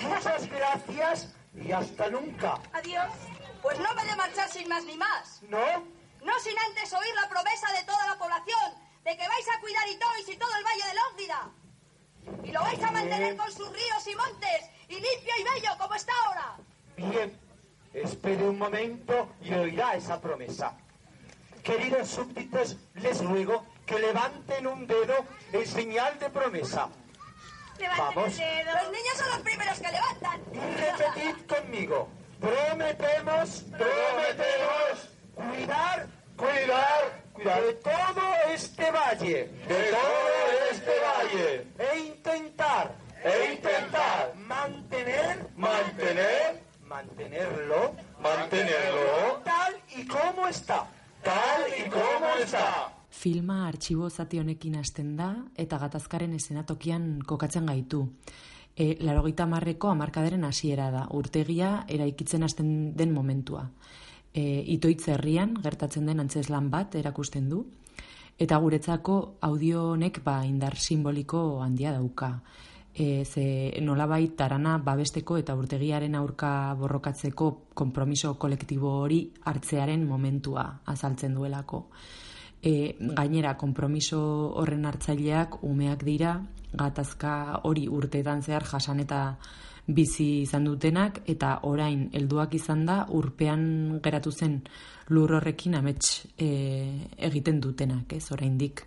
Muchas 0.00 0.50
gracias 0.50 1.28
y 1.54 1.72
hasta 1.72 2.10
nunca. 2.10 2.58
Adiós. 2.72 3.12
Pues 3.62 3.78
no 3.78 3.94
me 3.94 4.04
de 4.04 4.16
marchar 4.16 4.48
sin 4.48 4.68
más 4.68 4.84
ni 4.84 4.96
más. 4.96 5.42
¿No? 5.42 5.86
No 6.24 6.38
sin 6.40 6.58
antes 6.58 6.92
oír 6.92 7.14
la 7.14 7.28
promesa 7.28 7.72
de 7.72 7.84
toda 7.84 8.06
la 8.06 8.18
población 8.18 8.74
de 9.04 9.16
que 9.16 9.28
vais 9.28 9.48
a 9.48 9.60
cuidar 9.60 9.88
Itois 9.88 10.28
y 10.28 10.36
todo 10.36 10.50
el 10.56 10.64
Valle 10.64 10.84
de 10.86 10.94
Lóngida. 10.94 11.50
Y 12.44 12.52
lo 12.52 12.60
vais 12.62 12.82
a 12.82 12.90
mantener 12.90 13.36
con 13.36 13.50
sus 13.52 13.70
ríos 13.72 14.06
y 14.06 14.16
montes 14.16 14.70
y 14.88 14.94
limpio 14.94 15.34
y 15.38 15.44
bello 15.44 15.78
como 15.78 15.94
está 15.94 16.12
ahora. 16.26 16.56
Bien, 16.96 17.40
espere 17.94 18.48
un 18.48 18.58
momento 18.58 19.28
y 19.42 19.52
oirá 19.54 19.94
esa 19.94 20.20
promesa. 20.20 20.72
Queridos 21.62 22.08
súbditos, 22.08 22.76
les 22.94 23.22
ruego 23.22 23.66
que 23.86 23.98
levanten 23.98 24.66
un 24.66 24.86
dedo 24.86 25.24
en 25.52 25.66
señal 25.66 26.18
de 26.18 26.30
promesa. 26.30 26.88
Vamos. 27.96 28.26
Los 28.26 28.92
niños 28.92 29.16
son 29.16 29.30
los 29.30 29.40
primeros 29.40 29.78
que 29.78 29.88
levantan. 29.90 30.40
Y 30.52 30.58
repetid 30.58 31.46
conmigo. 31.46 32.08
Prometemos, 32.40 33.64
prometemos 33.70 35.10
cuidar, 35.34 36.06
cuidar, 36.36 37.22
cuidar 37.32 37.62
de 37.62 37.72
todo 37.74 38.34
este 38.48 38.90
valle, 38.90 39.50
de 39.68 39.90
todo 39.90 40.70
este 40.70 40.90
valle, 41.00 41.66
e 41.78 41.98
intentar, 41.98 42.94
e 43.22 43.52
intentar 43.52 44.34
mantener, 44.36 45.46
mantener, 45.56 46.62
mantenerlo, 46.90 47.94
mantenerlo 48.20 49.40
tal 49.44 49.74
y 49.96 50.04
como 50.06 50.48
está, 50.48 50.88
tal 51.22 51.62
y 51.78 51.88
como 51.88 52.26
está. 52.42 52.92
Filma 53.10 53.68
artxibo 53.68 54.10
zati 54.10 54.40
honekin 54.40 54.74
hasten 54.76 55.14
da 55.16 55.30
eta 55.54 55.78
gatazkaren 55.78 56.34
esenatokian 56.34 57.22
kokatzen 57.26 57.66
gaitu. 57.70 58.08
E, 58.74 58.96
larogeita 59.06 59.46
marreko 59.46 59.90
amarkaderen 59.90 60.44
hasiera 60.44 60.90
da, 60.90 61.06
urtegia 61.14 61.84
eraikitzen 61.86 62.42
hasten 62.42 62.96
den 62.96 63.14
momentua. 63.14 63.68
E, 64.34 64.42
itoitz 64.74 65.06
herrian 65.14 65.54
gertatzen 65.62 66.10
den 66.10 66.22
antzeslan 66.22 66.70
bat 66.74 66.94
erakusten 66.94 67.48
du, 67.50 67.64
eta 68.38 68.58
guretzako 68.58 69.36
audio 69.46 69.92
honek 69.92 70.24
ba, 70.24 70.40
indar 70.46 70.78
simboliko 70.78 71.62
handia 71.62 71.92
dauka. 71.94 72.40
E, 72.92 73.24
ze 73.24 73.78
nolabait 73.80 74.34
tarana 74.36 74.78
babesteko 74.78 75.36
eta 75.38 75.54
urtegiaren 75.54 76.14
aurka 76.18 76.74
borrokatzeko 76.74 77.50
konpromiso 77.74 78.34
kolektibo 78.34 78.90
hori 79.04 79.20
hartzearen 79.46 80.06
momentua 80.08 80.64
azaltzen 80.84 81.34
duelako. 81.34 81.86
E, 82.60 82.96
gainera, 82.98 83.54
konpromiso 83.56 84.20
horren 84.60 84.84
hartzaileak 84.84 85.62
umeak 85.64 86.02
dira, 86.04 86.34
gatazka 86.72 87.60
hori 87.64 87.86
urteetan 87.88 88.42
zehar 88.42 88.66
jasan 88.68 89.00
eta 89.06 89.20
bizi 89.86 90.42
izan 90.42 90.66
dutenak, 90.68 91.22
eta 91.26 91.60
orain 91.70 92.08
helduak 92.12 92.54
izan 92.54 92.84
da, 92.86 93.04
urpean 93.16 94.00
geratu 94.02 94.30
zen 94.30 94.60
lur 95.08 95.38
horrekin 95.38 95.78
amets 95.78 96.26
e, 96.36 96.50
egiten 97.16 97.60
dutenak, 97.60 98.12
ez, 98.18 98.26
oraindik 98.34 98.84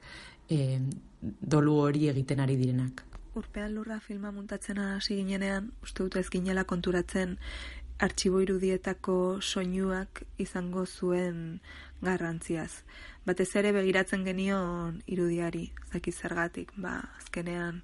e, 0.50 0.80
dolu 1.22 1.80
hori 1.88 2.08
egiten 2.12 2.44
ari 2.44 2.60
direnak. 2.60 3.13
Urpean 3.34 3.74
lurra 3.74 4.00
filma 4.00 4.30
muntatzen 4.32 4.78
hasi 4.78 5.16
ginenean, 5.18 5.72
uste 5.82 6.04
dut 6.06 6.20
ez 6.22 6.28
ginela 6.30 6.64
konturatzen 6.70 7.38
artxibo 8.06 8.42
irudietako 8.44 9.16
soinuak 9.42 10.22
izango 10.38 10.86
zuen 10.86 11.60
garrantziaz. 12.06 12.84
Batez 13.26 13.50
ere 13.58 13.72
begiratzen 13.74 14.26
genion 14.28 15.00
irudiari, 15.08 15.72
zaki 15.92 16.12
zergatik, 16.12 16.74
ba, 16.78 17.00
azkenean, 17.22 17.82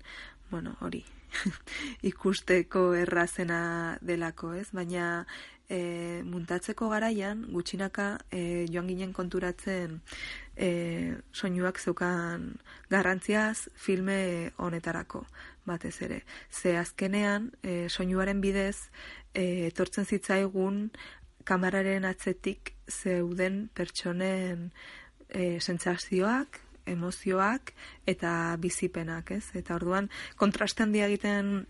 bueno, 0.52 0.76
hori, 0.86 1.02
ikusteko 2.12 2.92
errazena 3.00 3.62
delako, 4.02 4.54
ez? 4.54 4.68
Baina 4.76 5.26
e, 5.70 6.22
muntatzeko 6.26 6.90
garaian, 6.94 7.46
gutxinaka 7.54 8.10
e, 8.30 8.68
joan 8.70 8.90
ginen 8.92 9.14
konturatzen 9.14 10.02
e, 10.60 11.16
soinuak 11.32 11.80
zeukan 11.80 12.60
garrantziaz 12.92 13.70
filme 13.80 14.52
honetarako, 14.58 15.24
batez 15.66 15.96
ere. 16.04 16.24
Ze 16.52 16.76
azkenean, 16.78 17.52
e, 17.64 17.88
soinuaren 17.90 18.42
bidez, 18.44 18.90
e, 19.34 19.68
etortzen 19.72 20.06
zitzaigun 20.06 20.90
kamararen 21.48 22.06
atzetik 22.06 22.76
zeuden 22.92 23.70
pertsonen 23.74 24.70
e, 25.30 25.60
sentsazioak, 25.60 26.60
emozioak 26.90 27.74
eta 28.10 28.56
bizipenak, 28.60 29.32
ez? 29.32 29.46
Eta 29.56 29.78
orduan 29.78 30.10
kontraste 30.38 30.84
handia 30.84 31.08
egiten 31.08 31.68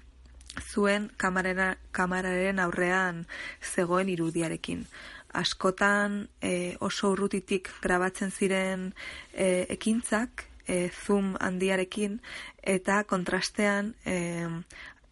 zuen 0.59 1.09
kamarera, 1.17 1.75
kamararen 1.95 2.59
aurrean 2.59 3.25
zegoen 3.61 4.09
irudiarekin. 4.09 4.85
Askotan 5.34 6.27
e, 6.41 6.75
oso 6.80 7.11
urrutitik 7.13 7.69
grabatzen 7.82 8.32
ziren 8.32 8.93
e, 9.34 9.65
ekintzak, 9.69 10.45
e, 10.67 10.89
zoom 10.89 11.36
handiarekin, 11.39 12.19
eta 12.63 13.03
kontrastean 13.09 13.93
e, 14.05 14.17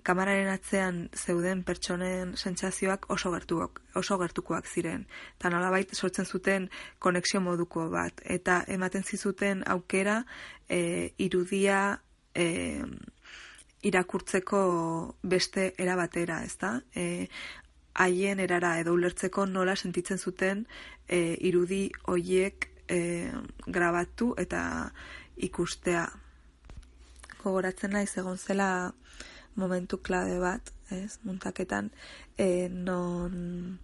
kamararen 0.08 0.48
atzean 0.54 1.00
zeuden 1.16 1.64
pertsonen 1.68 2.32
sentsazioak 2.40 3.10
oso 3.12 3.32
gertuak, 3.34 3.82
oso 4.00 4.18
gertukoak 4.22 4.68
ziren. 4.68 5.04
Eta 5.36 5.52
nolabait 5.52 5.92
sortzen 5.94 6.26
zuten 6.26 6.70
konexio 7.04 7.42
moduko 7.44 7.90
bat. 7.92 8.22
Eta 8.24 8.62
ematen 8.72 9.04
zizuten 9.04 9.66
aukera 9.68 10.22
e, 10.70 11.12
irudia 11.18 11.82
e, 12.34 12.48
irakurtzeko 13.88 14.62
beste 15.24 15.74
era 15.78 15.96
batera, 16.00 16.42
ezta? 16.46 16.78
E, 16.96 17.28
haien 17.98 18.40
erara 18.40 18.78
edo 18.80 18.94
ulertzeko 18.94 19.46
nola 19.50 19.76
sentitzen 19.76 20.18
zuten 20.18 20.66
e, 21.08 21.38
irudi 21.50 21.88
hoiek 22.06 22.70
e, 22.88 23.00
grabatu 23.66 24.34
eta 24.38 24.62
ikustea. 25.50 26.06
Gogoratzen 27.44 27.94
naiz 27.96 28.12
egon 28.18 28.38
zela 28.38 28.70
momentu 29.58 29.98
klabe 29.98 30.38
bat, 30.40 30.72
ez, 30.94 31.18
muntaketan, 31.26 31.90
e, 32.38 32.70
non 32.70 33.80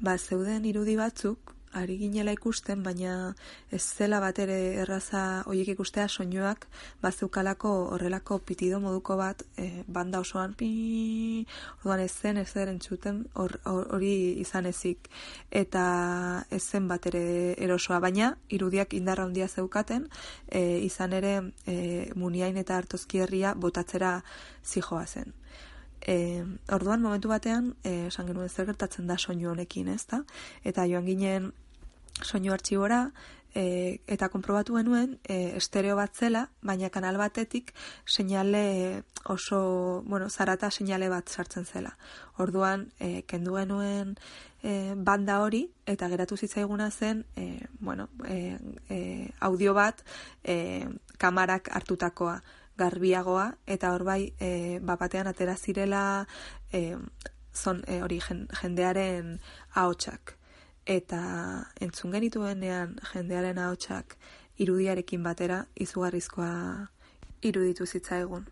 ba, 0.00 0.16
zeuden 0.16 0.64
irudi 0.64 0.96
batzuk, 0.96 1.55
ari 1.76 1.98
ginela 2.00 2.32
ikusten, 2.32 2.82
baina 2.82 3.34
ez 3.70 3.82
zela 3.82 4.20
bat 4.24 4.38
ere 4.42 4.56
erraza 4.82 5.22
hoiek 5.46 5.68
ikustea 5.74 6.08
soinuak 6.08 6.66
bazeukalako 7.02 7.72
horrelako 7.94 8.38
pitido 8.38 8.80
moduko 8.80 9.16
bat 9.20 9.44
e, 9.56 9.84
banda 9.86 10.20
osoan 10.24 10.54
pi 10.54 11.46
orduan 11.78 12.00
ez 12.00 12.12
zen 12.12 12.40
ez 12.42 12.48
zer 12.48 12.68
entzuten 12.72 13.24
hor- 13.34 13.60
hor- 13.64 13.88
hori 13.96 14.14
izan 14.40 14.66
ezik 14.72 15.10
eta 15.50 15.86
ez 16.50 16.62
zen 16.62 16.88
bat 16.88 17.06
ere 17.12 17.54
erosoa 17.68 18.00
baina 18.00 18.32
irudiak 18.48 18.94
indarra 18.94 19.28
handia 19.28 19.48
zeukaten 19.48 20.08
e, 20.48 20.62
izan 20.88 21.12
ere 21.12 21.34
e, 21.66 22.12
muniain 22.14 22.56
eta 22.56 22.76
hartozkierria 22.80 23.54
botatzera 23.54 24.22
zijoa 24.64 25.06
zen 25.06 25.34
E, 26.06 26.44
orduan 26.70 27.02
momentu 27.02 27.28
batean 27.28 27.72
eh, 27.82 28.06
esan 28.06 28.28
genuen 28.28 28.48
zer 28.48 28.66
gertatzen 28.68 29.08
da 29.10 29.16
soinu 29.18 29.48
honekin, 29.50 29.88
ezta? 29.90 30.20
Eta 30.62 30.84
joan 30.86 31.06
ginen 31.08 31.48
soinu 32.22 32.52
artxibora 32.52 33.12
e, 33.56 34.00
eta 34.06 34.28
konprobatu 34.28 34.76
genuen 34.76 35.16
e, 35.24 35.56
estereo 35.56 35.96
bat 35.96 36.12
zela, 36.14 36.46
baina 36.62 36.90
kanal 36.92 37.16
batetik 37.16 37.72
seinale 38.04 39.02
oso, 39.24 40.02
bueno, 40.06 40.28
zarata 40.30 40.70
seinale 40.70 41.08
bat 41.08 41.28
sartzen 41.28 41.64
zela. 41.64 41.96
Orduan, 42.38 42.90
e, 43.00 43.22
kendu 43.26 43.56
genuen 43.56 44.14
e, 44.62 44.94
banda 44.96 45.40
hori 45.40 45.64
eta 45.86 46.08
geratu 46.12 46.36
zitzaiguna 46.36 46.90
zen, 46.90 47.24
e, 47.36 47.66
bueno, 47.80 48.08
e, 48.28 48.58
e, 48.90 49.00
audio 49.40 49.74
bat 49.74 50.04
e, 50.44 50.86
kamarak 51.18 51.72
hartutakoa 51.72 52.42
garbiagoa 52.76 53.54
eta 53.66 53.94
hor 53.94 54.04
bai 54.04 54.34
e, 54.38 54.78
bapatean 54.84 55.32
atera 55.32 55.56
zirela 55.56 56.26
e, 56.72 56.96
zon, 57.56 57.80
e, 57.88 58.02
hori 58.04 58.20
jen- 58.20 58.48
jendearen 58.60 59.38
ahotsak 59.72 60.35
eta 60.86 61.20
entzun 61.80 62.12
genituenean 62.14 62.94
jendearen 63.12 63.58
ahotsak 63.58 64.16
irudiarekin 64.62 65.22
batera 65.22 65.64
izugarrizkoa 65.74 66.86
iruditu 67.42 67.86
zitzaigun. 67.86 68.46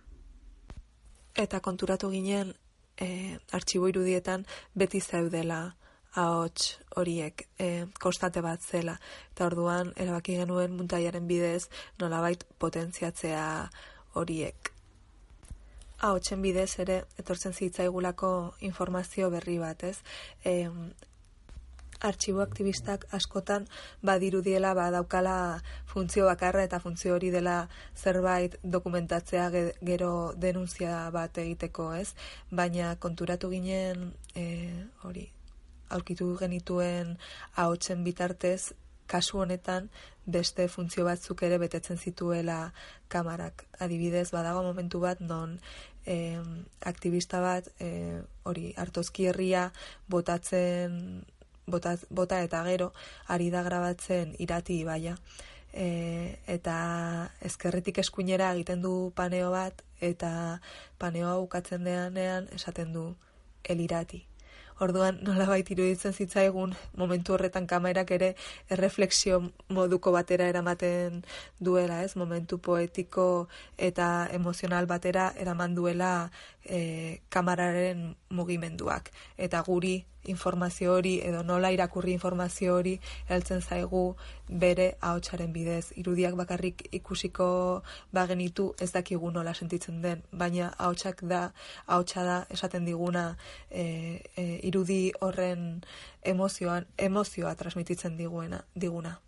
Eta 1.35 1.61
konturatu 1.61 2.11
ginen 2.11 2.53
e, 3.01 3.39
artxibo 3.53 3.89
irudietan 3.89 4.45
beti 4.75 5.01
zeudela 5.01 5.77
ahots 6.15 6.79
horiek 6.97 7.47
e, 7.59 7.87
konstante 8.01 8.43
bat 8.43 8.63
zela. 8.63 8.99
Eta 9.33 9.47
orduan 9.47 9.93
erabaki 9.97 10.37
genuen 10.43 10.77
muntaiaren 10.77 11.27
bidez 11.27 11.69
nolabait 12.03 12.45
potentziatzea 12.59 13.47
horiek. 14.15 14.71
Ahotsen 16.05 16.43
bidez 16.43 16.79
ere 16.83 17.03
etortzen 17.19 17.55
zitzaigulako 17.55 18.55
informazio 18.61 19.31
berri 19.31 19.59
bat, 19.59 19.83
ez? 19.85 19.99
E, 20.45 20.69
artxibo 22.05 22.43
aktivistak 22.45 23.07
askotan 23.17 23.67
badirudiela 24.03 24.75
badaukala 24.79 25.37
funtzio 25.91 26.27
bakarra 26.29 26.65
eta 26.69 26.81
funtzio 26.81 27.15
hori 27.17 27.31
dela 27.35 27.57
zerbait 27.97 28.59
dokumentatzea 28.77 29.49
ge- 29.55 29.75
gero 29.93 30.13
denuntzia 30.37 31.11
bat 31.11 31.39
egiteko, 31.45 31.93
ez? 31.95 32.15
Baina 32.51 32.95
konturatu 32.97 33.51
ginen 33.51 34.13
e, 34.35 34.45
hori 35.03 35.29
aurkitu 35.95 36.33
genituen 36.41 37.17
ahotsen 37.57 38.05
bitartez 38.05 38.73
kasu 39.07 39.39
honetan 39.45 39.91
beste 40.27 40.67
funtzio 40.73 41.05
batzuk 41.05 41.43
ere 41.45 41.59
betetzen 41.61 41.99
zituela 41.99 42.73
kamarak. 43.13 43.67
Adibidez, 43.85 44.31
badago 44.33 44.63
momentu 44.65 45.01
bat 45.01 45.21
non 45.21 45.59
e, 46.07 46.41
aktivista 46.85 47.41
bat 47.45 47.69
e, 47.81 48.23
hori 48.45 48.73
hartozki 48.77 49.29
herria 49.29 49.71
botatzen 50.09 51.25
bota, 51.67 52.43
eta 52.43 52.63
gero 52.65 52.93
ari 53.29 53.51
da 53.51 53.63
grabatzen 53.63 54.35
irati 54.39 54.81
ibaia. 54.81 55.17
E, 55.73 56.39
eta 56.47 57.31
ezkerretik 57.43 57.99
eskuinera 57.99 58.53
egiten 58.55 58.83
du 58.83 59.13
paneo 59.17 59.51
bat 59.51 59.83
eta 60.01 60.61
paneoa 60.99 61.41
bukatzen 61.41 61.85
deanean 61.85 62.47
esaten 62.55 62.93
du 62.93 63.09
elirati. 63.65 64.25
Orduan 64.83 65.21
nolabait 65.23 65.69
iruditzen 65.71 66.13
zitzaigun 66.13 66.73
momentu 66.99 67.37
horretan 67.37 67.67
kamerak 67.71 68.11
ere 68.17 68.31
erreflexio 68.75 69.39
moduko 69.71 70.11
batera 70.17 70.49
eramaten 70.51 71.21
duela, 71.61 72.01
ez? 72.03 72.17
Momentu 72.19 72.59
poetiko 72.59 73.27
eta 73.79 74.29
emozional 74.35 74.91
batera 74.91 75.29
eraman 75.39 75.77
duela 75.79 76.11
e, 76.65 77.21
kamararen 77.29 78.15
mugimenduak. 78.31 79.11
Eta 79.37 79.63
guri 79.63 80.05
informazio 80.25 80.95
hori 80.95 81.19
edo 81.21 81.43
nola 81.43 81.71
irakurri 81.73 82.13
informazio 82.13 82.75
hori 82.77 82.95
heltzen 83.29 83.61
zaigu 83.61 84.17
bere 84.49 84.95
ahotsaren 85.01 85.53
bidez. 85.53 85.93
Irudiak 86.01 86.35
bakarrik 86.35 86.87
ikusiko 86.93 87.83
bagenitu 88.13 88.73
ez 88.81 88.91
dakigu 88.93 89.31
nola 89.31 89.55
sentitzen 89.55 90.01
den, 90.03 90.23
baina 90.33 90.73
ahotsak 90.79 91.23
da, 91.29 91.53
ahotsa 91.87 92.25
da 92.25 92.39
esaten 92.51 92.85
diguna 92.85 93.37
e, 93.71 94.23
e, 94.37 94.61
irudi 94.63 95.13
horren 95.21 95.85
emozioan, 96.23 96.87
emozioa 96.97 97.55
transmititzen 97.55 98.17
diguena, 98.17 98.65
diguna. 98.75 99.19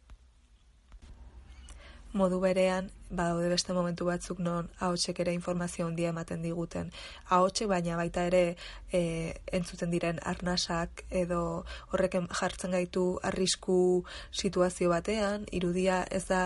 Modu 2.17 2.39
berean, 2.41 2.87
badaude 3.11 3.51
beste 3.53 3.75
momentu 3.77 4.07
batzuk 4.09 4.39
non 4.41 4.71
ahotsek 4.81 5.19
ere 5.21 5.35
informazio 5.37 5.85
handia 5.87 6.09
ematen 6.14 6.41
diguten. 6.43 6.89
Ahotsek 7.29 7.69
baina 7.69 7.99
baita 7.99 8.25
ere 8.31 8.57
e, 8.89 9.35
entzuten 9.59 9.93
diren 9.93 10.21
arnasak 10.25 11.05
edo 11.11 11.67
horrek 11.93 12.17
jartzen 12.41 12.73
gaitu 12.73 13.05
arrisku 13.23 14.05
situazio 14.33 14.89
batean, 14.95 15.45
irudia 15.53 16.07
ez 16.11 16.25
da 16.31 16.41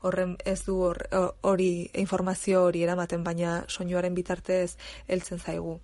horren 0.00 0.38
ez 0.46 0.62
du 0.64 0.78
hor- 0.80 1.04
hori 1.42 1.90
informazio 1.92 2.64
hori 2.64 2.82
eramaten 2.88 3.22
baina 3.22 3.64
soinuaren 3.68 4.14
bitartez 4.14 4.78
heltzen 5.08 5.38
zaigu. 5.38 5.78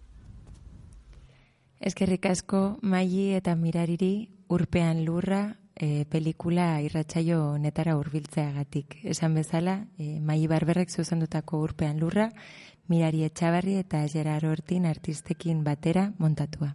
Eskerrik 1.81 2.24
asko 2.26 2.79
maili 2.83 3.35
eta 3.37 3.55
mirariri 3.55 4.31
urpean 4.49 5.05
lurra 5.05 5.59
e, 5.79 6.05
pelikula 6.11 6.81
irratsaio 6.85 7.39
honetara 7.55 7.97
hurbiltzeagatik. 7.97 8.99
Esan 9.05 9.39
bezala, 9.39 9.79
e, 9.99 10.18
maili 10.20 10.51
barberrek 10.51 10.91
zuzendutako 10.91 11.62
urpean 11.64 12.03
lurra, 12.03 12.29
mirari 12.89 13.24
etxabarri 13.29 13.79
eta 13.79 14.05
Gerard 14.09 14.45
Hortin 14.49 14.87
artistekin 14.87 15.64
batera 15.64 16.12
montatua. 16.18 16.74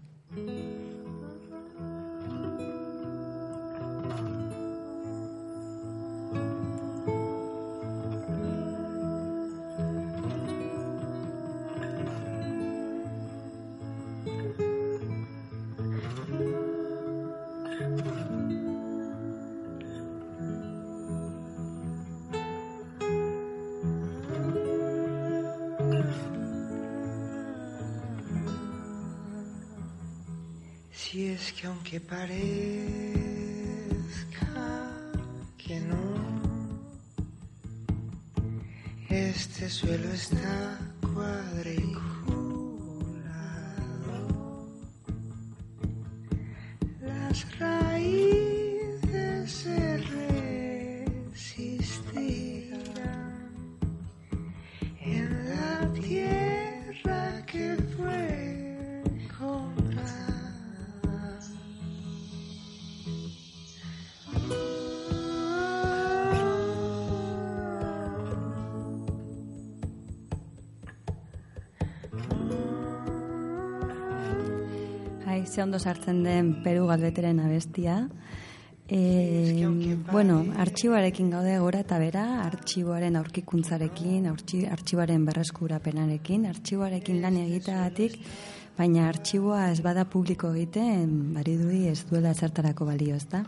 Que 31.64 31.68
aunque 31.68 32.00
parezca 32.02 32.34
que 35.58 35.80
no, 35.80 36.04
este 39.08 39.70
suelo 39.70 40.10
está 40.12 40.78
cuadriculado. 41.00 42.13
Ze 75.54 75.62
ondo 75.62 75.78
sartzen 75.78 76.24
den 76.24 76.64
Peru 76.64 76.88
galbeteren 76.88 77.40
abestia. 77.40 78.08
E, 78.90 79.68
bueno, 80.12 80.40
artxiboarekin 80.58 81.30
gaude 81.30 81.60
gora 81.62 81.84
eta 81.86 82.00
bera, 82.02 82.24
artxiboaren 82.48 83.16
aurkikuntzarekin, 83.20 84.26
artxi- 84.32 84.66
artxiboaren 84.66 85.24
berreskurapenarekin, 85.30 86.48
artxiboarekin 86.50 87.22
lan 87.22 87.38
egiteagatik, 87.46 88.18
baina 88.78 89.08
artxiboa 89.12 89.70
ez 89.72 89.80
bada 89.86 90.08
publiko 90.10 90.52
egiten, 90.56 91.34
bariduri 91.38 91.86
ez 91.94 92.02
duela 92.10 92.34
zertarako 92.34 92.90
balio, 92.90 93.16
ezta? 93.16 93.46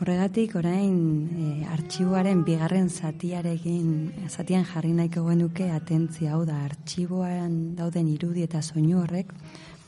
Horregatik, 0.00 0.54
orain, 0.58 0.96
e, 1.34 1.66
artxiboaren 1.74 2.46
bigarren 2.46 2.88
zatiarekin, 2.90 3.90
zatian 4.30 4.64
jarri 4.70 4.94
nahiko 4.94 5.26
genuke 5.26 5.68
atentzia 5.70 6.38
hau 6.38 6.44
da, 6.46 6.62
artxiboan 6.70 7.74
dauden 7.74 8.08
irudi 8.14 8.46
eta 8.46 8.62
soinu 8.62 9.02
horrek, 9.02 9.34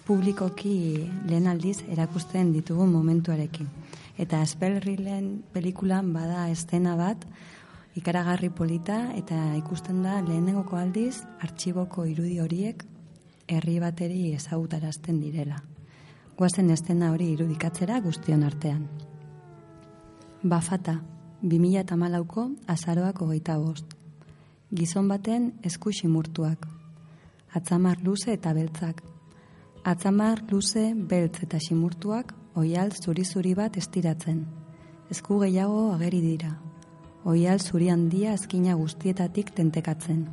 publikoki 0.07 1.11
lehen 1.27 1.49
aldiz 1.51 1.81
erakusten 1.91 2.53
ditugun 2.55 2.93
momentuarekin. 2.95 3.67
Eta 4.19 4.45
Spellrilen 4.47 5.43
pelikulan 5.53 6.13
bada 6.15 6.47
estena 6.49 6.95
bat, 6.97 7.25
ikaragarri 7.99 8.51
polita, 8.51 9.01
eta 9.19 9.57
ikusten 9.59 10.05
da 10.05 10.21
lehenengoko 10.23 10.79
aldiz, 10.79 11.25
artxiboko 11.43 12.07
irudi 12.07 12.39
horiek 12.41 12.85
herri 13.49 13.81
bateri 13.83 14.31
ezagutarazten 14.37 15.19
direla. 15.21 15.59
Guazen 16.39 16.71
estena 16.71 17.11
hori 17.13 17.33
irudikatzera 17.35 17.99
guztion 18.05 18.45
artean. 18.45 18.87
Bafata, 20.43 21.01
2008ko 21.43 22.47
azaroak 22.71 23.21
hogeita 23.25 23.59
bost. 23.59 23.97
Gizon 24.71 25.09
baten 25.09 25.53
esku 25.65 25.93
simurtuak. 25.93 26.67
Atzamar 27.55 28.03
luze 28.05 28.33
eta 28.37 28.53
beltzak. 28.53 29.03
Atzamar 29.87 30.41
luze, 30.51 30.97
beltz 30.99 31.45
eta 31.45 31.61
simurtuak 31.63 32.33
oial 32.59 32.89
zuri-zuri 32.91 33.53
bat 33.55 33.77
estiratzen. 33.79 34.41
Esku 35.15 35.37
gehiago 35.39 35.93
ageri 35.93 36.19
dira. 36.25 36.49
Oial 37.23 37.63
zuri 37.63 37.87
handia 37.95 38.33
eskina 38.35 38.75
guztietatik 38.75 39.53
tentekatzen. 39.55 40.25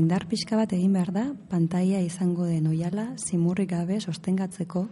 Indar 0.00 0.24
pixka 0.30 0.56
bat 0.56 0.72
egin 0.72 0.94
behar 0.96 1.12
da, 1.12 1.24
pantaia 1.50 2.00
izango 2.00 2.46
den 2.48 2.70
oiala 2.70 3.04
zimurrik 3.18 3.68
gabe 3.74 4.00
sostengatzeko 4.00 4.86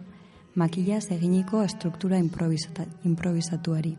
makillaz 0.53 1.07
eginiko 1.17 1.63
estruktura 1.65 2.21
improvisatuari. 2.21 3.95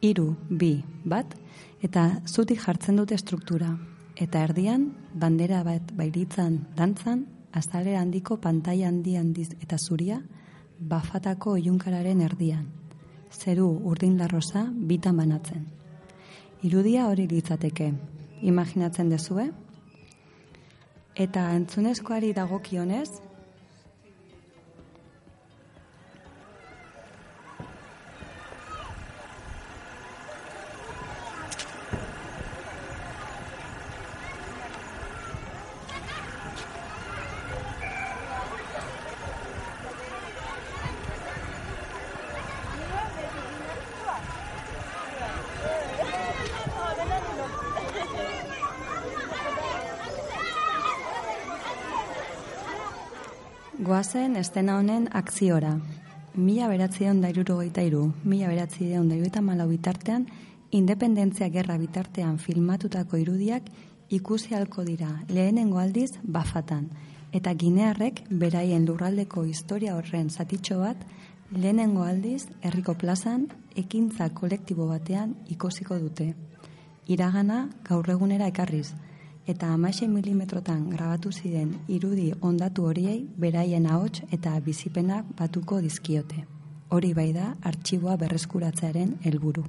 Hiru, 0.00 0.26
bi, 0.48 0.72
bat, 1.04 1.36
eta 1.84 2.08
zutik 2.24 2.64
jartzen 2.64 2.96
dute 2.96 3.20
struktura. 3.20 3.76
Eta 4.16 4.48
erdian, 4.48 4.94
bandera 5.12 5.60
bat 5.68 5.92
bailitzan 5.92 6.62
dantzan, 6.80 7.26
azalera 7.52 8.00
handiko 8.00 8.36
pantaia 8.36 8.88
handi 8.88 9.16
handiz 9.16 9.50
eta 9.60 9.78
zuria, 9.78 10.20
bafatako 10.78 11.56
ilunkararen 11.56 12.20
erdian. 12.20 12.66
Zeru 13.32 13.68
urdin 13.90 14.18
larroza 14.18 14.66
bitan 14.72 15.16
banatzen. 15.16 15.66
Irudia 16.62 17.06
hori 17.08 17.26
litzateke. 17.28 17.92
Imaginatzen 18.42 19.08
dezue? 19.10 19.48
Eta 21.14 21.50
entzunezkoari 21.56 22.32
dagokionez, 22.32 23.08
Goazen 53.92 54.38
estena 54.40 54.78
honen 54.80 55.02
akziora. 55.12 55.70
Mila 56.40 56.68
beratzideon 56.70 57.18
da 57.20 57.28
irurogeita 57.28 57.82
iru, 57.84 58.06
mila 58.24 58.48
beratzideon 58.48 59.10
da 59.10 59.18
irurogeita 59.18 59.42
malau 59.44 59.66
bitartean, 59.68 60.24
independentzia 60.78 61.50
gerra 61.52 61.76
bitartean 61.76 62.38
filmatutako 62.40 63.20
irudiak 63.20 63.68
ikusi 64.08 64.56
halko 64.56 64.86
dira 64.88 65.10
lehenengo 65.28 65.82
aldiz 65.82 66.08
bafatan. 66.22 66.88
Eta 67.36 67.52
ginearrek 67.52 68.24
beraien 68.30 68.88
lurraldeko 68.88 69.44
historia 69.44 69.98
horren 69.98 70.30
zatitxo 70.30 70.80
bat 70.80 71.04
lehenengo 71.52 72.08
aldiz 72.08 72.46
herriko 72.62 72.96
plazan 72.96 73.44
ekintza 73.76 74.30
kolektibo 74.32 74.88
batean 74.88 75.36
ikosiko 75.52 76.00
dute. 76.00 76.32
Iragana 77.12 77.66
gaur 77.90 78.08
egunera 78.16 78.48
ekarriz, 78.56 78.94
eta 79.46 79.72
amaixen 79.74 80.12
milimetrotan 80.14 80.88
grabatu 80.90 81.32
ziren 81.32 81.74
irudi 81.88 82.32
ondatu 82.40 82.86
horiei 82.86 83.20
beraien 83.36 83.86
ahots 83.86 84.22
eta 84.30 84.58
bizipenak 84.60 85.36
batuko 85.38 85.80
dizkiote. 85.80 86.44
Hori 86.90 87.14
bai 87.14 87.32
da 87.32 87.54
artxiboa 87.62 88.16
berreskuratzearen 88.16 89.16
helburu. 89.24 89.64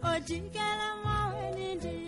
o 0.04 0.08
oh, 0.10 0.20
jikele 0.28 0.90
mawe 1.06 1.46
ni 1.56 1.68
ndiyamba 1.76 2.01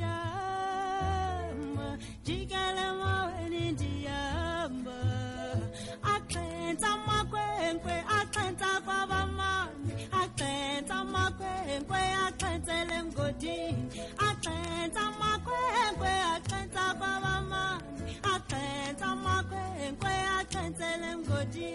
Ojikelem 20.94 21.24
goji, 21.26 21.74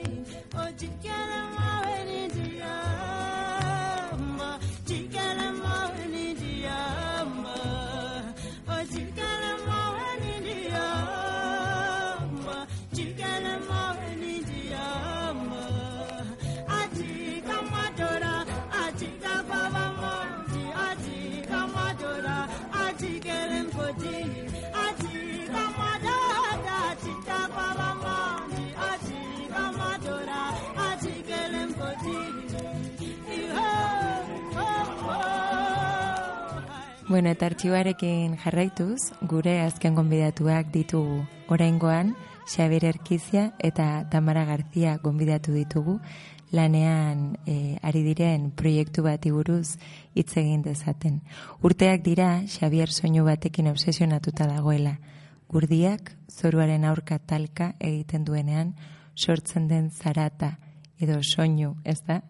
ojikelem 0.63 1.51
aweni 1.59 2.29
Bueno, 37.09 37.31
eta 37.33 37.47
artxibarekin 37.49 38.35
jarraituz, 38.37 39.15
gure 39.31 39.55
azken 39.63 39.95
gonbidatuak 39.97 40.67
ditugu. 40.75 41.23
Oraingoan, 41.49 42.11
Xabier 42.45 42.85
Erkizia 42.85 43.55
eta 43.65 44.05
Tamara 44.13 44.43
Garzia 44.45 44.99
gonbidatu 45.01 45.55
ditugu, 45.57 45.95
lanean 46.53 47.39
e, 47.47 47.79
ari 47.81 48.05
diren 48.05 48.51
proiektu 48.53 49.07
bati 49.09 49.33
buruz 49.33 49.79
hitz 50.13 50.37
egin 50.37 50.61
dezaten. 50.69 51.23
Urteak 51.65 52.05
dira 52.05 52.43
Xabier 52.45 52.93
soinu 52.93 53.25
batekin 53.25 53.73
obsesionatuta 53.73 54.45
dagoela. 54.45 54.99
Gurdiak 55.49 56.13
zoruaren 56.29 56.85
aurka 56.85 57.19
talka 57.19 57.73
egiten 57.81 58.29
duenean 58.29 58.77
sortzen 59.17 59.65
den 59.73 59.89
zarata 59.91 60.59
edo 61.01 61.21
soinu, 61.23 61.77
ez 61.85 62.01
da? 62.07 62.21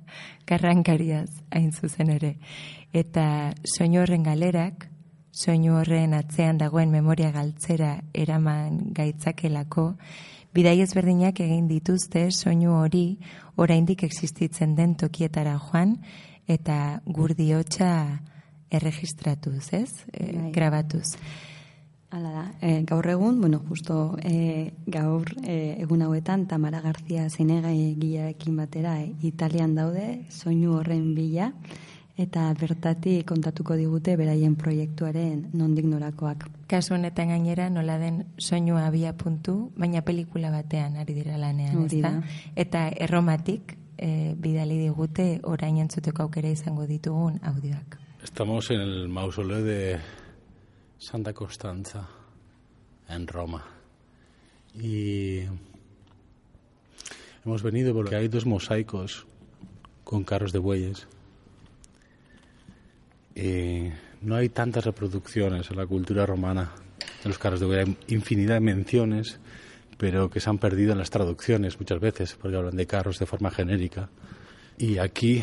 Karrankariaz 0.46 1.30
hain 1.50 1.72
zuzen 1.72 2.10
ere. 2.14 2.36
Eta 2.92 3.54
soinu 3.64 4.02
horren 4.02 4.24
galerak, 4.26 4.88
soinu 5.32 5.78
horren 5.78 6.14
atzean 6.16 6.58
dagoen 6.58 6.90
memoria 6.90 7.30
galtzera 7.32 7.98
eraman 8.14 8.92
gaitzakelako, 8.96 9.92
bidai 10.54 10.80
ezberdinak 10.82 11.40
egin 11.44 11.68
dituzte 11.68 12.28
soinu 12.32 12.78
hori 12.80 13.18
oraindik 13.56 14.02
existitzen 14.02 14.74
den 14.74 14.96
tokietara 14.96 15.58
joan 15.68 15.98
eta 16.48 17.00
gurdiotxa 17.06 17.92
erregistratuz, 18.70 19.72
ez? 19.72 19.92
E, 20.12 20.50
grabatuz. 20.52 21.16
Hala 22.10 22.30
da, 22.32 22.44
e, 22.64 22.84
gaur 22.88 23.06
egun, 23.06 23.40
bueno, 23.40 23.60
justo 23.68 24.16
e, 24.24 24.72
gaur 24.86 25.28
e, 25.44 25.76
egun 25.82 26.00
hauetan 26.02 26.46
Tamara 26.48 26.80
Garzia 26.80 27.28
zinegilearekin 27.28 28.56
batera 28.56 28.94
e, 29.02 29.12
Italian 29.28 29.74
daude, 29.76 30.24
soinu 30.32 30.78
horren 30.78 31.10
bila, 31.14 31.50
eta 32.16 32.46
bertatik 32.58 33.26
kontatuko 33.28 33.76
digute 33.76 34.16
beraien 34.16 34.56
proiektuaren 34.56 35.50
nondik 35.52 35.84
norakoak. 35.86 36.48
Kasu 36.68 36.96
honetan 36.96 37.28
gainera 37.34 37.68
nola 37.70 37.98
den 38.00 38.24
soinua 38.38 38.86
abia 38.86 39.12
puntu, 39.12 39.70
baina 39.76 40.00
pelikula 40.00 40.50
batean 40.50 40.96
ari 40.96 41.14
dira 41.14 41.36
lanean, 41.36 41.84
ezta? 41.84 42.14
da. 42.16 42.38
Eta 42.56 42.88
erromatik 42.88 43.76
e, 43.98 44.34
bidali 44.34 44.78
digute 44.80 45.40
orain 45.44 45.76
entzuteko 45.84 46.24
aukera 46.24 46.48
izango 46.48 46.86
ditugun 46.88 47.38
audioak. 47.42 47.98
Estamos 48.24 48.70
en 48.70 48.80
el 48.80 49.08
mausoleo 49.08 49.62
de 49.62 49.98
Santa 50.98 51.32
Constanza, 51.32 52.08
en 53.08 53.26
Roma. 53.26 53.64
Y 54.74 55.42
hemos 57.44 57.62
venido 57.62 57.94
porque 57.94 58.16
hay 58.16 58.28
dos 58.28 58.46
mosaicos 58.46 59.26
con 60.04 60.24
carros 60.24 60.52
de 60.52 60.58
bueyes. 60.58 61.06
No 64.20 64.34
hay 64.34 64.48
tantas 64.48 64.84
reproducciones 64.84 65.70
en 65.70 65.76
la 65.76 65.86
cultura 65.86 66.26
romana 66.26 66.72
de 67.22 67.28
los 67.28 67.38
carros 67.38 67.60
de 67.60 67.66
bueyes. 67.66 67.86
Hay 67.86 67.96
infinidad 68.08 68.54
de 68.54 68.60
menciones, 68.60 69.38
pero 69.96 70.28
que 70.28 70.40
se 70.40 70.50
han 70.50 70.58
perdido 70.58 70.92
en 70.92 70.98
las 70.98 71.10
traducciones 71.10 71.78
muchas 71.78 72.00
veces, 72.00 72.34
porque 72.34 72.56
hablan 72.56 72.76
de 72.76 72.86
carros 72.86 73.18
de 73.20 73.26
forma 73.26 73.50
genérica. 73.52 74.10
Y 74.76 74.98
aquí 74.98 75.42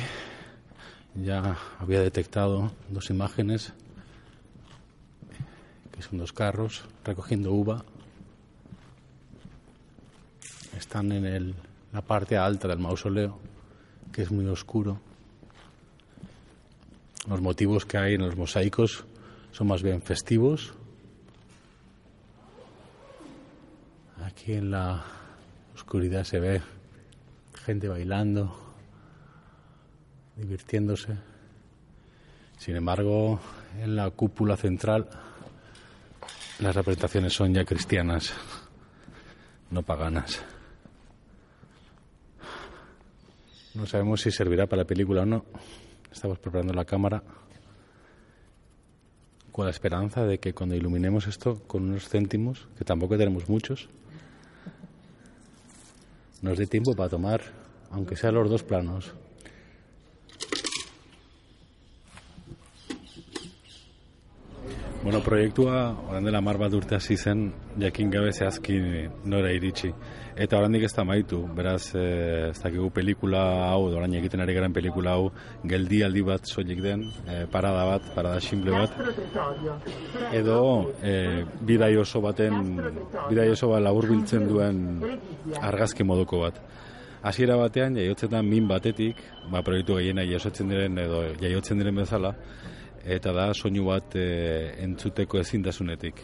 ya 1.16 1.58
había 1.80 2.01
detectado 2.01 2.74
dos 2.89 3.10
imágenes, 3.10 3.74
que 5.96 6.02
son 6.02 6.18
dos 6.18 6.34
carros 6.34 6.84
recogiendo 7.04 7.52
uva. 7.52 7.84
Están 10.78 11.12
en 11.12 11.26
el- 11.26 11.56
la 11.93 12.02
parte 12.02 12.38
alta 12.38 12.68
del 12.68 12.80
mausoleo, 12.80 13.39
que 14.12 14.24
es 14.24 14.32
muy 14.32 14.46
oscuro. 14.48 15.00
Los 17.28 17.41
motivos 17.41 17.86
que 17.86 17.98
hay 17.98 18.16
en 18.16 18.22
los 18.22 18.36
mosaicos 18.36 19.06
son 19.52 19.68
más 19.68 19.82
bien 19.82 20.02
festivos. 20.02 20.74
Aquí 24.24 24.54
en 24.54 24.72
la 24.72 25.04
oscuridad 25.74 26.24
se 26.24 26.39
ve 26.39 26.62
gente 27.64 27.88
bailando, 27.88 28.56
divirtiéndose. 30.36 31.18
Sin 32.58 32.76
embargo, 32.76 33.39
en 33.80 33.96
la 33.96 34.10
cúpula 34.12 34.58
central 34.58 35.10
las 36.60 36.76
representaciones 36.76 37.34
son 37.34 37.53
ya 37.53 37.66
cristianas, 37.66 38.34
no 39.72 39.82
paganas. 39.84 40.41
No 43.74 43.86
sabemos 43.86 44.22
si 44.22 44.32
servirá 44.32 44.68
para 44.68 44.84
la 44.84 44.88
película 44.88 45.24
o 45.24 45.26
no. 45.26 45.45
Estamos 46.12 46.39
preparando 46.39 46.74
la 46.74 46.86
cámara 46.86 47.22
con 49.51 49.66
la 49.66 49.72
esperanza 49.72 50.26
de 50.26 50.38
que 50.38 50.53
cuando 50.53 50.76
iluminemos 50.76 51.28
esto 51.28 51.62
con 51.68 51.84
unos 51.84 52.08
céntimos, 52.08 52.68
que 52.78 52.86
tampoco 52.86 53.18
tenemos 53.18 53.49
muchos, 53.49 53.89
nos 56.41 56.58
dé 56.58 56.68
tiempo 56.68 56.95
para 56.95 57.10
tomar, 57.10 57.41
aunque 57.91 58.16
sea 58.16 58.32
los 58.32 58.49
dos 58.49 58.64
planos. 58.64 59.14
Bueno, 65.06 65.20
proiektua 65.22 65.91
orain 66.10 66.26
dela 66.26 66.39
mar 66.41 66.58
bat 66.58 66.74
urte 66.74 66.95
hasi 66.97 67.14
zen 67.16 67.41
jakin 67.78 68.10
gabe 68.10 68.32
zehazki 68.34 68.80
nora 69.30 69.51
iritsi. 69.53 69.91
Eta 70.34 70.58
oraindik 70.58 70.88
ez 70.88 70.89
da 70.97 71.06
maitu, 71.06 71.43
beraz 71.60 71.91
eh, 71.93 72.47
ez 72.47 72.58
dakigu 72.58 72.89
pelikula 72.89 73.43
hau, 73.68 73.84
orain 73.99 74.16
egiten 74.18 74.41
ari 74.41 74.56
garen 74.58 74.74
pelikula 74.74 75.14
hau, 75.14 75.30
geldi 75.62 76.01
aldi 76.08 76.26
bat 76.26 76.49
soilik 76.49 76.82
den, 76.82 77.06
eh, 77.30 77.45
parada 77.53 77.86
bat, 77.91 78.10
parada 78.18 78.41
simple 78.41 78.74
bat, 78.74 78.97
edo 80.34 80.58
eh, 81.03 81.45
bidai 81.62 81.93
oso 82.01 82.26
baten, 82.26 82.82
bidai 83.30 83.51
oso 83.53 83.70
bat 83.76 83.86
laburbiltzen 83.86 84.49
duen 84.49 84.86
argazki 85.62 86.01
moduko 86.01 86.41
bat. 86.47 86.64
Hasiera 87.22 87.62
batean 87.62 88.01
jaiotzetan 88.01 88.49
min 88.49 88.66
batetik, 88.74 89.22
ba 89.53 89.62
proiektu 89.62 90.01
gehiena 90.01 90.26
jasotzen 90.26 90.74
diren 90.74 90.97
edo 90.97 91.28
jaiotzen 91.38 91.78
diren 91.78 92.01
bezala, 92.01 92.34
eta 93.06 93.32
da 93.32 93.51
soinu 93.53 93.86
bat 93.86 94.16
e, 94.18 94.74
entzuteko 94.84 95.39
ezintasunetik. 95.39 96.22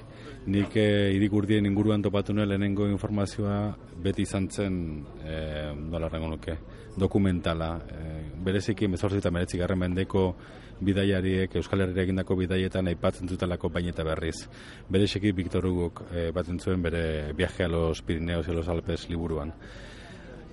Nik 0.49 0.75
e, 0.75 1.11
irikurdien 1.13 1.65
inguruan 1.69 2.01
topatu 2.01 2.33
nuen 2.33 2.49
lehenengo 2.49 2.87
informazioa 2.89 3.75
beti 4.01 4.25
izan 4.25 4.49
zen, 4.49 4.79
e, 5.21 5.35
nola 5.77 6.09
nuke, 6.09 6.57
dokumentala. 6.97 7.75
E, 7.85 8.09
bereziki 8.43 8.87
mezortzi 8.87 9.17
eta 9.17 9.31
garren 9.31 9.79
mendeko 9.79 10.35
bidaiariek, 10.81 11.55
Euskal 11.55 11.81
Herriak 11.81 12.07
egindako 12.07 12.35
bidaietan 12.35 12.87
aipatzen 12.87 13.29
zutelako 13.29 13.69
bain 13.69 13.87
eta 13.87 14.03
berriz. 14.03 14.47
Bereziki 14.89 15.31
Victor 15.31 15.65
Hugok 15.65 16.03
e, 16.11 16.31
baten 16.31 16.59
zuen 16.59 16.81
bere 16.81 17.33
viaje 17.33 17.63
a 17.63 17.67
los 17.67 18.01
Pirineos 18.01 18.47
y 18.47 18.51
los 18.51 18.67
Alpes 18.67 19.07
liburuan 19.09 19.53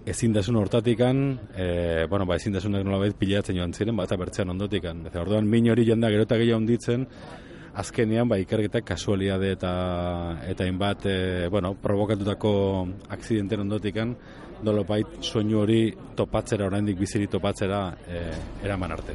ezindasun 0.06 0.56
hortatikan, 0.56 1.38
e, 1.56 2.06
bueno, 2.10 2.26
ba, 2.26 2.36
ezindasunak 2.36 2.84
nolabait 2.84 3.16
pilatzen 3.18 3.56
joan 3.56 3.74
ziren, 3.74 3.96
bata 3.96 4.16
bertzean 4.16 4.50
ondotikan. 4.50 5.06
Eta 5.06 5.20
orduan, 5.20 5.48
min 5.48 5.70
hori 5.70 5.84
jenda 5.86 6.10
gero 6.12 6.24
eta 6.26 6.38
gehiago 6.40 6.60
onditzen, 6.62 7.06
azkenean, 7.78 8.28
ba, 8.28 8.38
ikerketak 8.42 8.86
kasualiade 8.92 9.52
eta 9.54 9.72
eta 10.48 10.64
hainbat, 10.64 11.06
e, 11.06 11.48
bueno, 11.52 11.74
provokatutako 11.82 12.52
akzidenten 13.16 13.66
ondotikan, 13.66 14.14
dolopait 14.64 15.20
soinu 15.22 15.62
hori 15.62 15.82
topatzera, 16.16 16.66
oraindik 16.66 16.98
biziri 16.98 17.28
topatzera 17.30 17.82
e, 18.06 18.22
eraman 18.64 18.96
arte. 18.96 19.14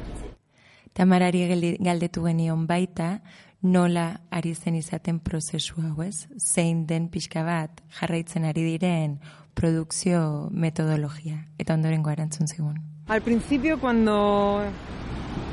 Tamarari 0.94 1.42
galdetu 1.82 2.22
genion 2.24 2.68
baita, 2.70 3.18
nola 3.64 4.10
ari 4.30 4.52
zen 4.54 4.76
izaten 4.76 5.18
prozesu 5.24 5.80
hau, 5.80 6.02
ez? 6.04 6.28
Zein 6.38 6.84
den 6.86 7.08
pixka 7.08 7.42
bat 7.44 7.80
jarraitzen 7.98 8.44
ari 8.44 8.62
diren 8.74 9.18
produkzio 9.54 10.48
metodologia. 10.50 11.46
Eta 11.58 11.74
ondorengo 11.74 12.10
erantzun 12.10 12.48
zigun. 12.48 12.80
Al 13.06 13.22
principio, 13.22 13.78
cuando 13.80 14.62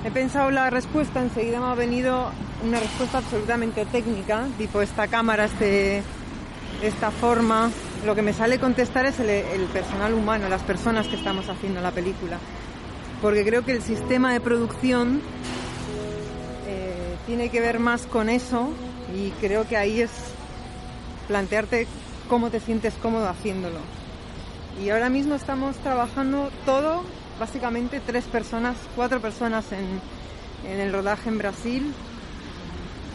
he 0.06 0.12
pensado 0.12 0.52
la 0.52 0.70
respuesta, 0.70 1.22
enseguida 1.22 1.60
me 1.60 1.68
ha 1.68 1.76
venido 1.76 2.32
una 2.66 2.80
respuesta 2.80 3.20
absolutamente 3.20 3.86
técnica, 3.86 4.47
tipo 4.58 4.82
esta 4.82 5.08
cámara, 5.08 5.45
este, 5.45 6.02
esta 6.82 7.12
forma. 7.12 7.72
Lo 8.06 8.16
que 8.16 8.22
me 8.22 8.34
sale 8.34 8.60
contestar 8.60 9.06
es 9.06 9.20
el, 9.20 9.66
personal 9.66 10.14
humano, 10.14 10.49
las 10.49 10.64
personas 10.64 11.08
que 11.08 11.16
estamos 11.16 11.49
haciendo 11.49 11.82
la 11.82 11.91
película. 11.91 12.39
Porque 13.22 13.45
creo 13.45 13.64
que 13.64 13.74
el 13.74 13.84
sistema 13.84 14.34
de 14.34 14.39
producción 14.39 15.22
eh, 16.68 17.16
tiene 17.28 17.49
que 17.49 17.62
ver 17.62 17.80
más 17.80 18.08
con 18.08 18.30
eso 18.30 18.74
y 19.16 19.30
creo 19.39 19.68
que 19.68 19.78
ahí 19.78 20.02
es 20.02 20.10
plantearte 21.28 21.86
cómo 22.32 22.49
te 22.49 22.61
sientes 22.61 22.93
cómodo 22.93 23.27
haciéndolo. 23.27 23.79
Y 24.82 24.89
ahora 24.89 25.09
mismo 25.09 25.36
estamos 25.36 25.75
trabajando 25.75 26.49
todo, 26.65 27.03
básicamente 27.38 27.99
tres 27.99 28.23
personas, 28.23 28.77
cuatro 28.95 29.19
personas 29.19 29.65
en, 29.73 29.99
en 30.71 30.79
el 30.79 30.93
rodaje 30.93 31.27
en 31.27 31.38
Brasil, 31.38 31.93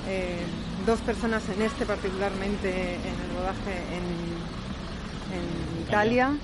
eh, 0.07 0.37
dos 0.85 1.01
personas 1.01 1.43
en 1.49 1.63
este 1.63 1.87
particularmente 1.87 2.69
en 2.69 3.17
el 3.25 3.37
rodaje 3.39 3.81
en, 3.97 4.37
Italia. 5.87 6.37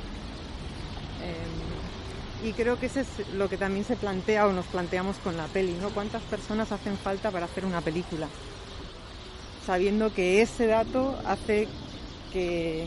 Eh, 1.20 2.48
y 2.48 2.52
creo 2.52 2.78
que 2.78 2.86
eso 2.86 3.00
es 3.00 3.08
lo 3.34 3.50
que 3.50 3.58
también 3.58 3.84
se 3.84 3.96
plantea 3.96 4.46
o 4.46 4.52
nos 4.52 4.64
planteamos 4.66 5.16
con 5.16 5.36
la 5.36 5.44
peli, 5.44 5.76
¿no? 5.78 5.90
¿Cuántas 5.90 6.22
personas 6.22 6.72
hacen 6.72 6.96
falta 6.96 7.30
para 7.30 7.44
hacer 7.44 7.66
una 7.66 7.82
película? 7.82 8.28
Sabiendo 9.66 10.14
que 10.14 10.40
ese 10.40 10.68
dato 10.68 11.18
hace 11.26 11.68
que 12.32 12.86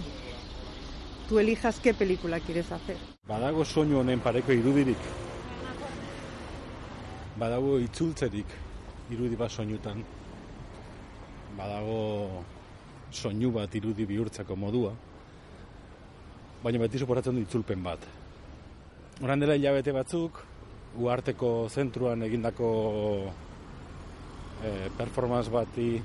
tú 1.30 1.40
elijas 1.40 1.80
qué 1.80 1.94
película 1.94 2.40
quieres 2.40 2.72
hacer. 2.72 2.98
Badago 3.28 3.66
soinu 3.66 4.00
honen 4.00 4.20
pareko 4.20 4.54
irudirik. 4.54 4.98
Badago 7.38 7.80
itzultzerik 7.80 8.46
irudi 9.12 9.36
bat 9.36 9.52
soinutan. 9.52 10.04
Badago 11.58 12.44
soinu 13.12 13.52
bat 13.52 13.76
irudi 13.76 14.06
bihurtzeko 14.06 14.56
modua. 14.56 14.94
Baina 16.64 16.80
beti 16.82 17.00
suporatzen 17.00 17.36
du 17.36 17.46
itzulpen 17.46 17.84
bat. 17.84 18.06
Horan 19.22 19.40
dela 19.40 19.56
hilabete 19.56 19.94
batzuk, 19.96 20.42
uarteko 20.98 21.70
zentruan 21.70 22.24
egindako 22.24 22.70
eh, 24.64 24.90
performance 24.98 25.52
bati 25.52 26.02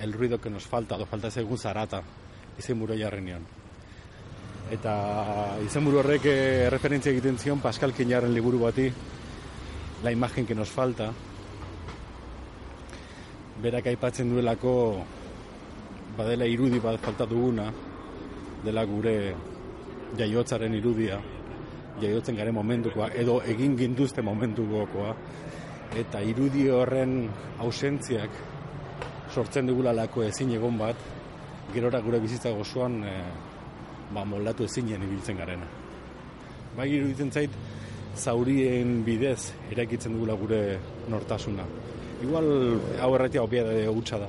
el 0.00 0.12
ruido 0.12 0.40
que 0.40 0.50
nos 0.50 0.64
falta, 0.64 0.96
do 0.96 1.06
falta 1.06 1.28
egun 1.28 1.58
zarata, 1.58 2.02
izenburu 2.60 2.96
jarri 2.98 3.24
nion. 3.24 3.46
Eta 4.70 4.92
izenburu 5.64 5.98
horrek 6.02 6.26
eh, 6.30 6.68
referentzia 6.70 7.10
egiten 7.10 7.38
zion 7.38 7.58
Pascal 7.64 7.92
Kiñarren 7.96 8.34
liburu 8.34 8.60
bati, 8.62 8.86
la 10.04 10.12
imagen 10.12 10.46
que 10.46 10.54
nos 10.54 10.70
falta, 10.70 11.10
berak 13.60 13.90
aipatzen 13.90 14.30
duelako 14.30 14.74
badela 16.16 16.46
irudi 16.48 16.78
bat 16.80 17.00
falta 17.02 17.26
duguna, 17.26 17.66
dela 18.64 18.84
gure 18.88 19.34
jaiotzaren 20.16 20.74
irudia, 20.78 21.18
jaiotzen 22.00 22.38
garen 22.38 22.54
momentukoa, 22.54 23.10
edo 23.18 23.40
egin 23.42 23.76
ginduzte 23.76 24.22
momentukoa, 24.22 25.14
eta 26.00 26.22
irudi 26.22 26.68
horren 26.70 27.24
ausentziak 27.58 28.30
sortzen 29.30 29.68
dugulalako 29.70 30.24
ezin 30.26 30.54
egon 30.56 30.78
bat, 30.78 31.19
gerora 31.74 32.00
gure 32.04 32.20
bizitza 32.20 32.52
gozoan 32.54 33.02
e, 33.04 33.14
ba, 34.14 34.24
moldatu 34.24 34.64
ezinen 34.66 35.02
ibiltzen 35.06 35.38
garena. 35.38 35.66
Bai 36.76 36.88
iruditzen 36.92 37.30
zait, 37.32 37.54
zaurien 38.16 39.00
bidez 39.06 39.52
eraikitzen 39.70 40.14
dugula 40.16 40.36
gure 40.38 40.60
nortasuna. 41.10 41.66
Igual 42.22 42.48
hau 43.00 43.10
erratia 43.16 43.42
obia 43.42 43.64
da 43.64 43.74
hutsa 43.90 44.18
da. 44.20 44.28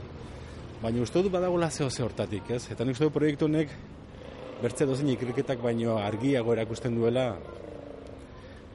Baina 0.81 1.01
uste 1.03 1.21
dut 1.21 1.31
badagoela 1.33 1.69
zeo 1.69 1.89
ze 1.89 2.03
hortatik, 2.03 2.49
ez? 2.49 2.63
Eta 2.71 2.85
nik 2.85 2.95
uste 2.95 3.05
dut 3.05 3.13
proiektu 3.13 3.45
honek 3.45 3.73
bertze 4.61 4.85
dozen 4.85 5.09
ikerketak 5.09 5.61
baino 5.61 5.97
argiago 5.97 6.53
erakusten 6.53 6.95
duela 6.95 7.35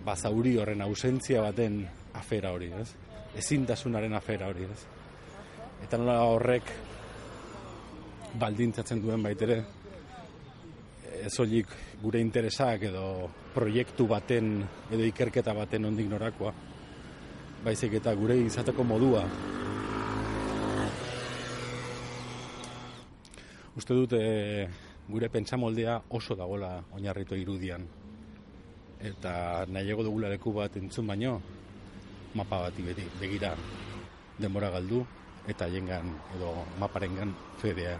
ba, 0.04 0.14
zauri 0.14 0.56
horren 0.58 0.82
ausentzia 0.82 1.42
baten 1.42 1.80
afera 2.14 2.52
hori, 2.54 2.70
ez? 2.80 2.90
Ezintasunaren 3.38 4.14
afera 4.14 4.50
hori, 4.50 4.66
ez? 4.70 4.82
Eta 5.84 5.98
nola 5.98 6.20
horrek 6.30 6.70
baldintzatzen 8.34 9.00
duen 9.02 9.22
baitere 9.22 9.62
ez 11.26 11.32
soilik 11.34 11.70
gure 12.02 12.20
interesak 12.20 12.86
edo 12.86 13.28
proiektu 13.54 14.06
baten 14.06 14.60
edo 14.92 15.04
ikerketa 15.06 15.54
baten 15.56 15.88
ondik 15.88 16.08
norakoa. 16.10 16.52
Baizik 17.64 17.96
eta 17.98 18.12
gure 18.14 18.36
izateko 18.38 18.84
modua. 18.84 19.24
Uste 23.76 23.96
dut 23.96 24.14
e, 24.16 24.68
gure 25.08 25.28
pentsamoldea 25.32 25.98
oso 26.18 26.36
dagola 26.38 26.76
oinarritu 26.94 27.36
irudian. 27.36 27.84
Eta 29.02 29.66
nahiago 29.68 30.06
dugula 30.06 30.30
leku 30.32 30.52
bat 30.54 30.76
entzun 30.78 31.06
baino 31.06 31.40
mapa 32.34 32.66
bati 32.68 32.82
beti 32.84 33.04
begira 33.20 33.54
denbora 34.38 34.70
galdu 34.70 35.02
eta 35.48 35.68
jengan 35.72 36.12
edo 36.36 36.52
maparengan 36.80 37.32
fedea 37.60 37.96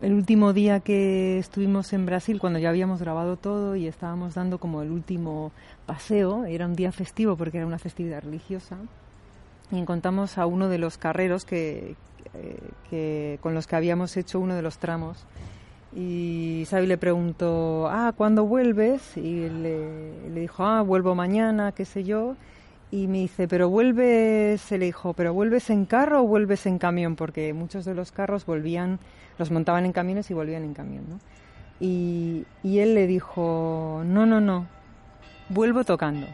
El 0.00 0.14
último 0.14 0.52
día 0.52 0.78
que 0.80 1.38
estuvimos 1.38 1.92
en 1.92 2.06
Brasil, 2.06 2.38
cuando 2.38 2.60
ya 2.60 2.68
habíamos 2.68 3.00
grabado 3.00 3.36
todo 3.36 3.74
y 3.74 3.88
estábamos 3.88 4.34
dando 4.34 4.58
como 4.58 4.82
el 4.82 4.90
último 4.90 5.50
paseo, 5.86 6.44
era 6.44 6.66
un 6.66 6.76
día 6.76 6.92
festivo 6.92 7.36
porque 7.36 7.58
era 7.58 7.66
una 7.66 7.80
festividad 7.80 8.22
religiosa, 8.22 8.76
y 9.72 9.78
encontramos 9.78 10.38
a 10.38 10.46
uno 10.46 10.68
de 10.68 10.78
los 10.78 10.98
carreros 10.98 11.44
que, 11.44 11.96
eh, 12.92 13.38
con 13.40 13.54
los 13.54 13.66
que 13.66 13.76
habíamos 13.76 14.16
hecho 14.16 14.38
uno 14.40 14.54
de 14.54 14.62
los 14.62 14.78
tramos. 14.78 15.26
Y 15.94 16.64
Xavi 16.70 16.86
le 16.86 16.98
preguntó, 16.98 17.88
ah, 17.88 18.12
¿cuándo 18.16 18.44
vuelves? 18.44 19.16
Y 19.16 19.48
le, 19.48 20.28
le 20.30 20.40
dijo, 20.40 20.64
ah, 20.64 20.82
vuelvo 20.82 21.14
mañana, 21.14 21.72
qué 21.72 21.84
sé 21.84 22.04
yo. 22.04 22.36
Y 22.90 23.06
me 23.06 23.18
dice, 23.18 23.46
pero 23.48 23.68
vuelves, 23.68 24.70
le 24.70 24.78
dijo, 24.78 25.12
pero 25.12 25.34
vuelves 25.34 25.68
en 25.70 25.84
carro 25.84 26.22
o 26.22 26.26
vuelves 26.26 26.64
en 26.66 26.78
camión, 26.78 27.16
porque 27.16 27.52
muchos 27.52 27.84
de 27.84 27.94
los 27.94 28.12
carros 28.12 28.46
volvían, 28.46 28.98
los 29.38 29.50
montaban 29.50 29.84
en 29.84 29.92
camiones 29.92 30.30
y 30.30 30.34
volvían 30.34 30.64
en 30.64 30.74
camión, 30.74 31.04
¿no? 31.08 31.20
Y 31.80 32.44
él 32.64 32.94
le 32.94 33.06
dijo, 33.06 34.02
no, 34.04 34.26
no, 34.26 34.40
no, 34.40 34.66
vuelvo 35.48 35.84
tocando. 35.84 36.26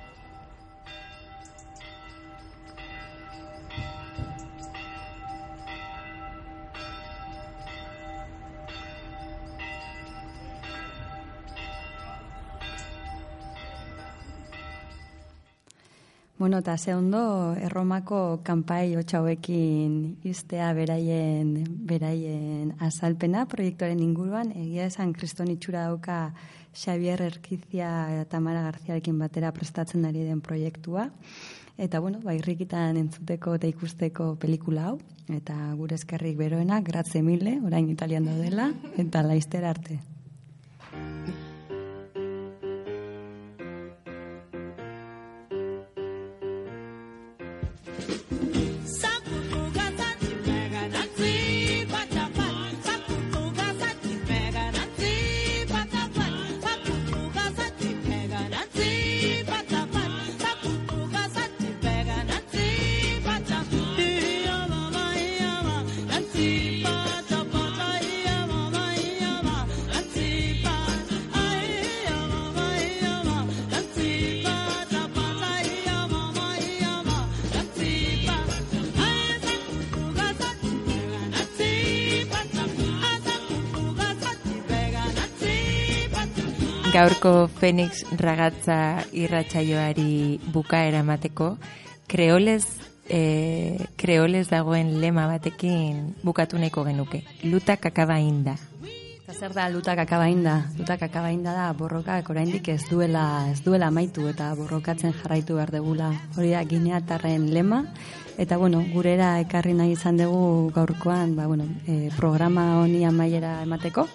Bueno, 16.36 16.58
eta 16.58 16.76
ze 16.76 16.94
ondo 16.94 17.54
erromako 17.54 18.40
kanpai 18.42 18.96
hauekin 18.96 20.16
iztea 20.26 20.72
beraien, 20.74 21.62
beraien 21.86 22.74
azalpena 22.80 23.46
proiektuaren 23.46 24.00
inguruan, 24.02 24.50
egia 24.50 24.86
esan 24.86 25.12
kriston 25.12 25.52
itxura 25.52 25.84
dauka 25.86 26.34
Xavier 26.74 27.22
Erkizia 27.22 28.10
eta 28.10 28.24
Tamara 28.34 28.64
Garziarekin 28.66 29.18
batera 29.18 29.52
prestatzen 29.52 30.04
ari 30.04 30.24
den 30.24 30.40
proiektua. 30.40 31.08
Eta, 31.78 32.00
bueno, 32.00 32.18
ba, 32.22 32.34
irrikitan 32.34 32.98
entzuteko 32.98 33.54
eta 33.54 33.70
ikusteko 33.70 34.34
pelikula 34.34 34.90
hau, 34.90 34.98
eta 35.28 35.54
gure 35.78 35.94
eskerrik 35.94 36.36
beroena, 36.38 36.80
gratze 36.82 37.22
mille, 37.22 37.60
orain 37.62 37.88
italian 37.90 38.26
daudela, 38.26 38.72
eta 38.98 39.22
laizter 39.22 39.70
arte. 39.70 40.00
Gaurko 86.94 87.48
Phoenix 87.50 88.04
ragatza 88.14 89.02
irratsaioari 89.10 90.38
bukaera 90.54 91.00
emateko, 91.02 91.56
kreoles, 92.06 92.68
e, 93.10 93.88
kreoles 93.98 94.46
dagoen 94.52 95.00
lema 95.02 95.24
batekin 95.26 96.14
bukatu 96.22 96.60
nahiko 96.62 96.84
genuke. 96.86 97.24
Lutak 97.50 97.90
akaba 97.90 98.20
inda. 98.22 98.54
Eta 99.24 99.34
zer 99.34 99.56
da 99.56 99.66
lutak 99.72 100.04
akaba 100.04 100.28
inda? 100.30 100.68
Lutak 100.78 101.02
akaba 101.02 101.32
inda 101.34 101.50
da 101.56 101.72
borrokak 101.74 102.30
oraindik 102.30 102.68
ez 102.70 102.84
duela 102.86 103.48
ez 103.50 103.58
duela 103.64 103.90
amaitu 103.90 104.28
eta 104.30 104.52
borrokatzen 104.54 105.16
jarraitu 105.18 105.58
behar 105.58 105.74
degula. 105.74 106.12
Hori 106.36 106.54
da 106.54 106.62
gineatarren 106.62 107.50
lema. 107.50 107.88
Eta 108.38 108.56
bueno, 108.56 108.84
gurera 108.94 109.40
ekarri 109.42 109.74
nahi 109.74 109.96
izan 109.98 110.22
dugu 110.22 110.70
gaurkoan, 110.74 111.34
ba, 111.34 111.46
bueno, 111.46 111.66
e, 111.86 112.10
programa 112.14 112.82
honi 112.82 113.02
amaiera 113.04 113.62
emateko. 113.62 114.06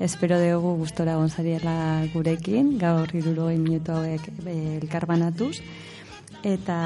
Espero 0.00 0.40
dugu 0.40 0.78
gustora 0.80 1.18
gonzariela 1.20 2.06
gurekin, 2.14 2.78
gaur 2.80 3.10
irurogei 3.12 3.58
minutu 3.60 3.92
hauek 3.92 4.30
e, 4.48 4.54
elkarbanatuz. 4.78 5.60
Eta, 6.40 6.78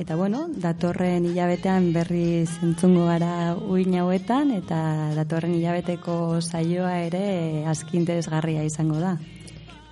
eta 0.00 0.16
bueno, 0.16 0.46
datorren 0.48 1.26
hilabetean 1.28 1.90
berri 1.92 2.46
zentzungo 2.48 3.04
gara 3.10 3.52
uin 3.52 3.98
hauetan, 4.00 4.54
eta 4.56 4.80
datorren 5.12 5.52
hilabeteko 5.58 6.40
saioa 6.40 6.96
ere 7.04 7.66
aski 7.68 8.00
interesgarria 8.00 8.64
izango 8.64 8.96
da. 8.96 9.18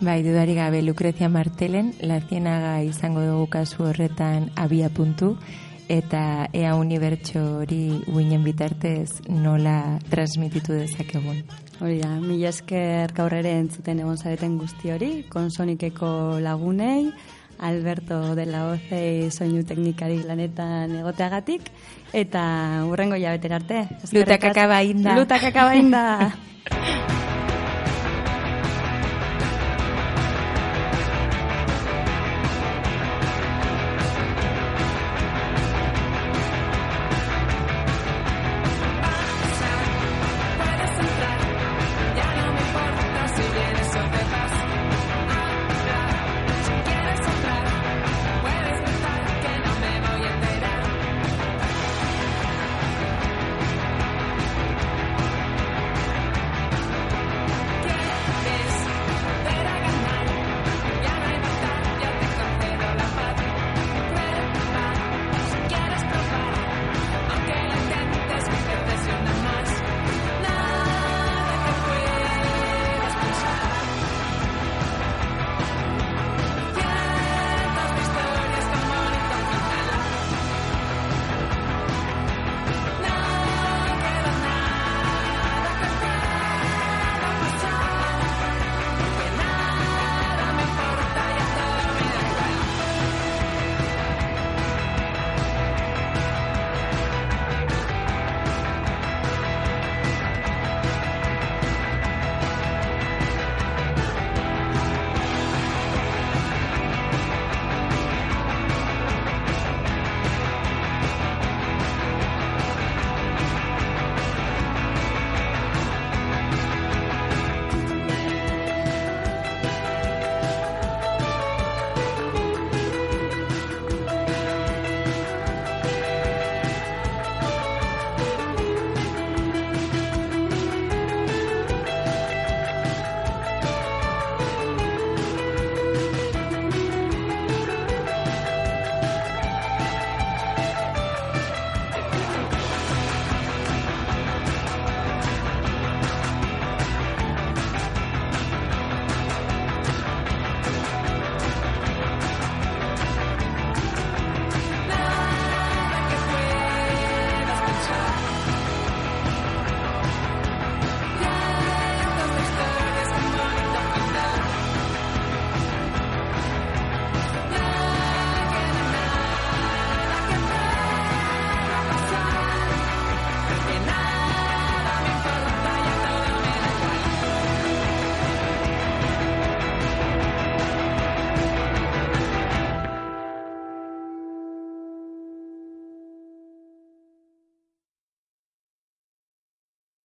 Bai, 0.01 0.23
dudari 0.25 0.57
gabe, 0.57 0.81
Lucrecia 0.81 1.29
Martelen, 1.29 1.93
la 2.01 2.23
zienaga 2.25 2.79
izango 2.81 3.21
dugu 3.21 3.51
kasu 3.53 3.85
horretan 3.93 4.49
abia 4.57 4.89
puntu, 4.89 5.35
eta 5.93 6.49
ea 6.57 6.73
unibertso 6.73 7.43
hori 7.59 8.01
uinen 8.09 8.49
bitartez 8.49 9.21
nola 9.29 9.99
transmititu 10.09 10.73
dezakegun. 10.73 11.45
Hori 11.81 11.97
da, 11.97 12.11
mila 12.21 12.51
esker 12.51 13.15
gaur 13.17 13.33
ere 13.33 13.55
entzuten 13.57 14.03
egon 14.03 14.19
zareten 14.21 14.59
guzti 14.61 14.93
hori, 14.93 15.11
konsonikeko 15.33 16.11
lagunei, 16.45 17.09
Alberto 17.61 18.35
de 18.37 18.45
la 18.49 18.67
Oce 18.73 19.31
soinu 19.33 19.65
teknikari 19.69 20.21
lanetan 20.29 20.93
egoteagatik, 21.01 21.73
eta 22.13 22.45
urrengo 22.89 23.17
jabeter 23.21 23.57
arte. 23.63 23.83
Lutak 24.13 24.45
akaba 24.53 24.85
inda. 24.85 25.17
Lutak 25.17 25.49
akaba 25.53 25.75
inda. 25.81 26.07